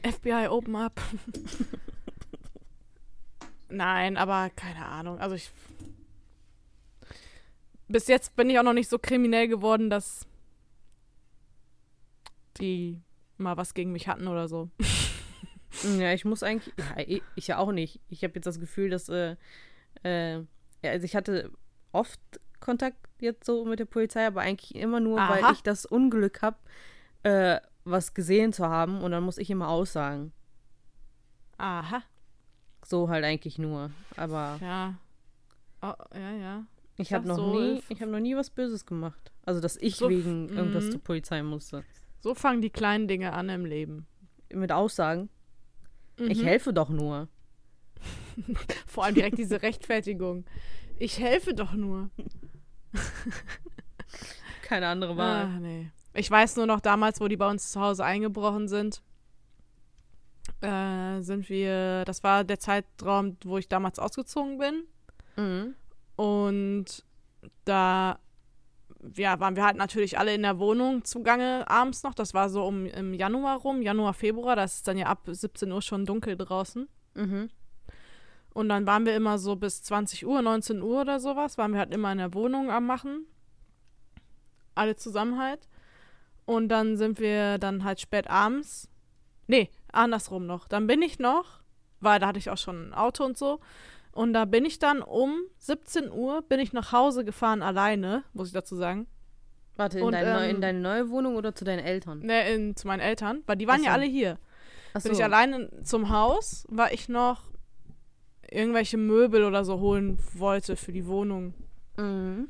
FBI 0.05 0.49
open 0.49 0.77
up. 0.77 1.01
Nein, 3.69 4.17
aber 4.17 4.51
keine 4.51 4.87
Ahnung. 4.87 5.19
Also 5.19 5.37
ich. 5.37 5.51
Bis 7.91 8.07
jetzt 8.07 8.37
bin 8.37 8.49
ich 8.49 8.59
auch 8.59 8.63
noch 8.63 8.73
nicht 8.73 8.89
so 8.89 9.01
kriminell 9.01 9.49
geworden, 9.49 9.91
dass 9.91 10.25
die 12.59 13.01
mal 13.37 13.57
was 13.57 13.75
gegen 13.75 13.91
mich 13.91 14.07
hatten 14.07 14.29
oder 14.29 14.49
so. 14.49 14.71
Ja, 15.85 16.13
ich 16.13 16.25
muss 16.25 16.43
eigentlich. 16.43 16.75
Ja, 16.77 17.05
ich, 17.07 17.23
ich 17.37 17.47
ja 17.47 17.59
auch 17.59 17.71
nicht. 17.71 18.01
Ich 18.09 18.25
habe 18.25 18.35
jetzt 18.35 18.47
das 18.47 18.59
Gefühl, 18.59 18.91
dass. 18.91 19.09
Äh, 19.09 19.37
äh, 20.03 20.39
ja, 20.39 20.91
also, 20.91 21.05
ich 21.05 21.15
hatte 21.15 21.53
oft 21.93 22.19
Kontakt 22.59 22.99
jetzt 23.21 23.45
so 23.47 23.65
mit 23.65 23.79
der 23.79 23.85
Polizei, 23.85 24.27
aber 24.27 24.41
eigentlich 24.41 24.75
immer 24.75 24.99
nur, 24.99 25.21
Aha. 25.21 25.31
weil 25.31 25.53
ich 25.53 25.63
das 25.63 25.87
Unglück 25.87 26.43
habe, 26.43 26.57
äh, 27.23 27.61
was 27.85 28.15
gesehen 28.15 28.53
zu 28.53 28.69
haben 28.69 29.01
und 29.01 29.13
dann 29.13 29.23
muss 29.23 29.39
ich 29.39 29.49
immer 29.49 29.69
aussagen. 29.69 30.33
Aha. 31.57 32.03
So 32.85 33.09
halt 33.09 33.25
eigentlich 33.25 33.57
nur. 33.57 33.93
Aber 34.17 34.59
Ja. 34.61 34.99
Oh, 35.83 35.95
ja, 36.15 36.33
ja. 36.33 36.65
Ich 37.01 37.13
habe 37.13 37.27
noch 37.27 37.37
so, 37.37 37.59
nie, 37.59 37.83
ich 37.89 38.01
habe 38.01 38.11
noch 38.11 38.21
nie 38.21 38.37
was 38.37 38.51
Böses 38.51 38.87
gemacht. 38.87 39.33
Also 39.45 39.61
dass 39.61 39.77
ich 39.77 39.97
So 39.97 40.09
wegen 40.09 40.49
irgendwas 40.49 40.85
mhm. 40.87 40.91
zur 40.93 41.01
Polizei 41.03 41.43
musste. 41.43 41.85
So 42.21 42.35
fangen 42.35 42.61
die 42.63 42.71
kleinen 42.71 43.09
Dinge 43.09 43.33
an 43.33 43.49
im 43.49 43.65
Leben. 43.65 44.07
Mit 44.53 44.73
Aussagen. 44.73 45.29
Ich 46.19 46.43
Mhm. 46.43 46.47
helfe 46.47 46.73
doch 46.73 46.89
nur. 46.91 47.29
Vor 48.87 49.05
allem 49.05 49.15
direkt 49.15 49.39
diese 49.39 49.63
Rechtfertigung. 49.63 50.45
Ich 50.99 51.19
helfe 51.19 51.55
doch 51.55 51.73
nur. 51.73 52.11
Keine 54.63 54.89
andere 54.89 55.17
Wahl. 55.17 55.45
Ah, 55.45 55.59
nee. 55.61 55.91
Ich 56.15 56.31
weiß 56.31 56.57
nur 56.57 56.67
noch 56.67 56.81
damals, 56.81 57.21
wo 57.21 57.29
die 57.29 57.37
bei 57.37 57.49
uns 57.49 57.71
zu 57.73 57.81
Hause 57.81 58.05
eingebrochen 58.05 58.69
sind, 58.69 59.03
äh, 60.61 61.21
sind 61.21 61.49
wir, 61.49 62.05
das 62.05 62.23
war 62.23 62.45
der 62.45 62.59
Zeitraum, 62.59 63.37
wo 63.45 63.59
ich 63.59 63.69
damals 63.69 63.99
ausgezogen 63.99 64.59
bin. 64.59 64.85
Mhm. 65.37 65.75
Und 66.21 67.03
da 67.65 68.19
ja, 69.17 69.41
waren 69.41 69.57
wir 69.57 69.65
halt 69.65 69.79
natürlich 69.79 70.19
alle 70.19 70.35
in 70.35 70.43
der 70.43 70.59
Wohnung 70.59 71.03
zugange 71.03 71.65
abends 71.67 72.03
noch. 72.03 72.13
Das 72.13 72.35
war 72.35 72.51
so 72.51 72.63
um 72.63 72.85
im 72.85 73.15
Januar 73.15 73.57
rum, 73.61 73.81
Januar, 73.81 74.13
Februar. 74.13 74.55
Das 74.55 74.75
ist 74.75 74.89
dann 74.89 74.99
ja 74.99 75.07
ab 75.07 75.23
17 75.27 75.73
Uhr 75.73 75.81
schon 75.81 76.05
dunkel 76.05 76.37
draußen. 76.37 76.91
Mhm. 77.15 77.49
Und 78.53 78.69
dann 78.69 78.87
waren 78.87 79.07
wir 79.07 79.17
immer 79.17 79.39
so 79.39 79.57
bis 79.57 79.83
20 79.83 80.27
Uhr, 80.27 80.43
19 80.43 80.83
Uhr 80.83 81.01
oder 81.01 81.21
sowas, 81.21 81.57
waren 81.57 81.73
wir 81.73 81.79
halt 81.79 81.95
immer 81.95 82.13
in 82.13 82.19
der 82.19 82.35
Wohnung 82.35 82.71
am 82.71 82.85
Machen. 82.85 83.25
Alle 84.75 84.97
zusammen 84.97 85.41
halt. 85.41 85.71
Und 86.45 86.69
dann 86.69 86.99
sind 86.99 87.19
wir 87.19 87.57
dann 87.57 87.83
halt 87.83 87.99
spät 87.99 88.29
abends. 88.29 88.91
Nee, 89.47 89.71
andersrum 89.91 90.45
noch. 90.45 90.69
Dann 90.69 90.87
bin 90.87 91.01
ich 91.01 91.19
noch, 91.19 91.61
weil 92.01 92.21
da 92.21 92.27
hatte 92.27 92.39
ich 92.39 92.51
auch 92.51 92.59
schon 92.59 92.91
ein 92.91 92.95
Auto 92.95 93.25
und 93.25 93.39
so. 93.39 93.59
Und 94.13 94.33
da 94.33 94.45
bin 94.45 94.65
ich 94.65 94.79
dann 94.79 95.03
um 95.03 95.39
17 95.59 96.11
Uhr 96.11 96.43
bin 96.43 96.61
ich 96.61 96.73
nach 96.73 96.93
Hause 96.93 97.25
gefahren 97.25 97.63
alleine, 97.63 98.25
muss 98.33 98.49
ich 98.49 98.55
dazu 98.55 98.77
sagen. 98.77 99.07
Warte, 99.77 99.99
in, 99.99 100.05
Und, 100.05 100.13
deine 100.13 100.35
neu, 100.35 100.45
in 100.49 100.57
ähm, 100.57 100.61
deine 100.61 100.81
neue 100.81 101.11
Wohnung 101.11 101.37
oder 101.37 101.55
zu 101.55 101.65
deinen 101.65 101.79
Eltern? 101.79 102.21
Ne, 102.21 102.53
in, 102.53 102.77
zu 102.77 102.87
meinen 102.87 103.01
Eltern, 103.01 103.43
weil 103.47 103.57
die 103.57 103.67
waren 103.67 103.81
Ach 103.81 103.87
ja 103.87 103.91
so. 103.93 103.95
alle 103.95 104.07
hier. 104.07 104.39
Achso. 104.93 105.09
Bin 105.09 105.17
ich 105.17 105.25
alleine 105.25 105.71
zum 105.85 106.11
Haus, 106.11 106.67
weil 106.69 106.93
ich 106.93 107.09
noch 107.09 107.45
irgendwelche 108.51 108.97
Möbel 108.97 109.45
oder 109.45 109.65
so 109.65 109.79
holen 109.79 110.19
wollte 110.35 110.77
für 110.77 110.93
die 110.93 111.07
Wohnung. 111.07 111.55
Mhm. 111.97 112.49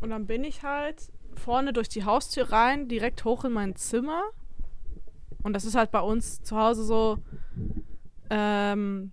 Und 0.00 0.10
dann 0.10 0.26
bin 0.26 0.44
ich 0.44 0.62
halt 0.62 1.12
vorne 1.36 1.72
durch 1.72 1.88
die 1.88 2.04
Haustür 2.04 2.50
rein, 2.50 2.88
direkt 2.88 3.24
hoch 3.24 3.44
in 3.44 3.52
mein 3.52 3.76
Zimmer. 3.76 4.22
Und 5.42 5.52
das 5.52 5.64
ist 5.64 5.76
halt 5.76 5.92
bei 5.92 6.00
uns 6.00 6.42
zu 6.42 6.56
Hause 6.56 6.84
so, 6.84 7.18
ähm, 8.30 9.12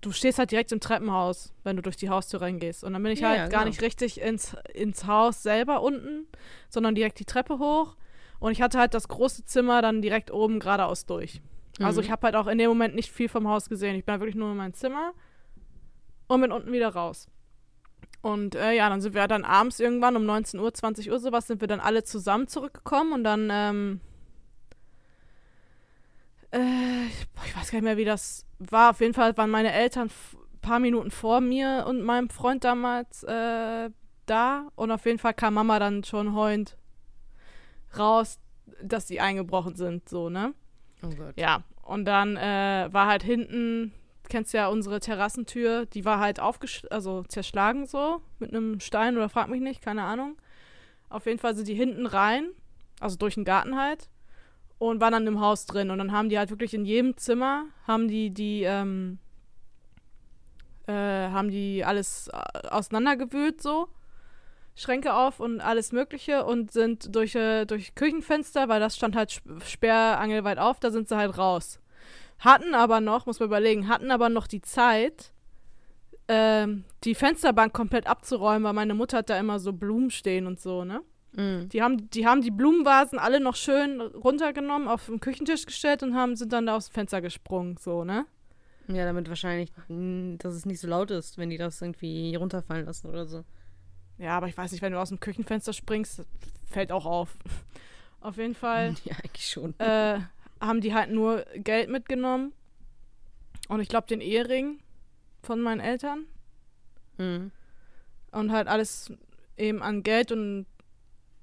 du 0.00 0.12
stehst 0.12 0.38
halt 0.38 0.50
direkt 0.50 0.70
im 0.72 0.80
Treppenhaus, 0.80 1.52
wenn 1.64 1.76
du 1.76 1.82
durch 1.82 1.96
die 1.96 2.08
Haustür 2.08 2.40
reingehst. 2.40 2.84
Und 2.84 2.92
dann 2.92 3.02
bin 3.02 3.12
ich 3.12 3.20
Ja, 3.20 3.28
halt 3.30 3.38
ja, 3.38 3.48
gar 3.48 3.60
genau. 3.60 3.70
nicht 3.70 3.82
richtig 3.82 4.20
ins, 4.20 4.56
ins 4.72 5.06
Haus 5.06 5.42
selber 5.42 5.82
unten, 5.82 6.26
sondern 6.68 6.94
direkt 6.94 7.18
die 7.18 7.24
Treppe 7.24 7.58
hoch. 7.58 7.96
Und 8.38 8.52
ich 8.52 8.62
hatte 8.62 8.78
halt 8.78 8.94
das 8.94 9.08
große 9.08 9.44
Zimmer 9.44 9.82
dann 9.82 10.00
direkt 10.02 10.30
oben 10.30 10.60
geradeaus 10.60 11.06
durch. 11.06 11.40
Also 11.80 12.00
Mhm. 12.00 12.04
ich 12.06 12.10
habe 12.12 12.26
halt 12.26 12.36
auch 12.36 12.46
in 12.46 12.58
dem 12.58 12.68
Moment 12.68 12.94
nicht 12.94 13.10
viel 13.10 13.28
vom 13.28 13.48
Haus 13.48 13.68
gesehen. 13.68 13.96
Ich 13.96 14.04
bin 14.04 14.12
halt 14.12 14.20
wirklich 14.20 14.36
nur 14.36 14.50
in 14.52 14.56
mein 14.56 14.74
Zimmer 14.74 15.12
und 16.28 16.40
bin 16.40 16.52
unten 16.52 16.72
wieder 16.72 16.88
raus. 16.90 17.26
Und 18.22 18.54
äh, 18.56 18.72
ja, 18.72 18.88
dann 18.88 19.00
sind 19.00 19.14
wir 19.14 19.26
dann 19.28 19.44
abends 19.44 19.78
irgendwann 19.80 20.16
um 20.16 20.24
19 20.26 20.58
Uhr, 20.58 20.72
20 20.74 21.10
Uhr 21.10 21.18
sowas, 21.20 21.46
sind 21.46 21.60
wir 21.60 21.68
dann 21.68 21.80
alle 21.80 22.02
zusammen 22.04 22.48
zurückgekommen 22.48 23.12
und 23.12 23.24
dann, 23.24 23.48
ähm, 23.52 24.00
äh, 26.52 27.06
ich- 27.06 27.56
weiß 27.56 27.70
gar 27.70 27.78
nicht 27.78 27.84
mehr, 27.84 27.96
wie 27.96 28.04
das 28.04 28.44
war. 28.58 28.90
Auf 28.90 29.00
jeden 29.00 29.14
Fall 29.14 29.36
waren 29.36 29.50
meine 29.50 29.72
Eltern 29.72 30.08
ein 30.08 30.60
paar 30.60 30.78
Minuten 30.78 31.10
vor 31.10 31.40
mir 31.40 31.84
und 31.88 32.02
meinem 32.02 32.30
Freund 32.30 32.64
damals 32.64 33.22
äh, 33.24 33.90
da 34.26 34.68
und 34.74 34.90
auf 34.90 35.06
jeden 35.06 35.18
Fall 35.18 35.34
kam 35.34 35.54
Mama 35.54 35.78
dann 35.78 36.04
schon 36.04 36.34
heulend 36.34 36.76
raus, 37.98 38.38
dass 38.82 39.06
die 39.06 39.20
eingebrochen 39.20 39.74
sind, 39.76 40.08
so, 40.08 40.28
ne? 40.28 40.54
Oh 41.02 41.08
Gott. 41.10 41.34
Ja, 41.38 41.62
und 41.82 42.04
dann 42.04 42.36
äh, 42.36 42.88
war 42.92 43.06
halt 43.06 43.22
hinten, 43.22 43.92
kennst 44.28 44.52
ja 44.52 44.68
unsere 44.68 45.00
Terrassentür, 45.00 45.86
die 45.86 46.04
war 46.04 46.18
halt 46.20 46.40
aufgesch 46.40 46.82
also 46.90 47.22
zerschlagen 47.24 47.86
so 47.86 48.20
mit 48.38 48.52
einem 48.54 48.80
Stein 48.80 49.16
oder 49.16 49.28
frag 49.28 49.48
mich 49.48 49.60
nicht, 49.62 49.80
keine 49.80 50.02
Ahnung. 50.02 50.36
Auf 51.08 51.24
jeden 51.26 51.38
Fall 51.38 51.54
sind 51.54 51.68
die 51.68 51.74
hinten 51.74 52.04
rein, 52.06 52.48
also 53.00 53.16
durch 53.16 53.34
den 53.34 53.44
Garten 53.44 53.78
halt 53.80 54.10
und 54.78 55.00
waren 55.00 55.12
dann 55.12 55.26
im 55.26 55.40
Haus 55.40 55.66
drin 55.66 55.90
und 55.90 55.98
dann 55.98 56.12
haben 56.12 56.28
die 56.28 56.38
halt 56.38 56.50
wirklich 56.50 56.74
in 56.74 56.84
jedem 56.84 57.16
Zimmer 57.16 57.64
haben 57.86 58.08
die 58.08 58.30
die 58.30 58.62
ähm, 58.62 59.18
äh, 60.86 60.92
haben 60.92 61.50
die 61.50 61.84
alles 61.84 62.28
äh, 62.28 62.68
auseinandergewühlt 62.68 63.60
so 63.60 63.88
Schränke 64.74 65.14
auf 65.14 65.40
und 65.40 65.60
alles 65.60 65.90
Mögliche 65.90 66.44
und 66.44 66.70
sind 66.70 67.12
durch, 67.14 67.34
äh, 67.34 67.64
durch 67.64 67.96
Küchenfenster, 67.96 68.68
weil 68.68 68.78
das 68.78 68.94
stand 68.96 69.16
halt 69.16 69.30
sp- 69.34 69.58
sperrangelweit 69.66 70.58
auf, 70.58 70.78
da 70.78 70.92
sind 70.92 71.08
sie 71.08 71.16
halt 71.16 71.36
raus. 71.36 71.80
Hatten 72.38 72.76
aber 72.76 73.00
noch, 73.00 73.26
muss 73.26 73.40
man 73.40 73.48
überlegen, 73.48 73.88
hatten 73.88 74.12
aber 74.12 74.28
noch 74.28 74.46
die 74.46 74.62
Zeit, 74.62 75.32
ähm, 76.28 76.84
die 77.02 77.16
Fensterbank 77.16 77.72
komplett 77.72 78.06
abzuräumen, 78.06 78.62
weil 78.62 78.72
meine 78.72 78.94
Mutter 78.94 79.18
hat 79.18 79.30
da 79.30 79.38
immer 79.38 79.58
so 79.58 79.72
Blumen 79.72 80.10
stehen 80.12 80.46
und 80.46 80.60
so, 80.60 80.84
ne? 80.84 81.00
Mhm. 81.32 81.68
Die 81.68 81.82
haben, 81.82 82.10
die 82.10 82.26
haben 82.26 82.42
die 82.42 82.50
Blumenvasen 82.50 83.18
alle 83.18 83.40
noch 83.40 83.56
schön 83.56 84.00
runtergenommen, 84.00 84.88
auf 84.88 85.06
den 85.06 85.20
Küchentisch 85.20 85.66
gestellt 85.66 86.02
und 86.02 86.14
haben, 86.14 86.36
sind 86.36 86.52
dann 86.52 86.66
da 86.66 86.76
aus 86.76 86.88
dem 86.88 86.94
Fenster 86.94 87.20
gesprungen, 87.20 87.76
so, 87.78 88.04
ne? 88.04 88.26
Ja, 88.88 89.04
damit 89.04 89.28
wahrscheinlich, 89.28 89.70
dass 90.38 90.54
es 90.54 90.64
nicht 90.64 90.80
so 90.80 90.88
laut 90.88 91.10
ist, 91.10 91.36
wenn 91.36 91.50
die 91.50 91.58
das 91.58 91.82
irgendwie 91.82 92.34
runterfallen 92.36 92.86
lassen 92.86 93.08
oder 93.08 93.26
so. 93.26 93.44
Ja, 94.16 94.36
aber 94.36 94.48
ich 94.48 94.56
weiß 94.56 94.72
nicht, 94.72 94.80
wenn 94.80 94.92
du 94.92 94.98
aus 95.00 95.10
dem 95.10 95.20
Küchenfenster 95.20 95.72
springst, 95.72 96.24
fällt 96.66 96.90
auch 96.92 97.06
auf. 97.06 97.36
Auf 98.20 98.36
jeden 98.36 98.56
Fall. 98.56 98.94
Ja, 99.04 99.14
eigentlich 99.22 99.48
schon. 99.48 99.78
äh, 99.78 100.18
haben 100.60 100.80
die 100.80 100.92
halt 100.92 101.12
nur 101.12 101.44
Geld 101.54 101.88
mitgenommen. 101.88 102.52
Und 103.68 103.78
ich 103.80 103.88
glaube 103.88 104.08
den 104.08 104.20
Ehering 104.20 104.80
von 105.42 105.60
meinen 105.60 105.78
Eltern. 105.78 106.26
Mhm. 107.18 107.52
Und 108.32 108.50
halt 108.50 108.66
alles 108.66 109.12
eben 109.56 109.82
an 109.82 110.02
Geld 110.02 110.32
und 110.32 110.66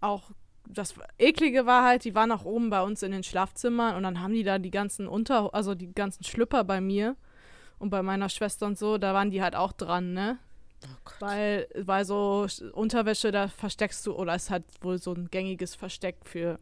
auch 0.06 0.32
das 0.68 0.96
Eklige 1.20 1.66
war 1.66 1.84
halt, 1.86 2.06
die 2.06 2.16
waren 2.16 2.32
auch 2.32 2.44
oben 2.46 2.70
bei 2.72 2.82
uns 2.82 3.04
in 3.04 3.12
den 3.12 3.24
Schlafzimmern 3.24 3.96
und 3.96 4.04
dann 4.04 4.20
haben 4.22 4.34
die 4.34 4.44
da 4.44 4.58
die 4.58 4.72
ganzen 4.72 5.08
Unter, 5.08 5.54
also 5.54 5.76
die 5.76 5.94
ganzen 5.94 6.24
Schlüpper 6.24 6.64
bei 6.64 6.82
mir 6.82 7.16
und 7.78 7.92
bei 7.92 8.02
meiner 8.02 8.30
Schwester 8.30 8.66
und 8.66 8.78
so, 8.78 8.98
da 8.98 9.14
waren 9.14 9.30
die 9.30 9.44
halt 9.44 9.56
auch 9.56 9.74
dran, 9.74 10.14
ne? 10.14 10.40
Oh 10.84 10.98
Gott. 11.04 11.16
Weil, 11.20 11.68
weil 11.76 12.04
so 12.06 12.48
Unterwäsche, 12.74 13.32
da 13.32 13.48
versteckst 13.48 14.06
du, 14.08 14.14
oder 14.14 14.34
ist 14.36 14.50
halt 14.50 14.64
wohl 14.82 14.98
so 14.98 15.14
ein 15.14 15.28
gängiges 15.30 15.76
Versteck 15.76 16.18
für 16.24 16.60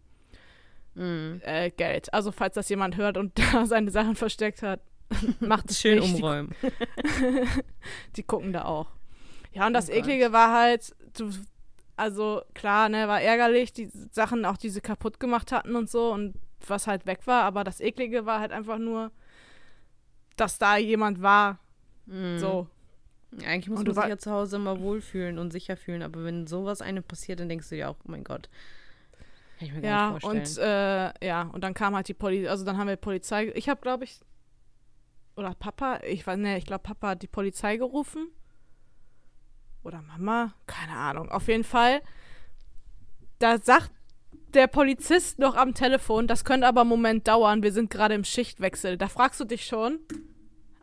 Mhm. 0.95 1.41
äh, 1.43 1.71
Geld. 1.71 2.13
Also 2.13 2.31
falls 2.31 2.53
das 2.53 2.69
jemand 2.69 2.97
hört 2.97 3.17
und 3.17 3.31
da 3.53 3.65
seine 3.65 3.89
Sachen 3.89 4.15
versteckt 4.15 4.61
hat, 4.61 4.79
macht 5.39 5.71
es 5.71 5.79
Schön 5.81 5.99
nicht. 5.99 6.13
umräumen. 6.15 6.53
Die, 6.61 7.47
die 8.17 8.23
gucken 8.23 8.53
da 8.53 8.65
auch. 8.65 8.87
Ja, 9.53 9.65
und 9.67 9.73
das 9.73 9.89
Oh 9.89 9.91
Gott. 9.93 9.99
Eklige 9.99 10.31
war 10.33 10.53
halt, 10.53 10.95
du, 11.17 11.31
also 11.95 12.41
klar, 12.53 12.89
ne, 12.89 13.07
war 13.07 13.21
ärgerlich, 13.21 13.73
die 13.73 13.89
Sachen 14.11 14.45
auch, 14.45 14.57
die 14.57 14.69
sie 14.69 14.81
kaputt 14.81 15.19
gemacht 15.19 15.51
hatten 15.51 15.75
und 15.75 15.89
so 15.89 16.11
und 16.11 16.35
was 16.67 16.87
halt 16.87 17.05
weg 17.05 17.27
war, 17.27 17.43
aber 17.43 17.63
das 17.63 17.81
Eklige 17.81 18.25
war 18.25 18.39
halt 18.39 18.51
einfach 18.51 18.77
nur, 18.79 19.11
dass 20.35 20.57
da 20.57 20.77
jemand 20.77 21.21
war, 21.21 21.59
Mhm. 22.05 22.37
so. 22.39 22.67
Eigentlich 23.45 23.69
muss 23.69 23.79
Und 23.79 23.87
man 23.87 23.95
sich 23.95 24.05
ja 24.05 24.17
zu 24.17 24.31
Hause 24.31 24.57
immer 24.57 24.79
wohlfühlen 24.79 25.39
und 25.39 25.51
sicher 25.51 25.75
fühlen, 25.77 26.03
aber 26.03 26.23
wenn 26.23 26.45
sowas 26.47 26.81
einem 26.81 27.03
passiert, 27.03 27.39
dann 27.39 27.49
denkst 27.49 27.69
du 27.69 27.75
dir 27.75 27.89
auch, 27.89 27.95
oh 28.05 28.11
mein 28.11 28.23
Gott. 28.23 28.49
Kann 29.57 29.67
ich 29.67 29.73
mir 29.73 29.81
gar 29.81 29.89
Ja, 29.89 30.09
nicht 30.11 30.23
und 30.25 30.33
vorstellen. 30.33 31.11
äh, 31.21 31.25
ja, 31.27 31.41
und 31.53 31.63
dann 31.63 31.73
kam 31.73 31.95
halt 31.95 32.07
die 32.07 32.13
Polizei, 32.13 32.49
also 32.49 32.63
dann 32.65 32.77
haben 32.77 32.87
wir 32.87 32.95
Polizei, 32.95 33.51
ich 33.55 33.69
habe 33.69 33.81
glaube 33.81 34.03
ich, 34.03 34.19
oder 35.35 35.55
Papa, 35.55 35.99
ich 36.03 36.25
weiß, 36.27 36.37
ne, 36.37 36.57
ich 36.57 36.65
glaube 36.65 36.83
Papa 36.83 37.09
hat 37.09 37.21
die 37.23 37.27
Polizei 37.27 37.77
gerufen. 37.77 38.27
Oder 39.83 40.01
Mama, 40.01 40.53
keine 40.65 40.95
Ahnung. 40.95 41.29
Auf 41.29 41.47
jeden 41.47 41.63
Fall, 41.63 42.01
da 43.39 43.57
sagt 43.57 43.91
der 44.53 44.67
Polizist 44.67 45.39
noch 45.39 45.55
am 45.55 45.73
Telefon, 45.73 46.27
das 46.27 46.45
könnte 46.45 46.67
aber 46.67 46.81
einen 46.81 46.89
Moment 46.89 47.27
dauern, 47.27 47.63
wir 47.63 47.71
sind 47.71 47.89
gerade 47.89 48.13
im 48.13 48.23
Schichtwechsel. 48.23 48.97
Da 48.97 49.07
fragst 49.07 49.39
du 49.39 49.45
dich 49.45 49.65
schon, 49.65 49.99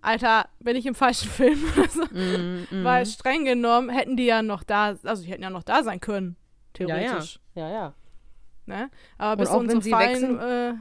Alter, 0.02 0.48
bin 0.58 0.76
ich 0.76 0.86
im 0.86 0.94
falschen 0.94 1.30
Film 1.30 1.62
oder 1.72 1.88
so? 1.88 2.04
Mhm, 2.10 2.66
mhm. 2.70 2.84
Weil 2.84 3.06
streng 3.06 3.44
genommen 3.44 3.90
hätten 3.90 4.16
die 4.16 4.26
ja 4.26 4.42
noch 4.42 4.62
da, 4.62 4.96
also 5.02 5.22
die 5.22 5.30
hätten 5.30 5.42
ja 5.42 5.50
noch 5.50 5.62
da 5.62 5.82
sein 5.82 6.00
können, 6.00 6.36
ja, 6.78 6.86
ja. 6.86 6.96
theoretisch. 6.96 7.40
Ja, 7.54 7.70
ja. 7.70 7.94
Ne? 8.66 8.90
Aber 9.18 9.42
bis 9.42 9.50
unsere 9.50 9.82
feinen, 9.82 10.38
äh, 10.38 10.74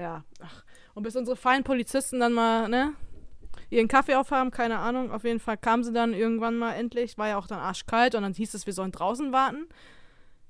ja, 0.00 0.24
ach, 0.40 0.64
und 0.94 1.02
bis 1.02 1.16
unsere 1.16 1.36
feinen 1.36 1.64
Polizisten 1.64 2.20
dann 2.20 2.32
mal, 2.32 2.68
ne, 2.68 2.92
ihren 3.70 3.88
Kaffee 3.88 4.14
aufhaben, 4.14 4.50
keine 4.50 4.78
Ahnung. 4.78 5.10
Auf 5.10 5.24
jeden 5.24 5.40
Fall 5.40 5.56
kamen 5.56 5.84
sie 5.84 5.92
dann 5.92 6.14
irgendwann 6.14 6.56
mal 6.56 6.72
endlich, 6.74 7.18
war 7.18 7.28
ja 7.28 7.38
auch 7.38 7.46
dann 7.46 7.58
arschkalt 7.60 8.14
und 8.14 8.22
dann 8.22 8.34
hieß 8.34 8.54
es, 8.54 8.66
wir 8.66 8.72
sollen 8.72 8.92
draußen 8.92 9.32
warten, 9.32 9.66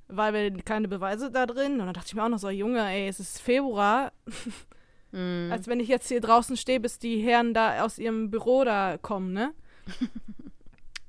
weil 0.09 0.33
wir 0.33 0.63
keine 0.63 0.89
Beweise 0.89 1.31
da 1.31 1.47
drin. 1.47 1.73
Und 1.73 1.87
dann 1.87 1.95
dachte 1.95 2.07
ich 2.09 2.15
mir 2.15 2.25
auch 2.25 2.29
noch 2.29 2.39
so, 2.39 2.51
Junge, 2.51 2.87
ey, 2.89 3.09
es 3.09 3.21
ist 3.21 3.41
Februar, 3.41 4.13
Mhm. 5.11 5.49
als 5.51 5.67
wenn 5.69 5.81
ich 5.81 5.89
jetzt 5.89 6.09
hier 6.09 6.21
draußen 6.21 6.57
stehe, 6.59 6.81
bis 6.81 6.99
die 6.99 7.23
Herren 7.23 7.55
da 7.55 7.83
aus 7.83 7.99
ihrem 7.99 8.31
Büro 8.31 8.65
da 8.65 8.99
kommen, 8.99 9.33
ne? 9.33 9.55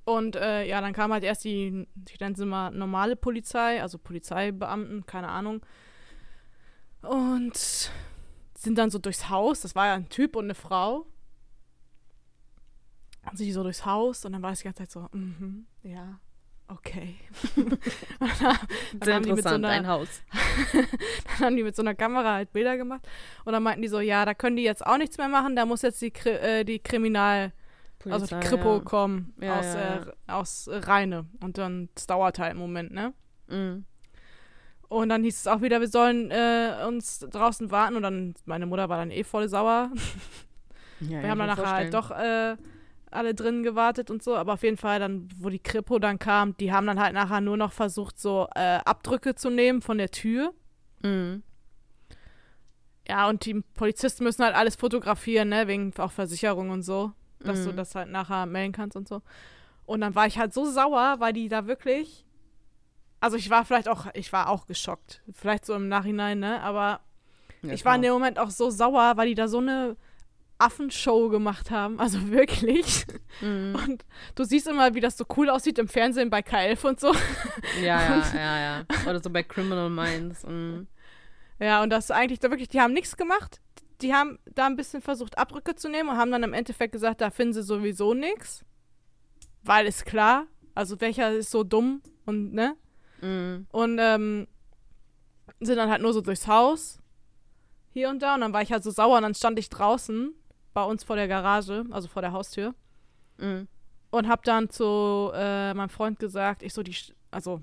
Und 0.05 0.35
äh, 0.37 0.65
ja, 0.65 0.81
dann 0.81 0.93
kam 0.93 1.11
halt 1.11 1.23
erst 1.23 1.43
die, 1.43 1.85
ich 2.09 2.19
nenne 2.19 2.35
sie 2.35 2.45
mal 2.45 2.71
normale 2.71 3.15
Polizei, 3.15 3.81
also 3.81 3.97
Polizeibeamten, 3.97 5.05
keine 5.05 5.27
Ahnung. 5.27 5.61
Und 7.01 7.91
sind 8.55 8.77
dann 8.77 8.89
so 8.89 8.99
durchs 8.99 9.29
Haus, 9.29 9.61
das 9.61 9.75
war 9.75 9.87
ja 9.87 9.93
ein 9.95 10.09
Typ 10.09 10.35
und 10.35 10.45
eine 10.45 10.55
Frau. 10.55 11.05
Die 13.33 13.51
so 13.51 13.63
durchs 13.63 13.85
Haus 13.85 14.25
und 14.25 14.33
dann 14.33 14.41
war 14.41 14.51
es 14.51 14.59
die 14.59 14.65
ganze 14.65 14.83
Zeit 14.83 14.91
so, 14.91 15.07
mhm, 15.11 15.65
ja, 15.83 16.19
okay. 16.67 17.15
Sehr 19.03 19.15
haben 19.15 19.23
die 19.23 19.33
mit 19.33 19.43
so 19.43 19.55
interessant, 19.55 19.65
einer, 19.65 19.69
ein 19.69 19.87
Haus. 19.87 20.07
dann 20.73 21.47
haben 21.47 21.55
die 21.55 21.63
mit 21.63 21.75
so 21.75 21.81
einer 21.81 21.95
Kamera 21.95 22.33
halt 22.35 22.53
Bilder 22.53 22.77
gemacht 22.77 23.07
und 23.45 23.53
dann 23.53 23.63
meinten 23.63 23.81
die 23.81 23.87
so, 23.87 23.99
ja, 23.99 24.25
da 24.25 24.33
können 24.33 24.55
die 24.55 24.63
jetzt 24.63 24.85
auch 24.85 24.97
nichts 24.97 25.17
mehr 25.17 25.29
machen, 25.29 25.55
da 25.55 25.65
muss 25.65 25.81
jetzt 25.81 26.01
die, 26.01 26.11
Kri 26.11 26.31
äh, 26.31 26.63
die 26.63 26.79
Kriminal, 26.79 27.53
also 28.05 28.25
die 28.25 28.35
Polizei, 28.35 28.39
Kripo 28.39 28.77
ja. 28.77 28.83
kommen 28.83 29.33
Ja, 29.41 29.59
aus, 29.59 29.65
ja, 29.65 29.95
Äh, 29.95 30.31
aus 30.31 30.69
Rheine 30.71 31.25
und 31.41 31.57
dann, 31.57 31.89
das 31.95 32.07
dauert 32.07 32.39
halt 32.39 32.51
einen 32.51 32.59
Moment, 32.59 32.91
ne? 32.91 33.13
Mhm. 33.47 33.85
Und 34.89 35.09
dann 35.09 35.23
hieß 35.23 35.37
es 35.41 35.47
auch 35.47 35.61
wieder, 35.61 35.81
wir 35.81 35.87
sollen 35.87 36.31
äh, 36.31 36.83
uns 36.87 37.19
draußen 37.19 37.69
warten 37.69 37.95
und 37.95 38.01
dann, 38.01 38.33
meine 38.45 38.65
Mutter 38.65 38.89
war 38.89 38.97
dann 38.97 39.11
eh 39.11 39.23
voll 39.23 39.47
sauer. 39.47 39.91
Wir 40.99 41.29
haben 41.29 41.37
dann 41.37 41.47
nachher 41.47 41.71
halt 41.71 41.93
doch 41.93 42.09
äh, 42.09 42.57
alle 43.11 43.33
drin 43.33 43.63
gewartet 43.63 44.11
und 44.11 44.21
so, 44.23 44.35
aber 44.35 44.53
auf 44.53 44.63
jeden 44.63 44.77
Fall 44.77 44.99
dann, 44.99 45.27
wo 45.37 45.49
die 45.49 45.59
Kripo 45.59 45.99
dann 45.99 46.19
kam, 46.19 46.55
die 46.57 46.71
haben 46.71 46.85
dann 46.87 46.99
halt 46.99 47.13
nachher 47.13 47.41
nur 47.41 47.57
noch 47.57 47.71
versucht, 47.71 48.19
so 48.19 48.47
äh, 48.55 48.79
Abdrücke 48.85 49.35
zu 49.35 49.49
nehmen 49.49 49.81
von 49.81 49.97
der 49.97 50.11
Tür. 50.11 50.53
Mhm. 51.01 51.43
Ja, 53.07 53.27
und 53.27 53.45
die 53.45 53.61
Polizisten 53.73 54.23
müssen 54.23 54.43
halt 54.43 54.55
alles 54.55 54.75
fotografieren, 54.75 55.49
ne, 55.49 55.67
wegen 55.67 55.91
auch 55.97 56.11
Versicherung 56.11 56.69
und 56.69 56.83
so, 56.83 57.11
dass 57.39 57.63
du 57.63 57.71
Mhm. 57.71 57.77
das 57.77 57.95
halt 57.95 58.09
nachher 58.09 58.45
melden 58.45 58.71
kannst 58.73 58.95
und 58.95 59.07
so. 59.07 59.21
Und 59.85 60.01
dann 60.01 60.13
war 60.13 60.27
ich 60.27 60.37
halt 60.37 60.53
so 60.53 60.65
sauer, 60.65 61.15
weil 61.19 61.33
die 61.33 61.47
da 61.49 61.65
wirklich, 61.65 62.23
also 63.19 63.35
ich 63.37 63.49
war 63.49 63.65
vielleicht 63.65 63.87
auch, 63.87 64.05
ich 64.13 64.31
war 64.31 64.49
auch 64.49 64.67
geschockt, 64.67 65.23
vielleicht 65.33 65.65
so 65.65 65.73
im 65.73 65.87
Nachhinein, 65.87 66.39
ne, 66.39 66.61
aber 66.61 66.99
Ja, 67.63 67.73
ich 67.73 67.83
war 67.83 67.95
in 67.95 68.03
dem 68.03 68.13
Moment 68.13 68.37
auch 68.37 68.51
so 68.51 68.69
sauer, 68.69 69.13
weil 69.15 69.29
die 69.29 69.35
da 69.35 69.47
so 69.47 69.57
eine 69.57 69.97
Affenshow 70.59 71.29
gemacht 71.29 71.71
haben, 71.71 71.99
also 71.99 72.19
wirklich. 72.29 73.05
Mhm. 73.41 73.75
Und 73.75 74.05
du 74.35 74.43
siehst 74.43 74.67
immer, 74.67 74.93
wie 74.93 74.99
das 74.99 75.17
so 75.17 75.25
cool 75.37 75.49
aussieht 75.49 75.79
im 75.79 75.87
Fernsehen 75.87 76.29
bei 76.29 76.39
K11 76.39 76.87
und 76.87 76.99
so. 76.99 77.13
Ja, 77.81 78.01
ja, 78.01 78.23
ja, 78.35 78.59
ja. 78.59 78.85
Oder 79.07 79.23
so 79.23 79.29
bei 79.29 79.41
Criminal 79.41 79.89
Minds. 79.89 80.45
Mhm. 80.45 80.87
Ja, 81.59 81.81
und 81.81 81.89
das 81.89 82.11
eigentlich 82.11 82.39
da 82.39 82.49
wirklich, 82.49 82.67
die 82.67 82.79
haben 82.79 82.93
nichts 82.93 83.17
gemacht. 83.17 83.61
Die 84.01 84.13
haben 84.13 84.39
da 84.53 84.65
ein 84.65 84.75
bisschen 84.75 85.01
versucht, 85.01 85.37
Abbrücke 85.37 85.75
zu 85.75 85.89
nehmen 85.89 86.09
und 86.09 86.17
haben 86.17 86.31
dann 86.31 86.43
im 86.43 86.53
Endeffekt 86.53 86.93
gesagt, 86.93 87.21
da 87.21 87.31
finden 87.31 87.53
sie 87.53 87.63
sowieso 87.63 88.13
nichts. 88.13 88.63
Weil 89.63 89.87
ist 89.87 90.05
klar, 90.05 90.47
also 90.75 90.99
welcher 91.01 91.33
ist 91.33 91.51
so 91.51 91.63
dumm 91.63 92.01
und 92.25 92.53
ne? 92.53 92.75
Mhm. 93.21 93.67
Und 93.71 93.97
ähm, 93.99 94.47
sind 95.59 95.77
dann 95.77 95.89
halt 95.89 96.01
nur 96.01 96.13
so 96.13 96.21
durchs 96.21 96.47
Haus. 96.47 96.99
Hier 97.91 98.09
und 98.09 98.21
da. 98.21 98.35
Und 98.35 98.41
dann 98.41 98.53
war 98.53 98.61
ich 98.61 98.71
halt 98.71 98.83
so 98.83 98.91
sauer 98.91 99.17
und 99.17 99.23
dann 99.23 99.35
stand 99.35 99.59
ich 99.59 99.69
draußen 99.69 100.33
bei 100.79 100.85
uns 100.91 101.03
vor 101.03 101.15
der 101.15 101.27
Garage, 101.27 101.85
also 101.91 102.07
vor 102.07 102.21
der 102.21 102.31
Haustür. 102.31 102.73
Mhm. 103.37 103.67
Und 104.11 104.27
hab 104.27 104.43
dann 104.43 104.69
zu 104.69 105.31
äh, 105.33 105.73
meinem 105.73 105.89
Freund 105.89 106.19
gesagt, 106.19 106.63
ich 106.63 106.73
so 106.73 106.81
die, 106.83 106.95
also, 107.31 107.61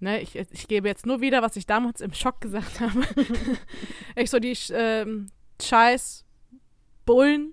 ne, 0.00 0.20
ich, 0.20 0.34
ich 0.36 0.66
gebe 0.68 0.88
jetzt 0.88 1.04
nur 1.04 1.20
wieder, 1.20 1.42
was 1.42 1.56
ich 1.56 1.66
damals 1.66 2.00
im 2.00 2.12
Schock 2.14 2.40
gesagt 2.40 2.80
habe. 2.80 3.02
ich 4.16 4.30
so 4.30 4.38
die 4.38 4.56
ähm, 4.72 5.28
scheiß 5.60 6.24
Bullen, 7.04 7.52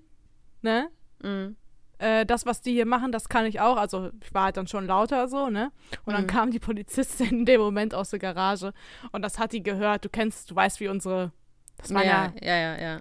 ne, 0.62 0.88
Mhm. 1.22 1.54
äh, 1.98 2.24
das, 2.26 2.46
was 2.46 2.62
die 2.62 2.72
hier 2.72 2.86
machen, 2.86 3.12
das 3.12 3.28
kann 3.28 3.44
ich 3.46 3.60
auch. 3.60 3.76
Also 3.76 4.10
ich 4.24 4.32
war 4.34 4.44
halt 4.44 4.56
dann 4.56 4.66
schon 4.66 4.86
lauter 4.88 5.28
so, 5.28 5.50
ne? 5.50 5.70
Und 6.04 6.14
dann 6.14 6.24
Mhm. 6.24 6.28
kam 6.28 6.50
die 6.50 6.58
Polizistin 6.58 7.26
in 7.40 7.44
dem 7.44 7.60
Moment 7.60 7.94
aus 7.94 8.10
der 8.10 8.18
Garage 8.18 8.72
und 9.12 9.22
das 9.22 9.38
hat 9.38 9.52
die 9.52 9.62
gehört. 9.62 10.04
Du 10.04 10.08
kennst, 10.08 10.50
du 10.50 10.56
weißt, 10.56 10.80
wie 10.80 10.88
unsere. 10.88 11.30
Das 11.76 11.92
war 11.94 12.04
ja, 12.04 12.32
ja, 12.40 12.56
ja, 12.56 12.56
ja, 12.76 12.80
ja. 12.82 13.00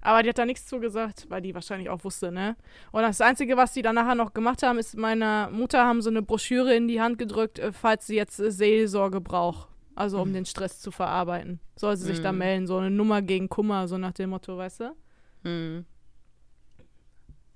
Aber 0.00 0.22
die 0.22 0.28
hat 0.30 0.38
da 0.38 0.44
nichts 0.46 0.66
zugesagt, 0.66 1.26
weil 1.28 1.42
die 1.42 1.54
wahrscheinlich 1.54 1.88
auch 1.90 2.04
wusste, 2.04 2.30
ne? 2.32 2.56
Und 2.92 3.02
das 3.02 3.20
Einzige, 3.20 3.56
was 3.56 3.72
die 3.72 3.82
dann 3.82 3.94
nachher 3.96 4.14
noch 4.14 4.32
gemacht 4.34 4.62
haben, 4.62 4.78
ist 4.78 4.96
meiner 4.96 5.50
Mutter 5.50 5.84
haben 5.84 6.02
so 6.02 6.10
eine 6.10 6.22
Broschüre 6.22 6.74
in 6.74 6.88
die 6.88 7.00
Hand 7.00 7.18
gedrückt, 7.18 7.58
äh, 7.58 7.72
falls 7.72 8.06
sie 8.06 8.16
jetzt 8.16 8.38
äh, 8.40 8.50
Seelsorge 8.50 9.20
braucht. 9.20 9.68
Also 9.94 10.20
um 10.22 10.32
den 10.32 10.44
Stress 10.46 10.78
zu 10.80 10.92
verarbeiten. 10.92 11.58
Soll 11.74 11.96
sie 11.96 12.04
sich 12.06 12.20
da 12.20 12.30
Mhm. 12.30 12.38
melden, 12.38 12.66
so 12.68 12.76
eine 12.76 12.88
Nummer 12.90 13.20
gegen 13.20 13.48
Kummer, 13.48 13.88
so 13.88 13.98
nach 13.98 14.12
dem 14.12 14.30
Motto, 14.30 14.56
weißt 14.56 14.80
du? 14.80 14.94
Mhm. 15.42 15.86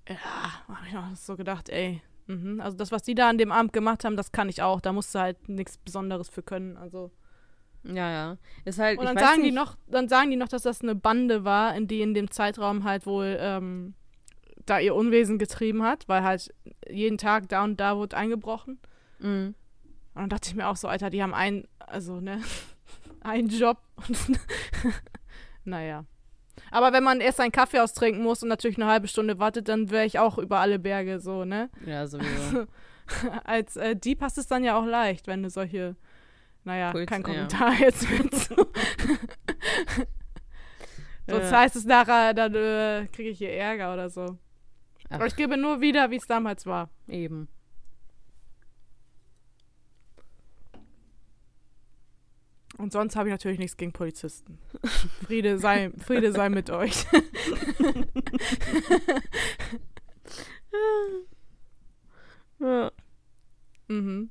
Ja, 0.09 0.17
hab 0.69 0.87
ich 0.87 0.93
noch 0.93 1.15
so 1.15 1.37
gedacht, 1.37 1.69
ey. 1.69 2.03
Mhm. 2.27 2.61
Also 2.61 2.77
das, 2.77 2.91
was 2.91 3.03
die 3.03 3.15
da 3.15 3.29
an 3.29 3.39
dem 3.39 3.53
Abend 3.53 3.73
gemacht 3.73 4.05
haben, 4.05 4.17
das 4.17 4.33
kann 4.33 4.49
ich 4.49 4.61
auch. 4.63 4.81
Da 4.81 4.93
musst 4.93 5.15
du 5.15 5.21
halt 5.21 5.49
nichts 5.49 5.79
Besonderes 5.79 6.29
für 6.29 6.43
können. 6.43 6.77
Also. 6.77 7.11
Ja, 7.85 8.11
ja. 8.11 8.37
Ist 8.65 8.79
halt, 8.79 8.99
Und 8.99 9.07
dann 9.07 9.19
sagen 9.19 9.43
die 9.43 9.51
nicht, 9.51 9.55
noch, 9.55 9.77
dann 9.89 10.09
sagen 10.09 10.31
die 10.31 10.37
noch, 10.37 10.49
dass 10.49 10.63
das 10.63 10.83
eine 10.83 10.95
Bande 10.95 11.45
war, 11.45 11.75
in 11.75 11.89
die 11.89 12.01
in 12.01 12.15
dem 12.15 12.31
Zeitraum 12.31 12.85
halt 12.85 13.07
wohl 13.07 13.37
ähm, 13.41 13.95
da 14.67 14.79
ihr 14.79 14.95
Unwesen 14.95 15.39
getrieben 15.39 15.83
hat, 15.83 16.09
weil 16.09 16.23
halt 16.23 16.55
jeden 16.89 17.19
Tag 17.19 17.49
da 17.49 17.65
und 17.65 17.81
da 17.81 17.97
wurde 17.97 18.17
eingebrochen. 18.17 18.79
Mhm. 19.19 19.55
Und 20.15 20.21
dann 20.21 20.29
dachte 20.29 20.49
ich 20.49 20.55
mir 20.55 20.69
auch 20.69 20.77
so, 20.77 20.89
Alter, 20.89 21.11
die 21.11 21.23
haben 21.23 21.35
einen, 21.35 21.67
also, 21.79 22.21
ne, 22.21 22.41
einen 23.21 23.49
Job. 23.49 23.79
Und 24.09 24.19
naja. 25.65 26.05
Aber 26.71 26.93
wenn 26.93 27.03
man 27.03 27.21
erst 27.21 27.41
einen 27.41 27.53
Kaffee 27.53 27.81
austrinken 27.81 28.23
muss 28.23 28.43
und 28.43 28.49
natürlich 28.49 28.77
eine 28.77 28.87
halbe 28.87 29.09
Stunde 29.09 29.39
wartet, 29.39 29.69
dann 29.69 29.91
wäre 29.91 30.05
ich 30.05 30.19
auch 30.19 30.39
über 30.39 30.61
alle 30.61 30.79
Berge 30.79 31.21
so, 31.21 31.45
ne? 31.45 31.71
Ja, 31.87 32.07
sowieso. 32.07 32.67
Als 33.45 33.77
äh, 33.77 33.97
Dieb 33.97 34.21
hast 34.21 34.39
es 34.39 34.47
dann 34.47 34.65
ja 34.65 34.79
auch 34.79 34.87
leicht, 34.87 35.27
wenn 35.27 35.43
du 35.43 35.51
solche, 35.51 35.97
naja, 36.65 36.93
Puls, 36.93 37.07
kein 37.07 37.23
ja. 37.23 37.27
Kommentar 37.29 37.75
jetzt 37.81 38.09
mit. 38.11 38.33
Sonst 41.27 41.51
Ja. 41.51 41.59
heißt 41.61 41.77
es 41.77 41.85
nachher, 41.85 42.35
dann 42.35 42.55
äh, 42.55 43.07
kriege 43.13 43.31
ich 43.31 43.39
hier 43.39 43.53
Ärger 43.53 43.93
oder 43.95 44.11
so. 44.11 44.39
Ach. 45.09 45.15
Aber 45.17 45.27
ich 45.27 45.37
gebe 45.37 45.57
nur 45.57 45.81
wieder, 45.81 46.11
wie 46.11 46.17
es 46.17 46.27
damals 46.27 46.67
war. 46.67 46.91
Eben. 47.09 47.49
Und 52.79 52.93
sonst 52.93 53.15
habe 53.17 53.29
ich 53.29 53.33
natürlich 53.33 53.59
nichts 53.59 53.77
gegen 53.77 53.93
Polizisten. 53.93 54.59
Friede 55.25 55.59
sei, 55.59 55.91
Friede 55.99 56.33
sei 56.33 56.49
mit 56.49 56.71
euch. 56.71 57.05
Ja. 62.61 62.91
mhm. 63.89 64.31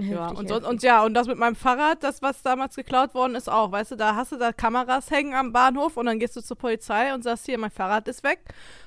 Ja, 0.00 0.24
Heftig, 0.24 0.38
und, 0.38 0.48
so, 0.48 0.54
heftig. 0.54 0.70
und 0.70 0.82
ja, 0.82 1.04
und 1.04 1.14
das 1.14 1.26
mit 1.26 1.38
meinem 1.38 1.56
Fahrrad, 1.56 2.02
das, 2.02 2.22
was 2.22 2.42
damals 2.42 2.76
geklaut 2.76 3.14
worden 3.14 3.34
ist, 3.34 3.48
auch. 3.48 3.70
Weißt 3.72 3.92
du, 3.92 3.96
da 3.96 4.14
hast 4.14 4.32
du 4.32 4.36
da 4.36 4.52
Kameras 4.52 5.10
hängen 5.10 5.34
am 5.34 5.52
Bahnhof 5.52 5.96
und 5.96 6.06
dann 6.06 6.18
gehst 6.18 6.36
du 6.36 6.42
zur 6.42 6.56
Polizei 6.56 7.12
und 7.14 7.22
sagst, 7.22 7.46
hier, 7.46 7.58
mein 7.58 7.70
Fahrrad 7.70 8.08
ist 8.08 8.22
weg. 8.22 8.40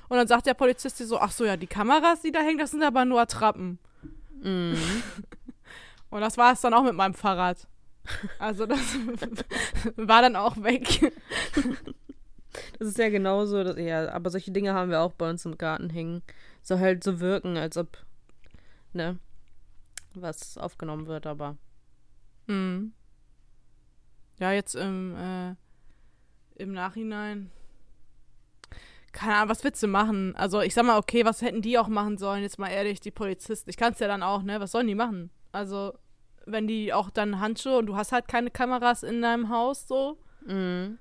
Und 0.08 0.16
dann 0.16 0.26
sagt 0.26 0.46
der 0.46 0.54
Polizist 0.54 0.98
dir 1.00 1.06
so, 1.06 1.18
ach 1.18 1.30
so, 1.30 1.44
ja, 1.44 1.56
die 1.56 1.66
Kameras, 1.66 2.22
die 2.22 2.32
da 2.32 2.40
hängen, 2.40 2.58
das 2.58 2.72
sind 2.72 2.82
aber 2.82 3.04
nur 3.04 3.20
Attrappen. 3.20 3.78
Mhm. 4.42 4.76
Und 6.10 6.20
das 6.20 6.36
war 6.38 6.52
es 6.52 6.60
dann 6.60 6.74
auch 6.74 6.84
mit 6.84 6.94
meinem 6.94 7.14
Fahrrad. 7.14 7.66
Also 8.38 8.66
das 8.66 8.78
war 9.96 10.22
dann 10.22 10.36
auch 10.36 10.56
weg. 10.62 11.12
Das 12.78 12.88
ist 12.88 12.98
ja 12.98 13.08
genauso, 13.08 13.64
dass, 13.64 13.76
ja, 13.78 14.10
aber 14.12 14.30
solche 14.30 14.52
Dinge 14.52 14.74
haben 14.74 14.90
wir 14.90 15.00
auch 15.00 15.12
bei 15.12 15.28
uns 15.28 15.44
im 15.44 15.58
Garten 15.58 15.90
hängen. 15.90 16.22
Soll 16.62 16.78
halt 16.78 17.02
so 17.02 17.20
wirken, 17.20 17.56
als 17.56 17.76
ob, 17.76 17.98
ne, 18.92 19.18
was 20.14 20.58
aufgenommen 20.58 21.06
wird, 21.06 21.26
aber. 21.26 21.56
Mhm. 22.46 22.92
Ja, 24.38 24.52
jetzt 24.52 24.74
im, 24.74 25.14
äh, 25.16 25.54
im 26.56 26.72
Nachhinein. 26.72 27.50
Keine 29.12 29.36
Ahnung, 29.36 29.50
was 29.50 29.62
willst 29.62 29.82
du 29.82 29.86
machen? 29.86 30.34
Also, 30.34 30.60
ich 30.60 30.74
sag 30.74 30.84
mal, 30.84 30.98
okay, 30.98 31.24
was 31.24 31.40
hätten 31.40 31.62
die 31.62 31.78
auch 31.78 31.88
machen 31.88 32.18
sollen? 32.18 32.42
Jetzt 32.42 32.58
mal 32.58 32.68
ehrlich, 32.68 33.00
die 33.00 33.12
Polizisten. 33.12 33.70
Ich 33.70 33.76
kann 33.76 33.92
es 33.92 34.00
ja 34.00 34.08
dann 34.08 34.24
auch, 34.24 34.42
ne? 34.42 34.58
Was 34.60 34.72
sollen 34.72 34.88
die 34.88 34.96
machen? 34.96 35.30
Also, 35.52 35.94
wenn 36.46 36.66
die 36.66 36.92
auch 36.92 37.10
dann 37.10 37.38
Handschuhe 37.38 37.78
und 37.78 37.86
du 37.86 37.96
hast 37.96 38.12
halt 38.12 38.26
keine 38.26 38.50
Kameras 38.50 39.04
in 39.04 39.22
deinem 39.22 39.48
Haus, 39.50 39.86
so. 39.86 40.18
Mhm. 40.44 40.98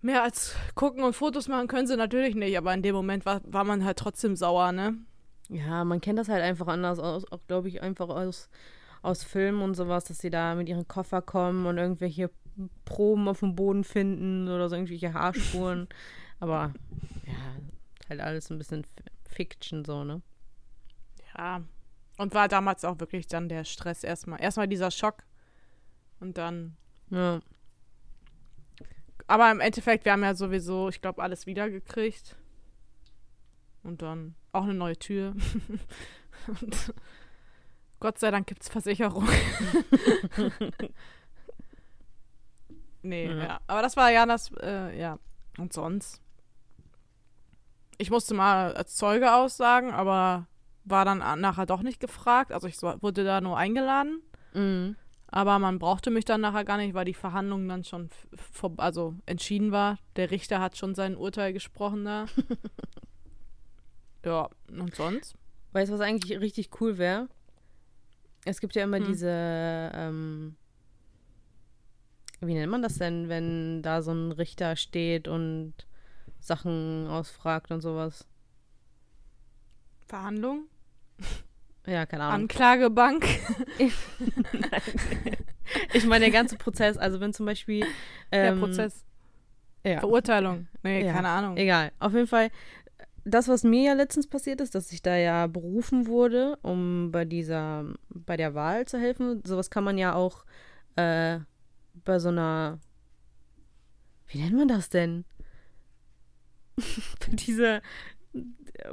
Mehr 0.00 0.22
als 0.22 0.54
gucken 0.76 1.02
und 1.02 1.14
Fotos 1.14 1.48
machen 1.48 1.66
können 1.66 1.88
sie 1.88 1.96
natürlich 1.96 2.36
nicht, 2.36 2.56
aber 2.56 2.72
in 2.72 2.82
dem 2.82 2.94
Moment 2.94 3.26
war, 3.26 3.40
war 3.44 3.64
man 3.64 3.84
halt 3.84 3.98
trotzdem 3.98 4.36
sauer, 4.36 4.70
ne? 4.70 4.96
Ja, 5.48 5.84
man 5.84 6.00
kennt 6.00 6.18
das 6.18 6.28
halt 6.28 6.42
einfach 6.42 6.66
anders 6.66 6.98
aus, 6.98 7.30
auch 7.30 7.40
glaube 7.46 7.68
ich 7.68 7.82
einfach 7.82 8.08
aus, 8.08 8.48
aus 9.02 9.22
Filmen 9.22 9.62
und 9.62 9.74
sowas, 9.74 10.04
dass 10.04 10.18
sie 10.18 10.30
da 10.30 10.54
mit 10.54 10.68
ihren 10.68 10.88
Koffer 10.88 11.22
kommen 11.22 11.66
und 11.66 11.78
irgendwelche 11.78 12.30
Proben 12.84 13.28
auf 13.28 13.40
dem 13.40 13.54
Boden 13.54 13.84
finden 13.84 14.48
oder 14.48 14.68
so 14.68 14.74
irgendwelche 14.74 15.12
Haarspuren. 15.12 15.88
Aber 16.40 16.72
ja, 17.26 18.08
halt 18.08 18.20
alles 18.20 18.50
ein 18.50 18.58
bisschen 18.58 18.84
Fiction 19.28 19.84
so, 19.84 20.04
ne? 20.04 20.22
Ja. 21.36 21.62
Und 22.18 22.34
war 22.34 22.48
damals 22.48 22.84
auch 22.84 22.98
wirklich 22.98 23.26
dann 23.26 23.48
der 23.48 23.64
Stress 23.64 24.02
erstmal. 24.02 24.40
Erstmal 24.40 24.68
dieser 24.68 24.90
Schock 24.90 25.22
und 26.18 26.38
dann 26.38 26.76
Ja. 27.10 27.40
Aber 29.28 29.50
im 29.50 29.60
Endeffekt, 29.60 30.04
wir 30.04 30.12
haben 30.12 30.22
ja 30.22 30.34
sowieso, 30.34 30.88
ich 30.88 31.00
glaube, 31.00 31.22
alles 31.22 31.46
wiedergekriegt. 31.46 32.36
Und 33.82 34.02
dann 34.02 34.34
auch 34.56 34.64
eine 34.64 34.74
neue 34.74 34.96
Tür. 34.96 35.34
Und 36.60 36.94
Gott 38.00 38.18
sei 38.18 38.30
Dank 38.30 38.46
gibt 38.46 38.62
es 38.62 38.68
Versicherung. 38.68 39.28
nee, 43.02 43.26
Ja. 43.26 43.36
ja. 43.36 43.60
Aber 43.66 43.82
das 43.82 43.96
war 43.96 44.10
Janas, 44.10 44.52
äh, 44.60 44.98
ja. 44.98 45.18
Und 45.58 45.72
sonst? 45.72 46.20
Ich 47.98 48.10
musste 48.10 48.34
mal 48.34 48.74
als 48.74 48.94
Zeuge 48.96 49.34
aussagen, 49.34 49.90
aber 49.92 50.46
war 50.84 51.04
dann 51.04 51.18
nachher 51.40 51.66
doch 51.66 51.82
nicht 51.82 51.98
gefragt. 51.98 52.52
Also 52.52 52.66
ich 52.66 52.80
wurde 52.82 53.24
da 53.24 53.40
nur 53.40 53.56
eingeladen. 53.56 54.20
Mhm. 54.52 54.96
Aber 55.28 55.58
man 55.58 55.78
brauchte 55.78 56.10
mich 56.10 56.24
dann 56.24 56.40
nachher 56.40 56.64
gar 56.64 56.76
nicht, 56.76 56.94
weil 56.94 57.04
die 57.04 57.14
Verhandlung 57.14 57.66
dann 57.68 57.84
schon 57.84 58.10
also 58.76 59.14
entschieden 59.26 59.72
war. 59.72 59.98
Der 60.14 60.30
Richter 60.30 60.60
hat 60.60 60.76
schon 60.76 60.94
sein 60.94 61.16
Urteil 61.16 61.52
gesprochen 61.52 62.04
da. 62.04 62.26
ja, 64.26 64.48
und 64.68 64.94
sonst? 64.94 65.34
Weißt 65.72 65.90
du, 65.90 65.94
was 65.94 66.00
eigentlich 66.00 66.38
richtig 66.40 66.80
cool 66.80 66.98
wäre? 66.98 67.28
Es 68.44 68.60
gibt 68.60 68.74
ja 68.74 68.84
immer 68.84 68.98
Hm. 68.98 69.04
diese, 69.04 69.30
ähm, 69.94 70.56
wie 72.40 72.54
nennt 72.54 72.70
man 72.70 72.82
das 72.82 72.98
denn, 72.98 73.28
wenn 73.28 73.82
da 73.82 74.02
so 74.02 74.12
ein 74.12 74.32
Richter 74.32 74.76
steht 74.76 75.26
und 75.28 75.74
Sachen 76.40 77.06
ausfragt 77.08 77.70
und 77.72 77.80
sowas? 77.80 78.26
Verhandlung? 80.06 80.66
Ja, 81.86 82.04
keine 82.06 82.24
Ahnung. 82.24 82.42
Anklagebank? 82.42 83.26
Ich 85.92 86.06
meine, 86.06 86.26
der 86.26 86.30
ganze 86.32 86.56
Prozess, 86.56 86.96
also 86.96 87.20
wenn 87.20 87.32
zum 87.32 87.46
Beispiel. 87.46 87.84
Ähm, 88.30 88.60
der 88.60 88.66
Prozess. 88.66 89.04
Ja, 89.84 89.98
Verurteilung? 90.00 90.68
Nee, 90.82 91.04
Ja, 91.04 91.12
keine 91.12 91.28
Ahnung. 91.28 91.56
egal. 91.56 91.92
Auf 91.98 92.12
jeden 92.12 92.26
Fall, 92.26 92.50
das, 93.26 93.48
was 93.48 93.64
mir 93.64 93.82
ja 93.82 93.92
letztens 93.92 94.28
passiert 94.28 94.60
ist, 94.60 94.74
dass 94.76 94.92
ich 94.92 95.02
da 95.02 95.16
ja 95.16 95.48
berufen 95.48 96.06
wurde, 96.06 96.56
um 96.62 97.10
bei 97.10 97.24
dieser, 97.24 97.84
bei 98.08 98.36
der 98.36 98.54
Wahl 98.54 98.86
zu 98.86 98.98
helfen. 98.98 99.42
Sowas 99.44 99.68
kann 99.68 99.82
man 99.82 99.98
ja 99.98 100.14
auch 100.14 100.44
äh, 100.94 101.40
bei 102.04 102.18
so 102.20 102.28
einer. 102.28 102.78
Wie 104.28 104.38
nennt 104.38 104.56
man 104.56 104.68
das 104.68 104.88
denn? 104.88 105.24
bei 106.76 107.32
dieser. 107.32 107.82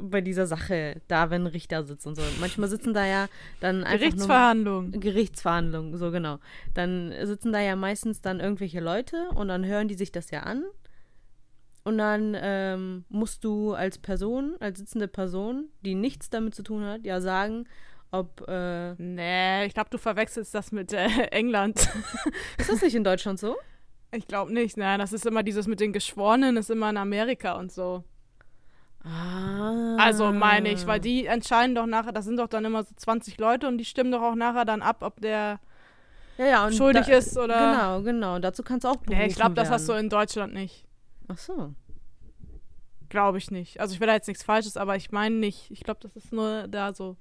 Bei 0.02 0.22
dieser 0.22 0.48
Sache, 0.48 1.02
da 1.10 1.30
wenn 1.30 1.42
ein 1.44 1.48
Richter 1.48 1.84
sitzt 1.84 2.08
und 2.08 2.16
so. 2.16 2.22
Manchmal 2.40 2.70
sitzen 2.70 2.94
da 2.94 3.06
ja 3.06 3.28
dann 3.60 3.84
einfach 3.84 3.92
nur 3.92 4.00
Gerichtsverhandlung. 4.00 4.92
Gerichtsverhandlungen, 4.92 5.98
so 5.98 6.10
genau. 6.10 6.40
Dann 6.74 7.14
sitzen 7.24 7.52
da 7.52 7.60
ja 7.60 7.76
meistens 7.76 8.22
dann 8.22 8.40
irgendwelche 8.40 8.80
Leute 8.80 9.28
und 9.36 9.50
dann 9.50 9.66
hören 9.66 9.90
die 9.90 9.96
sich 9.96 10.14
das 10.14 10.32
ja 10.32 10.44
an. 10.44 10.64
Und 11.84 11.98
dann 11.98 12.36
ähm, 12.40 13.06
musst 13.10 13.44
du 13.44 13.74
als 13.74 13.98
Person, 13.98 14.56
als 14.60 14.80
sitzende 14.80 15.08
Person, 15.08 15.70
die 15.82 15.96
nichts 15.96 16.30
damit 16.30 16.56
zu 16.56 16.64
tun 16.64 16.86
hat, 16.86 17.06
ja 17.06 17.20
sagen, 17.20 17.66
ob. 18.12 18.48
Äh, 18.48 18.94
Nee, 18.98 19.66
ich 19.66 19.74
glaube, 19.74 19.90
du 19.90 19.98
verwechselst 19.98 20.56
das 20.56 20.72
mit 20.72 20.94
äh, 20.94 21.08
England. 21.32 21.90
ist 22.58 22.72
das 22.72 22.82
nicht 22.82 22.96
in 22.96 23.04
Deutschland 23.04 23.40
so? 23.40 23.56
ich 24.14 24.28
glaube 24.28 24.54
nicht. 24.54 24.78
Nein, 24.78 25.00
das 25.00 25.14
ist 25.14 25.26
immer 25.26 25.44
dieses 25.44 25.68
mit 25.68 25.80
den 25.80 25.94
Geschworenen, 25.94 26.58
ist 26.58 26.70
immer 26.70 26.90
in 26.90 26.98
Amerika 26.98 27.54
und 27.54 27.72
so. 27.72 28.04
Ah. 29.04 29.98
Also 29.98 30.32
meine 30.32 30.72
ich, 30.72 30.88
weil 30.88 31.00
die 31.00 31.26
entscheiden 31.26 31.76
doch 31.76 31.86
nachher, 31.86 32.14
das 32.14 32.26
sind 32.26 32.38
doch 32.38 32.48
dann 32.48 32.64
immer 32.64 32.84
so 32.84 32.96
20 32.96 33.38
Leute 33.38 33.68
und 33.68 33.78
die 33.78 33.86
stimmen 33.86 34.12
doch 34.12 34.22
auch 34.22 34.36
nachher 34.36 34.64
dann 34.64 34.82
ab, 34.82 34.98
ob 35.02 35.20
der 35.20 35.60
ja, 36.38 36.46
ja, 36.46 36.66
und 36.66 36.74
schuldig 36.74 37.08
da, 37.08 37.18
ist 37.18 37.38
oder. 37.38 37.60
Genau, 37.60 38.02
genau. 38.02 38.40
Dazu 38.40 38.64
kannst 38.64 38.86
du 38.86 38.88
auch 38.88 38.96
berufen 38.96 39.20
Nee, 39.20 39.28
ich 39.28 39.36
glaube, 39.36 39.56
das 39.56 39.70
hast 39.70 39.90
du 39.90 39.94
in 39.94 40.10
Deutschland 40.10 40.54
nicht. 40.54 40.86
Ach 41.28 41.38
so. 41.38 41.74
Glaube 43.10 43.38
ich 43.38 43.52
nicht. 43.52 43.80
Also 43.80 43.94
ich 43.94 44.00
will 44.00 44.08
da 44.08 44.14
jetzt 44.14 44.28
nichts 44.28 44.44
Falsches, 44.44 44.78
aber 44.78 44.96
ich 44.96 45.12
meine 45.12 45.36
nicht. 45.36 45.70
Ich 45.72 45.82
glaube, 45.82 46.00
das 46.02 46.16
ist 46.16 46.34
nur 46.34 46.68
da 46.68 46.94
so. 46.94 47.18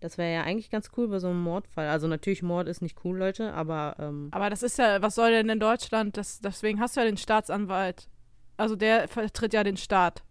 Das 0.00 0.16
wäre 0.16 0.32
ja 0.32 0.44
eigentlich 0.44 0.70
ganz 0.70 0.90
cool 0.96 1.08
bei 1.08 1.18
so 1.18 1.28
einem 1.28 1.42
Mordfall. 1.42 1.88
Also 1.88 2.06
natürlich, 2.06 2.42
Mord 2.42 2.68
ist 2.68 2.80
nicht 2.80 3.04
cool, 3.04 3.18
Leute, 3.18 3.52
aber 3.52 3.96
ähm, 3.98 4.28
Aber 4.30 4.48
das 4.48 4.62
ist 4.62 4.78
ja, 4.78 5.02
was 5.02 5.14
soll 5.14 5.30
denn 5.30 5.50
in 5.50 5.60
Deutschland? 5.60 6.16
Das, 6.16 6.40
deswegen 6.40 6.80
hast 6.80 6.96
du 6.96 7.00
ja 7.00 7.06
den 7.06 7.18
Staatsanwalt. 7.18 8.08
Also 8.56 8.76
der 8.76 9.08
vertritt 9.08 9.52
ja 9.52 9.62
den 9.62 9.76
Staat. 9.76 10.22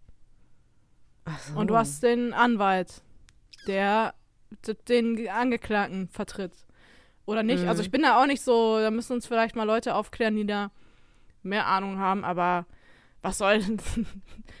So. 1.38 1.58
Und 1.58 1.68
du 1.68 1.76
hast 1.76 2.02
den 2.02 2.32
Anwalt, 2.32 3.02
der 3.66 4.14
den 4.88 5.28
Angeklagten 5.28 6.08
vertritt. 6.08 6.52
Oder 7.26 7.42
nicht? 7.42 7.62
Mhm. 7.62 7.68
Also 7.68 7.82
ich 7.82 7.90
bin 7.90 8.02
da 8.02 8.20
auch 8.20 8.26
nicht 8.26 8.42
so, 8.42 8.78
da 8.80 8.90
müssen 8.90 9.12
uns 9.12 9.26
vielleicht 9.26 9.54
mal 9.54 9.64
Leute 9.64 9.94
aufklären, 9.94 10.34
die 10.36 10.46
da 10.46 10.70
mehr 11.42 11.66
Ahnung 11.66 11.98
haben, 11.98 12.24
aber 12.24 12.66
was 13.22 13.38
soll 13.38 13.60
denn? 13.62 13.78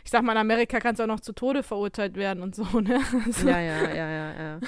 Ich 0.04 0.10
sag 0.10 0.22
mal, 0.22 0.32
in 0.32 0.38
Amerika 0.38 0.80
kannst 0.80 0.98
du 0.98 1.04
auch 1.04 1.08
noch 1.08 1.20
zu 1.20 1.32
Tode 1.32 1.62
verurteilt 1.62 2.16
werden 2.16 2.42
und 2.42 2.54
so, 2.54 2.64
ne? 2.80 3.00
Also, 3.26 3.48
Ja, 3.48 3.60
ja, 3.60 3.88
ja, 3.92 4.08
ja, 4.10 4.32
ja. 4.42 4.60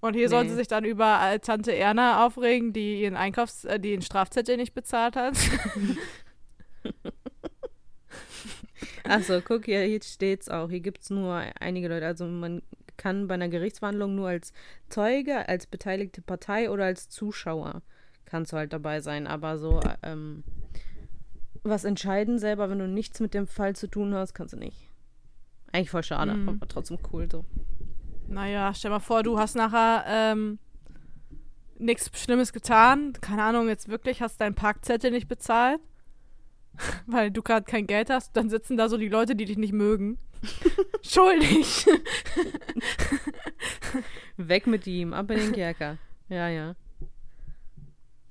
Und 0.00 0.14
hier 0.14 0.28
sollen 0.28 0.44
Nee. 0.46 0.50
sie 0.50 0.56
sich 0.56 0.68
dann 0.68 0.84
über 0.84 1.38
Tante 1.42 1.74
Erna 1.74 2.26
aufregen, 2.26 2.72
die 2.72 3.00
ihren 3.02 3.16
Einkaufs-, 3.16 3.64
äh, 3.64 3.78
die 3.80 3.90
den 3.90 4.02
Strafzettel 4.02 4.56
nicht 4.56 4.74
bezahlt 4.74 5.16
hat. 5.16 5.34
Achso, 9.04 9.40
guck, 9.42 9.66
hier, 9.66 9.82
hier 9.82 10.02
steht's 10.02 10.48
auch. 10.48 10.70
Hier 10.70 10.80
gibt's 10.80 11.10
nur 11.10 11.42
einige 11.60 11.88
Leute. 11.88 12.06
Also 12.06 12.26
man 12.26 12.62
kann 12.96 13.26
bei 13.26 13.34
einer 13.34 13.48
Gerichtsverhandlung 13.48 14.14
nur 14.14 14.28
als 14.28 14.52
Zeuge, 14.88 15.48
als 15.48 15.66
beteiligte 15.66 16.22
Partei 16.22 16.70
oder 16.70 16.84
als 16.84 17.08
Zuschauer 17.08 17.82
kannst 18.24 18.52
du 18.52 18.56
halt 18.56 18.72
dabei 18.72 19.00
sein. 19.00 19.26
Aber 19.26 19.58
so 19.58 19.80
ähm, 20.02 20.42
was 21.62 21.84
entscheiden 21.84 22.38
selber, 22.38 22.70
wenn 22.70 22.78
du 22.78 22.88
nichts 22.88 23.20
mit 23.20 23.34
dem 23.34 23.46
Fall 23.46 23.74
zu 23.76 23.88
tun 23.88 24.14
hast, 24.14 24.34
kannst 24.34 24.54
du 24.54 24.58
nicht. 24.58 24.88
Eigentlich 25.72 25.90
voll 25.90 26.02
schade, 26.02 26.34
Mhm. 26.34 26.48
aber 26.48 26.68
trotzdem 26.68 26.98
cool 27.12 27.28
so. 27.30 27.44
Naja, 28.28 28.72
stell 28.74 28.90
mal 28.90 29.00
vor, 29.00 29.22
du 29.22 29.38
hast 29.38 29.54
nachher 29.56 30.04
ähm, 30.06 30.58
nichts 31.78 32.10
Schlimmes 32.18 32.52
getan. 32.52 33.12
Keine 33.20 33.42
Ahnung, 33.42 33.68
jetzt 33.68 33.88
wirklich 33.88 34.22
hast 34.22 34.40
deinen 34.40 34.54
Parkzettel 34.54 35.10
nicht 35.10 35.28
bezahlt, 35.28 35.80
weil 37.06 37.30
du 37.30 37.42
gerade 37.42 37.64
kein 37.64 37.86
Geld 37.86 38.10
hast. 38.10 38.36
Dann 38.36 38.50
sitzen 38.50 38.76
da 38.76 38.88
so 38.88 38.96
die 38.96 39.08
Leute, 39.08 39.36
die 39.36 39.44
dich 39.44 39.58
nicht 39.58 39.72
mögen. 39.72 40.18
Schuldig. 41.02 41.86
Weg 44.36 44.66
mit 44.66 44.86
ihm, 44.86 45.12
ab 45.12 45.30
in 45.30 45.38
den 45.38 45.52
Kerker. 45.52 45.98
Ja, 46.28 46.48
ja. 46.48 46.74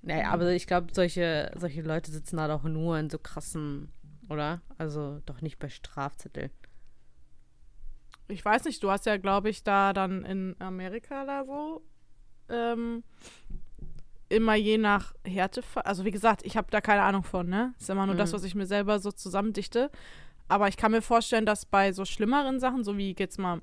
Naja, 0.01 0.31
aber 0.31 0.51
ich 0.51 0.67
glaube, 0.67 0.87
solche, 0.91 1.51
solche 1.55 1.81
Leute 1.81 2.11
sitzen 2.11 2.37
da 2.37 2.47
doch 2.47 2.63
nur 2.63 2.99
in 2.99 3.09
so 3.09 3.17
krassen, 3.17 3.91
oder? 4.29 4.61
Also 4.77 5.21
doch 5.25 5.41
nicht 5.41 5.59
bei 5.59 5.69
Strafzettel. 5.69 6.51
Ich 8.27 8.43
weiß 8.43 8.65
nicht, 8.65 8.83
du 8.83 8.91
hast 8.91 9.05
ja, 9.05 9.17
glaube 9.17 9.49
ich, 9.49 9.63
da 9.63 9.93
dann 9.93 10.25
in 10.25 10.55
Amerika 10.59 11.25
da 11.25 11.45
so 11.45 11.83
ähm, 12.49 13.03
immer 14.33 14.55
je 14.55 14.77
nach 14.77 15.13
Härte. 15.25 15.61
Also 15.83 16.03
wie 16.05 16.11
gesagt, 16.11 16.41
ich 16.45 16.57
habe 16.57 16.67
da 16.71 16.81
keine 16.81 17.03
Ahnung 17.03 17.23
von, 17.23 17.47
ne? 17.47 17.73
Ist 17.79 17.89
immer 17.89 18.05
nur 18.05 18.15
das, 18.15 18.31
Mhm. 18.31 18.35
was 18.35 18.43
ich 18.43 18.55
mir 18.55 18.65
selber 18.65 18.99
so 18.99 19.11
zusammendichte. 19.11 19.89
Aber 20.47 20.67
ich 20.67 20.77
kann 20.77 20.91
mir 20.91 21.01
vorstellen, 21.01 21.45
dass 21.45 21.65
bei 21.65 21.91
so 21.93 22.03
schlimmeren 22.05 22.59
Sachen, 22.59 22.83
so 22.83 22.97
wie 22.97 23.15
jetzt 23.17 23.39
mal 23.39 23.61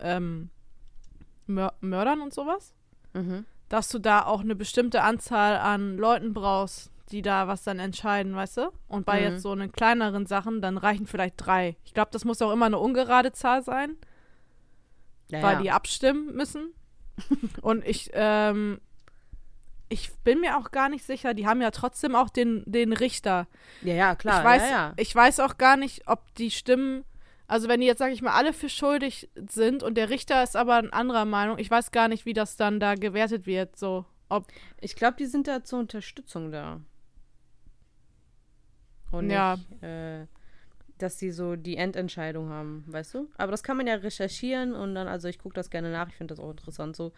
ähm, 0.00 0.50
Mör 1.46 1.74
Mördern 1.80 2.20
und 2.20 2.32
sowas, 2.32 2.72
Mhm. 3.12 3.44
dass 3.68 3.88
du 3.88 3.98
da 3.98 4.24
auch 4.24 4.40
eine 4.40 4.54
bestimmte 4.54 5.02
Anzahl 5.02 5.56
an 5.58 5.96
Leuten 5.98 6.32
brauchst, 6.32 6.90
die 7.10 7.22
da 7.22 7.48
was 7.48 7.64
dann 7.64 7.78
entscheiden, 7.80 8.34
weißt 8.36 8.58
du? 8.58 8.70
Und 8.88 9.04
bei 9.04 9.18
Mhm. 9.18 9.24
jetzt 9.32 9.42
so 9.42 9.50
einen 9.50 9.72
kleineren 9.72 10.26
Sachen, 10.26 10.62
dann 10.62 10.78
reichen 10.78 11.06
vielleicht 11.06 11.34
drei. 11.36 11.76
Ich 11.84 11.92
glaube, 11.92 12.10
das 12.12 12.24
muss 12.24 12.40
auch 12.40 12.52
immer 12.52 12.66
eine 12.66 12.78
ungerade 12.78 13.32
Zahl 13.32 13.62
sein 13.62 13.96
Ja, 15.28 15.42
weil 15.42 15.54
ja. 15.56 15.62
die 15.62 15.70
abstimmen 15.72 16.34
müssen. 16.34 16.72
Und 17.62 17.84
ich, 17.84 18.10
ähm, 18.14 18.80
ich 19.90 20.12
bin 20.24 20.40
mir 20.40 20.56
auch 20.56 20.70
gar 20.70 20.88
nicht 20.88 21.04
sicher, 21.04 21.34
die 21.34 21.46
haben 21.46 21.60
ja 21.60 21.70
trotzdem 21.72 22.14
auch 22.14 22.30
den, 22.30 22.62
den 22.64 22.92
Richter. 22.92 23.46
ja, 23.82 23.94
ja, 23.94 24.14
klar. 24.14 24.38
ich, 24.38 24.44
weiß, 24.44 24.62
ja, 24.62 24.70
ja. 24.70 24.94
ich 24.96 25.14
weiß 25.14 25.40
auch 25.40 25.58
gar 25.58 25.76
nicht, 25.76 26.08
ob 26.08 26.32
die 26.36 26.50
Stimmen, 26.50 27.04
also 27.48 27.68
wenn 27.68 27.80
die 27.80 27.86
jetzt, 27.86 27.98
sag 27.98 28.12
ich 28.12 28.22
mal, 28.22 28.32
alle 28.32 28.52
für 28.52 28.68
schuldig 28.68 29.28
sind 29.48 29.82
und 29.82 29.96
der 29.96 30.08
Richter 30.08 30.42
ist 30.42 30.56
aber 30.56 30.76
eine 30.76 30.92
anderer 30.92 31.24
Meinung, 31.24 31.58
ich 31.58 31.70
weiß 31.70 31.90
gar 31.90 32.06
nicht, 32.08 32.24
wie 32.24 32.32
das 32.32 32.56
dann 32.56 32.78
da 32.80 32.94
gewertet 32.94 33.46
wird, 33.46 33.76
so. 33.76 34.06
Ob, 34.28 34.46
Ich 34.80 34.94
glaube, 34.94 35.16
die 35.18 35.26
sind 35.26 35.48
da 35.48 35.64
zur 35.64 35.80
Unterstützung 35.80 36.52
da. 36.52 36.80
Und 39.10 39.28
Ja. 39.28 39.56
nicht, 39.56 39.82
äh, 39.82 40.26
dass 40.98 41.16
die 41.16 41.32
so 41.32 41.56
die 41.56 41.76
Endentscheidung 41.76 42.50
haben, 42.50 42.84
weißt 42.86 43.14
du? 43.14 43.28
Aber 43.38 43.50
das 43.50 43.64
kann 43.64 43.76
man 43.76 43.88
ja 43.88 43.94
recherchieren 43.94 44.74
und 44.74 44.94
dann, 44.94 45.08
also 45.08 45.26
ich 45.26 45.40
gucke 45.40 45.54
das 45.54 45.70
gerne 45.70 45.90
nach, 45.90 46.08
ich 46.08 46.14
finde 46.14 46.32
das 46.34 46.38
auch 46.44 46.50
interessant 46.50 46.94
so. 46.94 47.12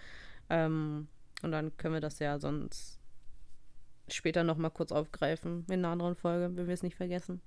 Ähm, 0.48 1.08
und 1.42 1.52
dann 1.52 1.76
können 1.76 1.94
wir 1.94 2.00
das 2.00 2.18
ja 2.18 2.38
sonst 2.38 2.98
später 4.08 4.44
nochmal 4.44 4.70
kurz 4.70 4.92
aufgreifen 4.92 5.64
in 5.68 5.74
einer 5.84 5.88
anderen 5.88 6.16
Folge, 6.16 6.56
wenn 6.56 6.66
wir 6.66 6.74
es 6.74 6.82
nicht 6.82 6.96
vergessen. 6.96 7.40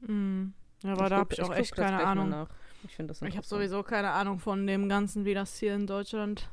mh, 0.00 0.50
ja, 0.82 0.92
aber 0.92 1.08
da 1.08 1.16
guck- 1.16 1.18
habe 1.18 1.34
ich 1.34 1.42
auch 1.42 1.54
echt 1.54 1.74
keine 1.74 2.04
Ahnung. 2.04 2.46
Ich 2.86 2.98
Ich 2.98 3.36
habe 3.36 3.46
sowieso 3.46 3.82
keine 3.82 4.10
Ahnung 4.10 4.38
von 4.38 4.66
dem 4.66 4.88
Ganzen, 4.88 5.24
wie 5.24 5.34
das 5.34 5.56
hier 5.58 5.74
in 5.74 5.86
Deutschland. 5.86 6.48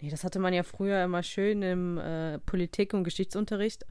Nee, 0.00 0.10
das 0.10 0.22
hatte 0.22 0.38
man 0.38 0.52
ja 0.52 0.62
früher 0.62 1.02
immer 1.02 1.22
schön 1.24 1.62
im 1.62 1.98
äh, 1.98 2.38
Politik- 2.38 2.94
und 2.94 3.02
Geschichtsunterricht. 3.02 3.84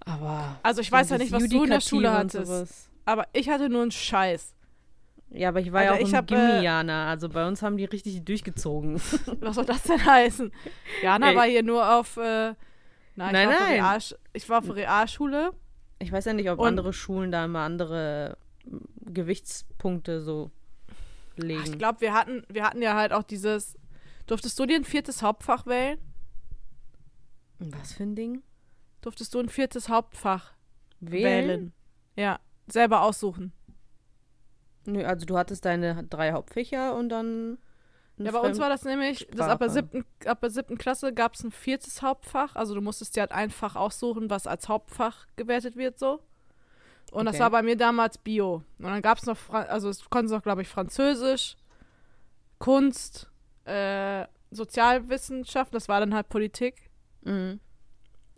Aber. 0.00 0.58
Also 0.62 0.82
ich 0.82 0.92
weiß 0.92 1.08
ja 1.10 1.18
nicht, 1.18 1.32
was 1.32 1.48
du 1.48 1.64
in 1.64 1.70
der 1.70 1.80
Schule 1.80 2.12
hattest. 2.12 2.90
Aber 3.06 3.26
ich 3.32 3.48
hatte 3.48 3.70
nur 3.70 3.82
einen 3.82 3.92
Scheiß. 3.92 4.54
Ja, 5.30 5.48
aber 5.48 5.60
ich 5.60 5.72
war 5.72 5.80
Also 5.80 5.92
ja 5.94 5.98
auch 5.98 6.02
ich 6.02 6.10
im 6.10 6.16
hab, 6.16 6.30
äh, 6.30 6.34
Gimmianer. 6.34 7.06
Also 7.08 7.28
bei 7.28 7.46
uns 7.46 7.62
haben 7.62 7.76
die 7.76 7.84
richtig 7.84 8.24
durchgezogen. 8.24 8.94
Was 9.40 9.56
soll 9.56 9.64
das 9.66 9.82
denn 9.82 10.04
heißen? 10.04 10.52
Jana 11.02 11.30
Ey. 11.30 11.36
war 11.36 11.44
hier 11.46 11.62
nur 11.62 11.98
auf. 11.98 12.16
Äh, 12.16 12.54
na, 13.16 13.26
ich, 13.28 13.32
Nein, 13.32 13.48
war 13.48 13.54
auf 13.54 13.60
nein. 13.60 13.72
Realsch 13.80 14.14
ich 14.32 14.48
war 14.48 14.58
auf 14.58 14.74
Realschule. 14.74 15.52
Ich 15.98 16.12
weiß 16.12 16.26
ja 16.26 16.32
nicht, 16.32 16.50
ob 16.50 16.58
Und- 16.58 16.68
andere 16.68 16.92
Schulen 16.92 17.32
da 17.32 17.44
immer 17.44 17.60
andere 17.60 18.36
Gewichtspunkte 19.00 20.20
so 20.20 20.50
legen. 21.36 21.62
Ich 21.64 21.78
glaube, 21.78 22.00
wir 22.02 22.12
hatten, 22.12 22.44
wir 22.48 22.64
hatten 22.64 22.82
ja 22.82 22.94
halt 22.94 23.12
auch 23.12 23.22
dieses. 23.22 23.76
Durftest 24.26 24.58
du 24.58 24.66
dir 24.66 24.76
ein 24.76 24.84
viertes 24.84 25.22
Hauptfach 25.22 25.66
wählen? 25.66 25.98
Was 27.58 27.92
für 27.94 28.02
ein 28.02 28.14
Ding? 28.16 28.42
Durftest 29.00 29.34
du 29.34 29.40
ein 29.40 29.48
viertes 29.48 29.88
Hauptfach 29.88 30.52
Wählen? 31.00 31.48
wählen? 31.48 31.72
Ja, 32.16 32.40
selber 32.68 33.02
aussuchen. 33.02 33.52
Nö, 34.86 35.04
also 35.04 35.26
du 35.26 35.36
hattest 35.36 35.64
deine 35.64 36.04
drei 36.04 36.32
Hauptfächer 36.32 36.94
und 36.94 37.08
dann. 37.08 37.58
Ja, 38.18 38.30
bei 38.32 38.40
uns 38.40 38.58
war 38.58 38.70
das 38.70 38.84
nämlich, 38.84 39.28
das 39.32 39.48
ab 39.48 39.58
der 39.58 39.68
siebten, 39.68 40.06
ab 40.24 40.40
der 40.40 40.48
siebten 40.48 40.78
Klasse 40.78 41.12
gab 41.12 41.34
es 41.34 41.44
ein 41.44 41.50
viertes 41.50 42.00
Hauptfach. 42.00 42.56
Also 42.56 42.74
du 42.74 42.80
musstest 42.80 43.14
dir 43.14 43.20
halt 43.20 43.32
ein 43.32 43.50
Fach 43.50 43.76
aussuchen, 43.76 44.30
was 44.30 44.46
als 44.46 44.68
Hauptfach 44.68 45.26
gewertet 45.36 45.76
wird 45.76 45.98
so. 45.98 46.20
Und 47.12 47.26
das 47.26 47.34
Okay. 47.34 47.42
war 47.42 47.50
bei 47.50 47.62
mir 47.62 47.76
damals 47.76 48.16
Bio. 48.18 48.62
Und 48.78 48.84
dann 48.84 49.02
gab 49.02 49.18
es 49.18 49.26
noch, 49.26 49.36
Fra 49.36 49.62
also 49.62 49.88
es 49.90 50.08
konnte 50.08 50.32
noch, 50.32 50.42
glaube 50.42 50.62
ich, 50.62 50.68
Französisch, 50.68 51.56
Kunst, 52.58 53.30
äh, 53.64 54.26
Sozialwissenschaft, 54.50 55.74
das 55.74 55.88
war 55.88 56.00
dann 56.00 56.14
halt 56.14 56.28
Politik. 56.28 56.90
Mhm. 57.22 57.60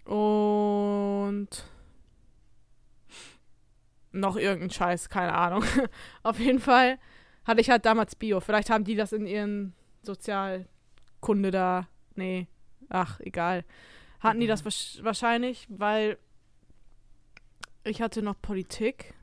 Und 0.05 1.49
noch 4.13 4.37
irgendein 4.37 4.71
Scheiß, 4.71 5.09
keine 5.09 5.35
Ahnung. 5.35 5.65
Auf 6.23 6.39
jeden 6.39 6.61
Fall 6.61 6.99
hatte 7.45 7.61
ich 7.61 7.71
halt 7.71 7.85
damals 7.87 8.15
Bio. 8.17 8.41
Vielleicht 8.41 8.71
haben 8.71 8.85
die 8.85 8.95
das 8.97 9.13
in 9.13 9.27
ihren 9.27 9.75
Sozialkunde 10.03 11.51
da. 11.51 11.89
Nee, 12.15 12.47
ach, 12.89 13.21
egal. 13.21 13.65
Hatten 14.21 14.41
die 14.41 14.47
das 14.47 14.65
wahrsch- 14.65 15.03
wahrscheinlich, 15.05 15.67
weil 15.71 16.19
ich 17.85 18.03
hatte 18.03 18.23
noch 18.23 18.41
Politik. 18.41 19.15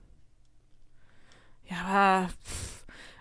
Ja, 1.70 2.30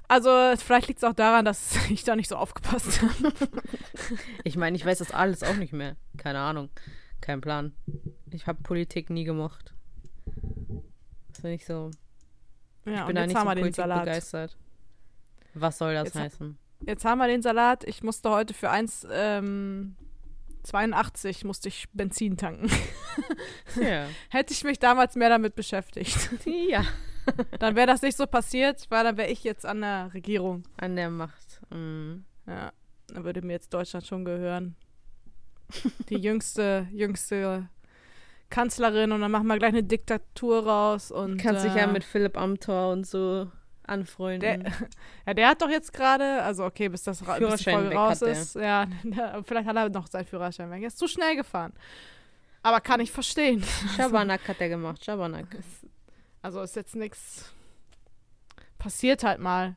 Also, 0.07 0.31
vielleicht 0.59 0.89
liegt 0.89 0.99
es 0.99 1.05
auch 1.05 1.15
daran, 1.15 1.45
dass 1.45 1.77
ich 1.91 2.05
da 2.05 2.15
nicht 2.15 2.29
so 2.29 2.37
aufgepasst 2.37 3.01
habe. 3.03 3.33
Ich 4.45 4.57
meine, 4.57 4.77
ich 4.77 4.85
weiß 4.85 4.99
das 4.99 5.11
alles 5.13 5.43
auch 5.43 5.57
nicht 5.57 5.73
mehr. 5.73 5.97
Keine 6.19 6.41
Ahnung. 6.41 6.69
Kein 7.21 7.41
Plan. 7.41 7.73
Ich 8.31 8.47
habe 8.47 8.63
Politik 8.63 9.09
nie 9.11 9.25
gemocht. 9.25 9.74
Das 11.35 11.41
finde 11.41 11.55
ich 11.57 11.67
so. 11.67 11.91
Ja, 12.87 13.01
ich 13.01 13.07
bin 13.07 13.17
da 13.17 13.23
jetzt 13.23 13.29
nicht 13.29 13.37
haben 13.39 13.45
so 13.47 13.51
wir 13.51 13.55
den 13.57 13.63
Politik 13.63 13.77
Salat. 13.77 14.05
begeistert. 14.05 14.57
Was 15.55 15.79
soll 15.79 15.95
das 15.95 16.05
Jetzt 16.07 16.15
ha- 16.17 16.21
heißen? 16.21 16.59
Jetzt 16.87 17.05
haben 17.05 17.19
wir 17.19 17.27
den 17.29 17.43
Salat. 17.43 17.85
Ich 17.85 18.03
musste 18.03 18.31
heute 18.31 18.55
für 18.55 18.71
1,82 18.71 19.09
ähm, 19.11 19.97
82 20.65 21.45
musste 21.45 21.69
ich 21.69 21.89
Benzin 21.93 22.37
tanken. 22.37 22.71
Ja. 23.81 24.07
Hätte 24.29 24.53
ich 24.53 24.65
mich 24.65 24.79
damals 24.81 25.15
mehr 25.15 25.29
damit 25.29 25.55
beschäftigt. 25.55 26.31
ja. 26.69 26.85
Dann 27.61 27.77
wäre 27.77 27.87
das 27.87 28.03
nicht 28.03 28.17
so 28.17 28.27
passiert, 28.27 28.87
weil 28.91 29.05
dann 29.05 29.17
wäre 29.17 29.31
ich 29.31 29.45
jetzt 29.45 29.65
an 29.65 29.81
der 29.83 30.13
Regierung. 30.15 30.65
An 30.77 30.97
der 30.97 31.11
Macht. 31.11 31.61
Mhm. 31.71 32.25
Ja, 32.47 32.73
dann 33.09 33.25
würde 33.25 33.43
mir 33.43 33.53
jetzt 33.53 33.73
Deutschland 33.73 34.05
schon 34.07 34.25
gehören. 34.25 34.75
Die 36.09 36.17
jüngste, 36.19 36.89
jüngste 36.93 37.69
Kanzlerin 38.51 39.13
und 39.13 39.21
dann 39.21 39.31
machen 39.31 39.47
wir 39.47 39.59
gleich 39.59 39.73
eine 39.73 39.83
Diktatur 39.83 40.67
raus 40.67 41.11
und. 41.11 41.39
Kannst 41.39 41.65
dich 41.65 41.75
ja 41.75 41.85
äh, 41.85 41.93
mit 41.93 42.05
Philipp 42.05 42.37
Amthor 42.37 42.93
und 42.93 43.07
so 43.07 43.51
anfreunden. 43.87 44.41
Der, 44.41 44.73
ja, 45.27 45.35
der 45.35 45.49
hat 45.49 45.63
doch 45.63 45.69
jetzt 45.69 45.93
gerade, 45.93 46.43
also 46.43 46.65
okay, 46.65 46.89
bis 46.89 47.03
das 47.03 47.21
bis 47.21 47.57
die 47.57 47.71
Folge 47.71 47.95
raus 47.95 48.23
ist. 48.23 48.55
Ja, 48.55 48.87
der, 49.03 49.43
vielleicht 49.45 49.69
hat 49.69 49.77
er 49.77 49.89
noch 49.91 50.07
seinen 50.07 50.25
Führerschein 50.27 50.71
weg. 50.71 50.83
Er 50.83 50.89
ist 50.89 50.99
zu 50.99 51.09
schnell 51.09 51.37
gefahren. 51.37 51.73
Aber 52.63 52.81
kann 52.81 53.01
ich 53.01 53.13
verstehen. 53.13 53.63
Schabernack 53.97 54.49
hat 54.49 54.61
er 54.61 54.69
gemacht, 54.71 55.05
Schabernack. 55.05 55.47
Also 56.41 56.63
ist 56.63 56.77
jetzt 56.77 56.97
nichts 56.97 57.55
passiert 58.85 59.25
halt 59.25 59.41
mal, 59.41 59.77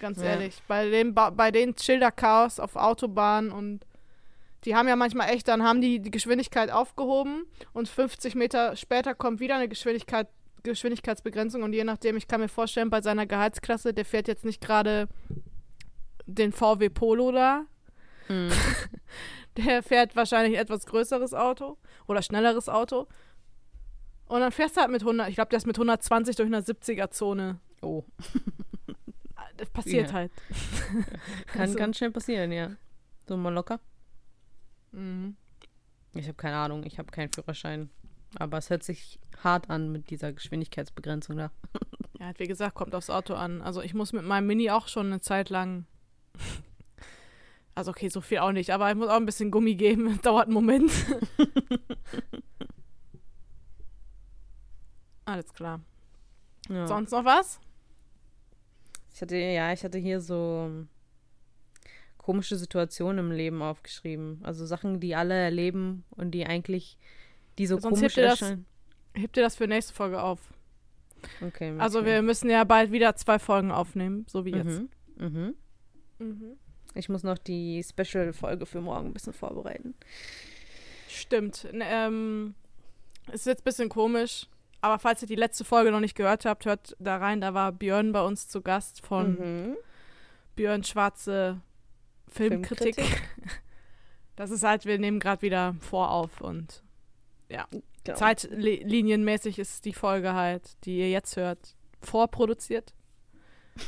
ganz 0.00 0.18
Ja. 0.18 0.30
ehrlich. 0.30 0.60
Bei 0.66 0.90
dem 0.90 1.14
ba 1.14 1.30
bei 1.30 1.52
den 1.52 1.78
Schilderchaos 1.78 2.58
auf 2.58 2.74
Autobahnen 2.74 3.52
und 3.52 3.86
die 4.64 4.74
haben 4.74 4.88
ja 4.88 4.96
manchmal 4.96 5.30
echt, 5.30 5.48
dann 5.48 5.62
haben 5.62 5.80
die 5.80 6.00
die 6.00 6.10
Geschwindigkeit 6.10 6.70
aufgehoben 6.70 7.44
und 7.72 7.88
50 7.88 8.34
Meter 8.34 8.74
später 8.76 9.14
kommt 9.14 9.40
wieder 9.40 9.56
eine 9.56 9.68
Geschwindigkeit 9.68 10.28
Geschwindigkeitsbegrenzung 10.64 11.62
und 11.62 11.72
je 11.72 11.84
nachdem, 11.84 12.16
ich 12.16 12.26
kann 12.26 12.40
mir 12.40 12.48
vorstellen, 12.48 12.90
bei 12.90 13.00
seiner 13.00 13.26
Gehaltsklasse, 13.26 13.94
der 13.94 14.04
fährt 14.04 14.26
jetzt 14.26 14.44
nicht 14.44 14.60
gerade 14.60 15.08
den 16.26 16.52
VW 16.52 16.88
Polo 16.90 17.32
da, 17.32 17.64
Mhm. 18.28 18.50
der 19.56 19.82
fährt 19.82 20.14
wahrscheinlich 20.16 20.58
ein 20.58 20.62
etwas 20.62 20.84
größeres 20.84 21.32
Auto 21.32 21.78
oder 22.06 22.20
schnelleres 22.20 22.68
Auto. 22.68 23.06
Und 24.26 24.40
dann 24.40 24.52
fährst 24.52 24.76
du 24.76 24.82
halt 24.82 24.90
mit 24.90 25.00
100, 25.00 25.30
ich 25.30 25.36
glaube, 25.36 25.48
der 25.48 25.56
ist 25.56 25.66
mit 25.66 25.76
120 25.78 26.36
durch 26.36 26.46
eine 26.48 26.60
70er-Zone. 26.60 27.58
Oh, 27.80 28.04
Das 29.56 29.70
passiert 29.70 30.08
Ja. 30.08 30.12
halt. 30.14 30.32
kann 31.46 31.60
Also- 31.62 31.78
ganz 31.78 31.96
schnell 31.96 32.10
passieren, 32.10 32.52
ja. 32.52 32.72
So 33.26 33.36
mal 33.36 33.54
locker. 33.54 33.80
Mhm. 34.92 35.36
Ich 36.14 36.26
habe 36.26 36.36
keine 36.36 36.56
Ahnung, 36.56 36.84
ich 36.84 36.98
habe 36.98 37.10
keinen 37.10 37.32
Führerschein. 37.32 37.90
Aber 38.38 38.58
es 38.58 38.68
hört 38.70 38.82
sich 38.82 39.18
hart 39.42 39.70
an 39.70 39.90
mit 39.90 40.10
dieser 40.10 40.32
Geschwindigkeitsbegrenzung 40.32 41.36
da. 41.36 41.50
Ja, 42.20 42.32
wie 42.36 42.48
gesagt, 42.48 42.74
kommt 42.74 42.96
aufs 42.96 43.10
Auto 43.10 43.34
an. 43.34 43.62
Also 43.62 43.80
ich 43.80 43.94
muss 43.94 44.12
mit 44.12 44.24
meinem 44.24 44.48
Mini 44.48 44.72
auch 44.72 44.88
schon 44.88 45.06
eine 45.06 45.20
Zeit 45.20 45.50
lang. 45.50 45.86
Also 47.76 47.92
okay, 47.92 48.08
so 48.08 48.20
viel 48.20 48.38
auch 48.38 48.50
nicht, 48.50 48.70
aber 48.70 48.90
ich 48.90 48.96
muss 48.96 49.06
auch 49.08 49.14
ein 49.14 49.24
bisschen 49.24 49.52
Gummi 49.52 49.76
geben. 49.76 50.20
Dauert 50.22 50.46
einen 50.46 50.54
Moment. 50.54 50.90
Alles 55.26 55.54
klar. 55.54 55.80
Ja. 56.68 56.88
Sonst 56.88 57.12
noch 57.12 57.24
was? 57.24 57.60
Ich 59.14 59.22
hatte, 59.22 59.36
ja, 59.36 59.72
ich 59.72 59.84
hatte 59.84 59.98
hier 59.98 60.20
so 60.20 60.86
komische 62.28 62.56
Situationen 62.56 63.24
im 63.24 63.32
Leben 63.32 63.62
aufgeschrieben. 63.62 64.40
Also 64.42 64.66
Sachen, 64.66 65.00
die 65.00 65.14
alle 65.14 65.32
erleben 65.32 66.04
und 66.14 66.32
die 66.32 66.44
eigentlich, 66.44 66.98
die 67.56 67.66
so 67.66 67.78
Sonst 67.78 67.94
komisch 67.94 68.02
hebt 68.02 68.16
ihr 68.18 68.22
das 68.24 68.42
erscheinen. 68.42 68.66
Hebt 69.14 69.36
ihr 69.38 69.42
das 69.42 69.56
für 69.56 69.66
nächste 69.66 69.94
Folge 69.94 70.22
auf? 70.22 70.38
Okay, 71.40 71.74
Also 71.78 72.04
wir 72.04 72.20
müssen 72.20 72.50
ja 72.50 72.64
bald 72.64 72.92
wieder 72.92 73.16
zwei 73.16 73.38
Folgen 73.38 73.70
aufnehmen, 73.72 74.26
so 74.28 74.44
wie 74.44 74.50
jetzt. 74.52 74.82
Mhm. 75.16 75.54
Mhm. 76.18 76.56
Ich 76.94 77.08
muss 77.08 77.22
noch 77.22 77.38
die 77.38 77.82
Special-Folge 77.82 78.66
für 78.66 78.82
morgen 78.82 79.06
ein 79.06 79.12
bisschen 79.14 79.32
vorbereiten. 79.32 79.94
Stimmt. 81.08 81.66
Ähm, 81.72 82.54
ist 83.32 83.46
jetzt 83.46 83.62
ein 83.62 83.64
bisschen 83.64 83.88
komisch, 83.88 84.48
aber 84.82 84.98
falls 84.98 85.22
ihr 85.22 85.28
die 85.28 85.34
letzte 85.34 85.64
Folge 85.64 85.90
noch 85.92 86.00
nicht 86.00 86.14
gehört 86.14 86.44
habt, 86.44 86.66
hört 86.66 86.94
da 86.98 87.16
rein. 87.16 87.40
Da 87.40 87.54
war 87.54 87.72
Björn 87.72 88.12
bei 88.12 88.20
uns 88.22 88.48
zu 88.48 88.60
Gast 88.60 89.04
von 89.06 89.30
Mhm. 89.70 89.76
Björn 90.56 90.84
Schwarze 90.84 91.62
Filmkritik. 92.30 92.96
Das 94.36 94.50
ist 94.50 94.62
halt, 94.62 94.84
wir 94.86 94.98
nehmen 94.98 95.18
gerade 95.20 95.42
wieder 95.42 95.74
vor 95.80 96.10
auf 96.10 96.40
und 96.40 96.82
Genau. 98.04 98.16
zeitlinienmäßig 98.18 99.58
ist 99.58 99.84
die 99.84 99.92
Folge 99.92 100.32
halt, 100.34 100.62
die 100.84 100.98
ihr 100.98 101.10
jetzt 101.10 101.36
hört, 101.36 101.74
vorproduziert. 102.00 102.94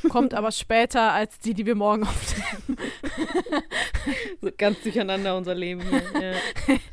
Kommt 0.09 0.34
aber 0.34 0.51
später 0.53 1.12
als 1.12 1.38
die, 1.38 1.55
die 1.55 1.66
wir 1.66 1.74
morgen 1.74 2.03
aufnehmen. 2.05 2.78
So 4.41 4.51
ganz 4.57 4.80
durcheinander 4.82 5.36
unser 5.36 5.55
Leben 5.55 5.82
hier. 5.82 6.32
Ja. 6.32 6.76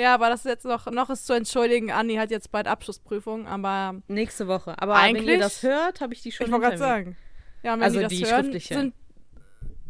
Ja, 0.00 0.14
aber 0.14 0.28
das 0.28 0.44
ist 0.44 0.46
jetzt 0.46 0.64
noch, 0.64 0.86
noch 0.92 1.10
ist 1.10 1.26
zu 1.26 1.32
entschuldigen. 1.32 1.90
Anni 1.90 2.14
hat 2.14 2.30
jetzt 2.30 2.52
bald 2.52 2.68
Abschlussprüfung, 2.68 3.48
aber 3.48 4.00
Nächste 4.06 4.46
Woche. 4.46 4.80
Aber 4.80 4.94
wenn 4.94 5.16
ihr 5.16 5.22
Eigentlich- 5.22 5.40
das 5.40 5.64
hört, 5.64 6.00
habe 6.00 6.14
ich 6.14 6.22
die 6.22 6.30
schon 6.30 6.46
ich 6.46 6.52
wollte 6.52 6.66
gerade 6.66 6.78
sagen. 6.78 7.16
Ja, 7.64 7.74
Also 7.74 7.96
die 7.98 8.02
das 8.04 8.12
die 8.12 8.24
hören, 8.24 8.44
schriftliche. 8.44 8.74
sind. 8.74 8.94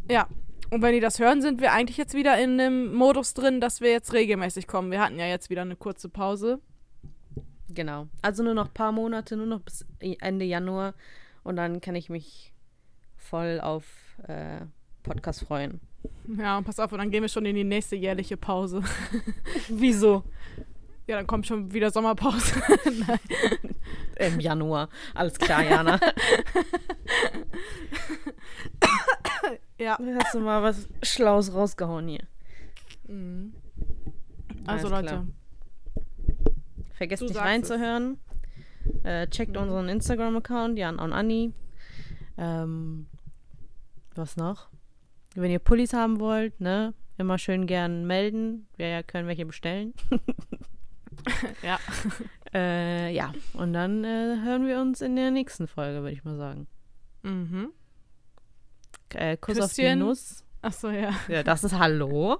Ja. 0.09 0.27
Und 0.71 0.81
wenn 0.81 0.93
die 0.93 0.99
das 0.99 1.19
hören, 1.19 1.41
sind 1.41 1.61
wir 1.61 1.71
eigentlich 1.73 1.97
jetzt 1.97 2.13
wieder 2.13 2.39
in 2.41 2.57
dem 2.57 2.93
Modus 2.93 3.33
drin, 3.33 3.59
dass 3.59 3.81
wir 3.81 3.91
jetzt 3.91 4.13
regelmäßig 4.13 4.67
kommen. 4.67 4.91
Wir 4.91 5.01
hatten 5.01 5.17
ja 5.17 5.25
jetzt 5.25 5.49
wieder 5.49 5.63
eine 5.63 5.75
kurze 5.75 6.09
Pause. 6.09 6.59
Genau. 7.69 8.07
Also 8.21 8.43
nur 8.43 8.53
noch 8.53 8.67
ein 8.67 8.73
paar 8.73 8.91
Monate, 8.91 9.35
nur 9.35 9.45
noch 9.45 9.61
bis 9.61 9.85
Ende 9.99 10.45
Januar. 10.45 10.93
Und 11.43 11.55
dann 11.55 11.81
kann 11.81 11.95
ich 11.95 12.09
mich 12.09 12.53
voll 13.17 13.59
auf 13.61 13.85
äh, 14.27 14.61
Podcast 15.03 15.43
freuen. 15.43 15.79
Ja, 16.37 16.57
und 16.57 16.63
pass 16.63 16.79
auf, 16.79 16.91
und 16.91 16.99
dann 16.99 17.11
gehen 17.11 17.23
wir 17.23 17.29
schon 17.29 17.45
in 17.45 17.55
die 17.55 17.63
nächste 17.63 17.95
jährliche 17.95 18.37
Pause. 18.37 18.83
Wieso? 19.69 20.23
Ja, 21.07 21.17
dann 21.17 21.27
kommt 21.27 21.47
schon 21.47 21.73
wieder 21.73 21.89
Sommerpause. 21.89 22.61
Nein. 23.07 23.75
Im 24.19 24.39
Januar. 24.39 24.89
Alles 25.15 25.37
klar, 25.39 25.63
Jana. 25.63 25.99
Ja. 29.77 29.97
Hast 30.23 30.33
du 30.35 30.39
mal 30.41 30.61
was 30.61 30.87
Schlaues 31.03 31.53
rausgehauen 31.53 32.07
hier. 32.07 32.23
Mhm. 33.07 33.53
Also 34.65 34.87
Alles 34.87 34.91
Leute, 34.91 35.07
klar. 35.07 35.27
Vergesst 36.93 37.23
nicht 37.23 37.35
reinzuhören. 37.37 38.19
Äh, 39.03 39.27
checkt 39.27 39.53
Mhm. 39.55 39.61
unseren 39.63 39.89
Instagram-Account, 39.89 40.77
Jan 40.77 40.99
und 40.99 41.13
Anni. 41.13 41.53
Ähm, 42.37 43.07
was 44.15 44.35
noch? 44.35 44.69
Wenn 45.35 45.51
ihr 45.51 45.59
Pullis 45.59 45.93
haben 45.93 46.19
wollt, 46.19 46.59
ne? 46.59 46.93
Immer 47.17 47.37
schön 47.37 47.67
gern 47.67 48.05
melden. 48.05 48.67
Wir 48.77 49.03
können 49.03 49.27
welche 49.27 49.45
bestellen. 49.45 49.93
Ja. 51.61 51.77
Äh, 52.53 53.13
ja, 53.13 53.31
und 53.53 53.73
dann 53.73 54.03
äh, 54.03 54.37
hören 54.43 54.65
wir 54.67 54.79
uns 54.79 55.01
in 55.01 55.15
der 55.15 55.31
nächsten 55.31 55.67
Folge, 55.67 56.01
würde 56.01 56.11
ich 56.11 56.23
mal 56.23 56.37
sagen. 56.37 56.67
mhm. 57.23 57.69
Äh, 59.13 59.37
Kuss 59.37 59.59
auf 59.59 59.73
die 59.73 59.81
Küsschen. 59.81 59.99
Nuss. 59.99 60.43
Achso, 60.61 60.89
ja. 60.89 61.11
Ja, 61.27 61.41
das 61.41 61.63
ist 61.63 61.77
Hallo. 61.77 62.39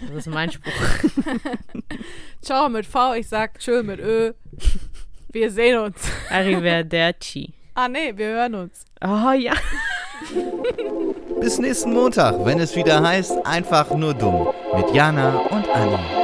Das 0.00 0.10
ist 0.10 0.26
mein 0.26 0.50
Spruch. 0.50 0.72
Ciao 2.42 2.68
mit 2.68 2.84
V, 2.84 3.14
ich 3.14 3.28
sag 3.28 3.58
Tschö 3.58 3.82
mit 3.82 4.00
Ö. 4.00 4.32
Wir 5.30 5.50
sehen 5.50 5.78
uns. 5.78 5.96
Arrivederci. 6.30 7.54
Ah, 7.74 7.88
nee, 7.88 8.12
wir 8.14 8.26
hören 8.26 8.54
uns. 8.56 8.84
Oh 9.02 9.30
ja. 9.32 9.54
Bis 11.40 11.58
nächsten 11.58 11.92
Montag, 11.92 12.44
wenn 12.44 12.60
es 12.60 12.76
wieder 12.76 13.02
heißt, 13.02 13.46
einfach 13.46 13.90
nur 13.94 14.12
dumm. 14.12 14.48
Mit 14.76 14.94
Jana 14.94 15.38
und 15.38 15.68
Anni. 15.68 16.21